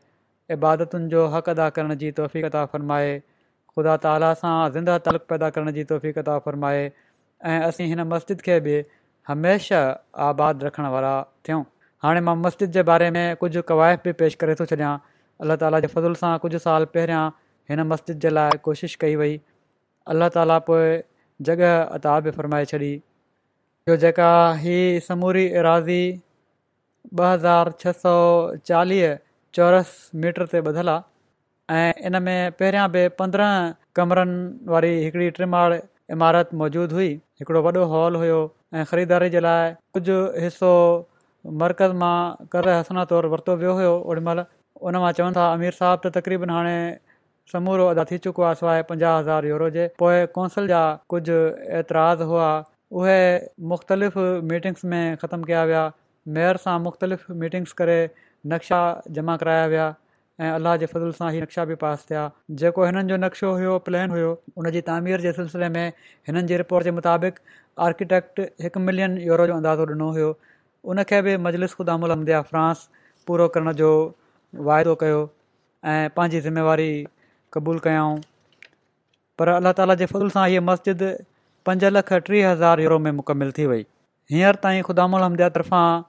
इबादतुनि 0.59 1.09
जो 1.17 1.27
हक़ 1.37 1.51
अदा 1.57 1.69
करण 1.77 1.95
जी 1.99 2.11
तौफ़ीक़ता 2.23 2.65
फ़रमाए 2.73 3.13
ख़ुदा 3.79 3.93
ताला 4.05 4.29
सां 4.39 4.55
ज़िंदह 4.73 4.99
तलब 5.05 5.23
पैदा 5.29 5.49
करण 5.57 5.73
जी 5.79 5.85
तौफ़ 5.93 6.07
फ़र्माए 6.47 6.83
ऐं 7.53 7.61
असीं 7.68 7.87
हिन 7.93 8.01
मस्जिद 8.14 8.41
खे 8.49 8.57
बि 8.66 8.75
हमेशह 9.29 9.85
आबादु 10.29 10.66
रखण 10.66 10.87
वारा 10.97 11.12
थियूं 11.49 11.62
हाणे 12.07 12.20
मां 12.27 12.35
मस्जिद 12.43 12.70
जे 12.77 12.83
बारे 12.91 13.11
में 13.16 13.23
कुझु 13.41 13.62
क़वाइफ़ 13.70 14.01
बि 14.09 14.12
पेश 14.23 14.35
करे 14.43 14.55
थो 14.61 14.66
छॾियां 14.73 14.93
अलाह 15.45 15.57
ताला 15.62 15.81
जे 15.85 15.87
फज़ुल 15.95 16.14
सां 16.23 16.33
कुझु 16.45 16.59
साल 16.66 16.85
पहिरियां 16.97 17.23
हिन 17.73 17.83
मस्जिद 17.95 18.18
जे 18.27 18.31
लाइ 18.39 18.59
कोशिशि 18.68 18.99
कई 19.05 19.16
वई 19.23 19.35
अलाह 20.14 20.29
ताली 20.39 20.59
पोइ 20.68 20.91
जॻह 21.51 21.75
ता 22.09 22.18
बि 22.27 22.31
फ़रमाए 22.41 22.64
छॾी 22.75 22.93
ॿियो 23.87 23.95
जेका 24.03 24.27
हीअ 24.64 24.99
समूरी 25.11 25.45
ऐराज़ी 25.62 26.03
ॿ 27.20 27.25
हज़ार 27.25 27.70
छह 27.81 27.93
सौ 28.03 28.12
चालीह 28.68 29.81
मीटर 30.25 30.47
ते 30.53 30.59
ॿधलु 30.59 30.91
आहे 30.93 31.11
इन 31.71 32.19
में 32.23 32.53
पहिरियां 32.53 32.91
बि 32.93 33.07
पंद्रहं 33.19 33.73
कमरनि 33.97 34.71
वारी 34.71 34.89
हिकिड़ी 35.05 35.31
टिमाड़ 35.39 35.75
इमारत 36.17 36.51
मौजूदु 36.63 36.95
हुई 36.95 37.09
हिकिड़ो 37.41 37.63
वॾो 37.63 37.85
हॉल 37.93 38.17
हुयो 38.23 38.41
ऐं 38.75 38.85
ख़रीदारी 38.91 39.29
जे 39.35 39.41
लाइ 39.47 39.71
कुझु 39.95 40.17
हिसो 40.47 40.73
मर्कज़ 41.63 41.93
मां 42.03 42.47
कर 42.57 42.69
हसना 42.73 43.05
तौरु 43.13 43.31
वरितो 43.37 43.55
वियो 43.63 43.75
हुयो 43.79 43.95
ओॾीमहिल 44.15 44.45
उन 44.91 44.97
मां 45.07 45.13
चवनि 45.21 45.35
था 45.39 45.47
अमीर 45.55 45.73
साहब 45.79 46.01
त 46.07 46.13
तकरीबन 46.19 46.51
हाणे 46.57 46.75
समूरो 47.53 47.87
अदा 47.95 48.05
थी 48.11 48.19
चुको 48.27 48.43
आहे 48.51 48.59
सवाइ 48.65 48.83
पंजाह 48.91 49.17
हज़ार 49.19 49.47
यूरो 49.55 49.71
जे 49.79 49.87
पोइ 50.03 50.21
कौंसिल 50.37 50.69
जा 50.75 50.83
कुझु 51.15 51.39
एतिराज़ 51.81 52.23
हुआ 52.33 52.51
उहे 53.01 53.19
मुख़्तलिफ़ 53.75 54.19
मीटिंग्स 54.53 54.85
में 54.95 55.05
ख़तमु 55.25 55.51
कया 55.53 55.65
विया 55.73 55.87
मेयर 56.39 56.63
सां 56.67 56.77
मुख़्तलिफ़ 56.87 57.27
मीटिंग्स 57.45 57.73
करे 57.83 57.99
नक्शा 58.55 58.83
जमा 59.21 59.37
कराया 59.45 59.67
विया 59.75 59.91
ऐं 60.43 60.51
अलाह 60.51 60.76
जे 60.82 60.86
फज़ल 60.93 61.11
सां 61.16 61.26
इहे 61.32 61.40
नक्शा 61.43 61.64
बि 61.70 61.74
पास 61.80 62.05
थिया 62.11 62.22
जेको 62.61 62.84
हिननि 62.86 63.03
जो 63.11 63.16
नक्शो 63.24 63.51
हुयो 63.59 63.74
प्लैन 63.88 64.14
हुयो 64.14 64.30
उनजी 64.62 64.80
तामीर 64.88 65.20
जे 65.26 65.32
सिलसिले 65.36 65.68
में 65.74 65.84
हिननि 66.30 66.43
जी 66.53 66.57
रिपोर्ट 66.62 66.88
जे 66.88 66.93
मुताबिक़ 66.97 67.38
आर्किटेक्ट 67.88 68.40
हिकु 68.64 68.82
मिलियन 68.88 69.16
यूरो 69.28 69.47
जो 69.53 69.59
अंदाज़ो 69.62 69.86
ॾिनो 69.93 70.09
हुयो 70.18 70.32
उनखे 70.95 71.20
बि 71.28 71.36
मजलिस 71.45 71.76
ख़ुदि 71.82 71.95
आमल 71.97 72.14
हमदिया 72.16 72.40
फ्रांस 72.51 72.82
पूरो 73.30 73.49
करण 73.59 73.72
जो 73.82 73.93
वाइदो 74.70 74.95
कयो 75.05 75.22
ऐं 75.95 76.16
पंहिंजी 76.18 76.40
ज़िमेवारी 76.51 76.90
क़बूलु 77.59 77.86
कयऊं 77.88 78.18
पर 79.43 79.55
अलाह 79.57 79.78
ताला 79.82 80.01
जे 80.05 80.11
फज़ल 80.14 80.36
सां 80.38 80.49
हीअ 80.55 80.66
मस्जिद 80.72 81.09
पंज 81.70 81.90
लख 81.99 82.12
टीह 82.30 82.51
हज़ार 82.55 82.86
यूरो 82.88 83.01
में 83.09 83.12
मुकमिल 83.22 83.59
थी 83.61 83.70
वई 83.74 83.86
हींअर 84.33 84.55
ताईं 84.62 84.83
ख़ुदाम 84.83 85.14
उल 85.14 85.20
हमदिया 85.22 85.49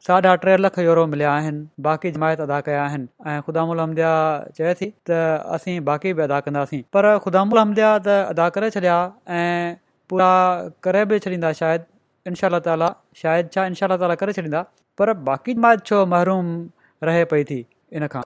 साढा 0.08 0.34
टे 0.44 0.52
लख 0.58 0.78
यूरो 0.80 1.06
मिलिया 1.14 1.32
आहिनि 1.40 1.66
बाक़ी 1.88 2.12
जमायत 2.18 2.42
अदा 2.42 2.60
कया 2.68 2.84
आहिनि 2.84 3.08
ऐं 3.30 3.42
ख़ुदामुल 3.48 3.80
हमदिया 3.80 4.12
चए 4.58 4.74
थी 4.82 4.88
त 5.10 5.18
असीं 5.56 5.80
बाक़ी 5.90 6.14
बि 6.20 6.22
अदा 6.26 6.40
कंदासीं 6.46 6.82
पर 6.96 7.08
ख़ुदामुल 7.26 7.60
हमदिया 7.60 7.90
त 7.98 8.08
अदा 8.30 8.48
करे 8.58 8.70
छॾिया 8.78 8.96
ऐं 9.40 9.76
पूरा 10.10 10.30
करे 10.88 11.04
बि 11.12 11.20
छॾींदा 11.28 11.52
शायदि 11.60 12.30
इनशा 12.32 12.60
ताली 12.70 12.90
शायदि 13.24 13.54
छा 13.58 13.66
इनशा 13.74 13.92
ताला 14.04 14.16
करे 14.24 14.38
छॾींदा 14.40 14.64
पर 15.04 15.14
बाक़ी 15.32 15.58
जमायत 15.60 15.86
छो 15.92 16.06
महरूम 16.16 16.56
रहे 17.12 17.26
पई 17.36 17.44
थी 17.54 17.60
इनखां 18.00 18.24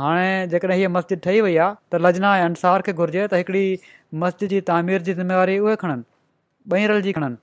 हाणे 0.00 0.32
जेकॾहिं 0.56 0.78
हीअ 0.82 0.92
मस्जिद 0.98 1.24
ठही 1.30 1.40
वई 1.50 1.56
आहे 1.68 1.74
त 1.94 2.02
लजना 2.08 2.34
ऐं 2.40 2.42
अंसार 2.48 2.88
खे 2.88 2.96
घुर्जे 3.00 3.26
त 3.34 3.42
हिकिड़ी 3.46 3.66
मस्जिद 4.26 4.56
जी 4.58 4.64
तामिर 4.72 5.06
जी 5.10 5.18
ज़िम्मेवारी 5.24 5.58
उहे 5.68 5.76
खणनि 5.84 6.78
ॿई 6.78 6.86
रल 6.96 7.08
जी 7.08 7.12
खणनि 7.22 7.40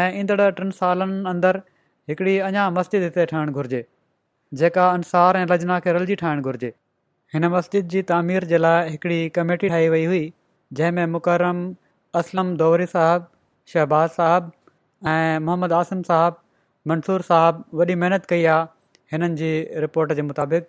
ऐं 0.00 0.10
ईंदड़ 0.20 0.46
टिनि 0.58 0.72
सालनि 0.76 1.18
अंदरि 1.32 1.58
हिकिड़ी 2.10 2.32
अञा 2.46 2.62
मस्जिद 2.78 3.02
हिते 3.06 3.24
ठहणु 3.32 3.52
घुरिजे 3.60 3.80
जेका 4.62 4.86
अंसार 4.96 5.36
ऐं 5.40 5.44
रजना 5.52 5.76
खे 5.84 5.92
रलजी 5.96 6.16
ठाहिणु 6.22 6.42
घुरिजे 6.50 6.70
हिन 7.34 7.46
मस्जिद 7.56 7.88
जी 7.92 8.02
तामीर 8.08 8.46
जे 8.52 8.58
लाइ 8.64 8.90
हिकिड़ी 8.94 9.18
कमेटी 9.36 9.70
ठाही 9.74 9.88
वई 9.94 10.04
हुई 10.14 10.22
जंहिंमें 10.80 11.14
मुकरम 11.18 11.62
असलम 12.22 12.50
दोरी 12.64 12.86
साहबु 12.94 13.30
शहबाज़ 13.74 14.18
साहबु 14.18 15.08
ऐं 15.12 15.46
मोहम्मद 15.50 15.76
आसिम 15.82 16.02
साहबु 16.10 16.90
मंसूर 16.92 17.26
साहबु 17.30 17.80
वॾी 17.82 17.98
महिनत 18.02 18.28
कई 18.34 18.44
आहे 18.58 19.16
हिननि 19.16 19.30
जी 19.44 19.50
रिपोर्ट 19.88 20.16
जे 20.22 20.26
मुताबिक़ 20.34 20.68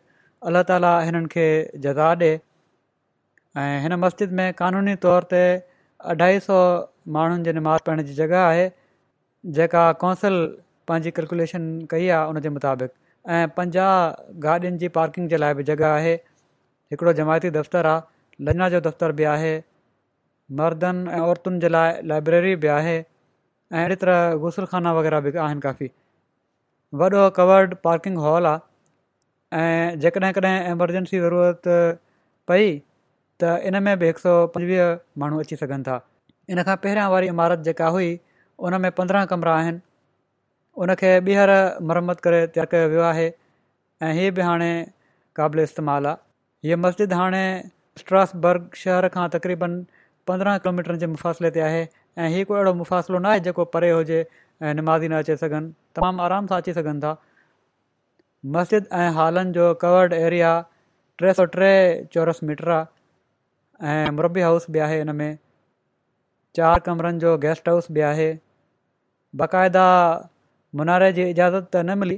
अलाह 0.52 0.68
ताला 0.74 0.96
हिननि 1.12 1.32
खे 1.36 1.46
जदा 1.90 2.12
ॾिए 2.22 2.40
ऐं 3.66 4.02
मस्जिद 4.08 4.40
में 4.42 4.48
कानूनी 4.64 4.96
तौर 5.08 5.30
ते 5.36 5.44
अढाई 6.16 6.42
सौ 6.50 6.58
माण्हुनि 7.20 7.46
जी 7.50 7.60
नमाज़ 7.64 7.86
पाइण 7.90 8.02
जी 8.08 8.18
जॻह 8.24 8.42
आहे 8.48 8.66
जेका 9.58 9.82
कौंसल 10.04 10.36
पंहिंजी 10.88 11.12
कैलकुलेशन 11.18 11.66
कई 11.90 12.08
आहे 12.20 12.30
उनजे 12.30 12.50
मुताबिक़ 12.56 12.92
ऐं 13.38 13.44
पंजाहु 13.58 14.40
गाॾियुनि 14.46 14.78
जी 14.84 14.88
पार्किंग 14.96 15.30
जे 15.34 15.38
लाइ 15.44 15.54
बि 15.60 15.64
जॻह 15.70 15.88
आहे 15.90 16.14
हिकिड़ो 16.94 17.14
जमायती 17.20 17.50
दफ़्तरु 17.58 17.90
आहे 17.92 18.48
लजा 18.50 18.70
जो 18.76 18.82
दफ़्तरु 18.88 19.14
बि 19.22 19.24
आहे 19.34 19.52
मर्दनि 20.62 21.12
ऐं 21.18 21.20
औरतुनि 21.28 21.60
जे 21.66 21.70
लाइ 21.76 21.94
लाइब्रेरी 22.14 22.56
बि 22.66 22.68
आहे 22.80 22.96
ऐं 22.98 23.80
अहिड़ी 23.84 23.96
तरह 24.06 24.24
गुसलखाना 24.46 24.94
वग़ैरह 25.00 25.26
बि 25.28 25.38
आहिनि 25.48 25.62
काफ़ी 25.68 25.92
वॾो 27.04 27.24
कवर्ड 27.42 27.76
पार्किंग 27.86 28.18
हॉल 28.28 28.46
आहे 28.56 29.64
ऐं 29.64 30.00
जेकॾहिं 30.08 30.34
कॾहिं 30.40 30.70
एमरजैंसी 30.76 31.20
ज़रूरत 31.28 31.74
पई 32.54 32.74
त 33.44 33.54
इन 33.72 33.82
में 33.90 33.94
बि 34.02 34.08
हिकु 34.12 34.26
सौ 34.28 34.38
पंजवीह 34.58 34.96
माण्हू 35.26 35.40
अची 35.48 35.56
सघनि 35.64 35.84
था 35.92 36.02
इन 36.56 36.62
खां 36.72 36.76
पहिरियां 36.88 37.10
वारी 37.16 37.28
इमारत 37.36 37.66
जेका 37.70 37.88
हुई 37.98 38.14
उन 38.60 38.80
में 38.82 38.92
पंद्रहं 38.98 39.26
कमरा 39.30 39.56
आहिनि 39.58 39.80
उनखे 40.84 41.12
ॿीहर 41.30 41.52
मरम्मत 41.90 42.20
करे 42.28 42.42
तयारु 42.56 42.68
कयो 42.72 42.88
वियो 42.94 43.02
आहे 43.10 43.26
ऐं 44.06 44.12
हीअ 44.20 44.32
बि 44.38 44.42
हाणे 44.48 44.70
क़ाबिले 45.40 45.64
इस्तेमालु 45.68 46.08
आहे 46.12 46.68
हीअ 46.70 46.78
मस्जिद 46.86 47.14
हाणे 47.20 47.44
स्ट्रासबर्ग 48.02 48.70
शहर 48.84 49.08
खां 49.16 49.28
तक़रीबनि 49.36 49.78
पंद्रहं 50.32 50.58
किलोमीटरनि 50.66 51.00
जे 51.04 51.08
मुफ़ासिले 51.16 51.52
ते 51.58 51.62
आहे 51.68 51.82
ऐं 52.18 52.30
हीअ 52.36 52.46
कोई 52.52 52.58
अहिड़ो 52.60 52.74
मुफ़ासिलो 52.84 53.20
न 53.22 53.32
आहे 53.34 53.40
जेको 53.48 53.66
परे 53.76 53.90
हुजे 53.98 54.20
ऐं 54.24 54.74
निमाज़ी 54.82 55.08
न 55.08 55.20
अचे 55.24 55.38
सघनि 55.44 55.70
तमामु 56.00 56.24
आराम 56.28 56.48
सां 56.54 56.62
अची 56.66 56.74
सघनि 56.80 57.00
था 57.06 57.14
मस्जिद 58.58 58.88
ऐं 59.02 59.10
हॉल 59.20 59.42
जो 59.60 59.72
कवर्ड 59.86 60.14
एरिया 60.22 60.52
टे 61.24 61.34
सौ 61.42 61.46
टे 61.58 61.72
चौरस 62.16 62.40
मीटर 62.52 62.72
आहे 62.78 64.00
ऐं 64.00 64.16
मुबी 64.20 64.42
हाउस 64.48 64.70
बि 64.76 64.80
आहे 64.88 64.98
हिन 65.04 65.16
में 65.22 65.30
चारि 66.60 66.82
कमरनि 66.90 67.20
जो 67.26 67.38
गेस्ट 67.48 67.70
हाउस 67.70 67.88
बि 67.96 68.02
आहे 68.10 68.28
बाक़ाइदा 69.40 69.82
मुनारे 70.80 71.08
जी 71.16 71.24
इजाज़त 71.32 71.66
त 71.76 71.80
न 71.86 71.96
मिली 72.02 72.16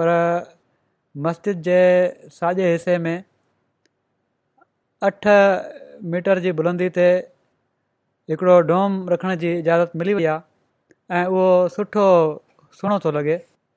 पर 0.00 0.08
मस्जिद 1.26 1.62
जे 1.68 1.78
साॼे 2.34 2.68
हिसे 2.72 2.94
में 3.06 3.16
अठ 5.08 5.26
मीटर 6.12 6.40
जी 6.44 6.52
बुलंदी 6.60 6.88
ते 6.98 7.06
हिकिड़ो 8.32 8.54
डोम 8.70 8.98
रखण 9.14 9.34
जी 9.42 9.52
इजाज़त 9.62 9.96
मिली 10.02 10.14
वई 10.20 10.28
आहे 10.34 11.20
ऐं 11.20 11.24
उहो 11.32 11.48
सुठो 11.76 12.06
सुहिणो 12.80 12.98
थो 13.06 13.14
लॻे 13.18 13.36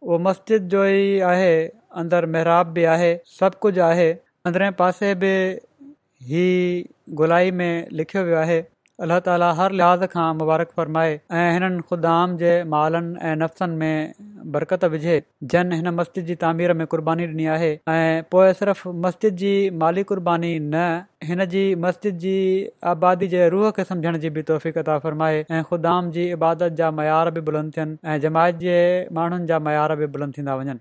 उहो 0.09 0.19
मस्जिद 0.27 0.67
जो 0.75 0.83
ई 0.97 1.07
आहे 1.31 1.51
अंदरि 2.03 2.29
महिरबानी 2.37 2.73
बि 2.77 2.83
आहे 2.97 3.11
सभु 3.39 3.61
कुझु 3.67 3.81
आहे 3.89 4.09
अंदरें 4.51 4.69
पासे 4.83 5.15
बि 5.25 5.33
ई 6.43 6.47
गुलाई 7.23 7.55
में 7.63 7.71
लिखियो 8.01 8.23
वियो 8.29 8.37
आहे 8.43 8.61
अलाह 9.01 9.19
ताली 9.25 9.45
हर 9.57 9.73
लिहाज़ 9.77 10.03
खां 10.09 10.23
मुबारक 10.39 10.73
फ़रमाए 10.79 11.13
ऐं 11.37 11.45
हिननि 11.53 11.83
ख़ुदा 11.91 12.17
जे 12.41 12.49
मालनि 12.73 13.17
ऐं 13.29 13.31
नफ़्सनि 13.43 13.75
में 13.79 14.51
बरकत 14.55 14.83
विझे 14.95 15.15
जन 15.53 15.71
हिन 15.77 15.93
मस्जिद 16.01 16.25
जी 16.27 16.35
तामीर 16.43 16.73
में 16.81 16.85
क़ुर्बानी 16.91 17.27
ॾिनी 17.31 17.47
आहे 17.55 17.71
ऐं 17.95 18.29
पोइ 18.35 18.53
सिर्फ़ु 18.61 18.93
मस्जिद 19.07 19.41
जी 19.45 19.53
माली 19.85 20.03
क़ुर्बानी 20.13 20.53
न 20.67 20.85
हिन 21.31 21.45
जी 21.55 21.65
मस्जिद 21.87 22.21
जी 22.27 22.35
आबादी 22.93 23.31
जे 23.35 23.47
रूह 23.57 23.71
खे 23.81 23.87
सम्झण 23.93 24.21
जी 24.27 24.33
बि 24.39 24.45
तोहफ़ी 24.53 24.75
तता 24.79 24.99
फ़रमाए 25.09 25.43
ऐं 25.49 25.63
ख़ुदा 25.73 25.97
जी 26.19 26.29
इबादत 26.39 26.79
जा 26.83 26.91
मयार 27.01 27.33
बि 27.39 27.47
बुलंद 27.51 27.75
थियनि 27.79 27.97
ऐं 28.13 28.19
जमायत 28.27 28.65
जे 28.67 28.79
माण्हुनि 29.19 29.53
जा 29.53 29.63
मयार 29.69 29.99
बि 30.03 30.13
बुलंद 30.17 30.39
थींदा 30.41 30.61
वञनि 30.63 30.79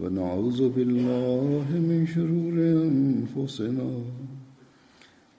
ونعوذ 0.00 0.60
بالله 0.76 1.66
من 1.90 2.00
شرور 2.14 2.54
انفسنا 2.88 3.92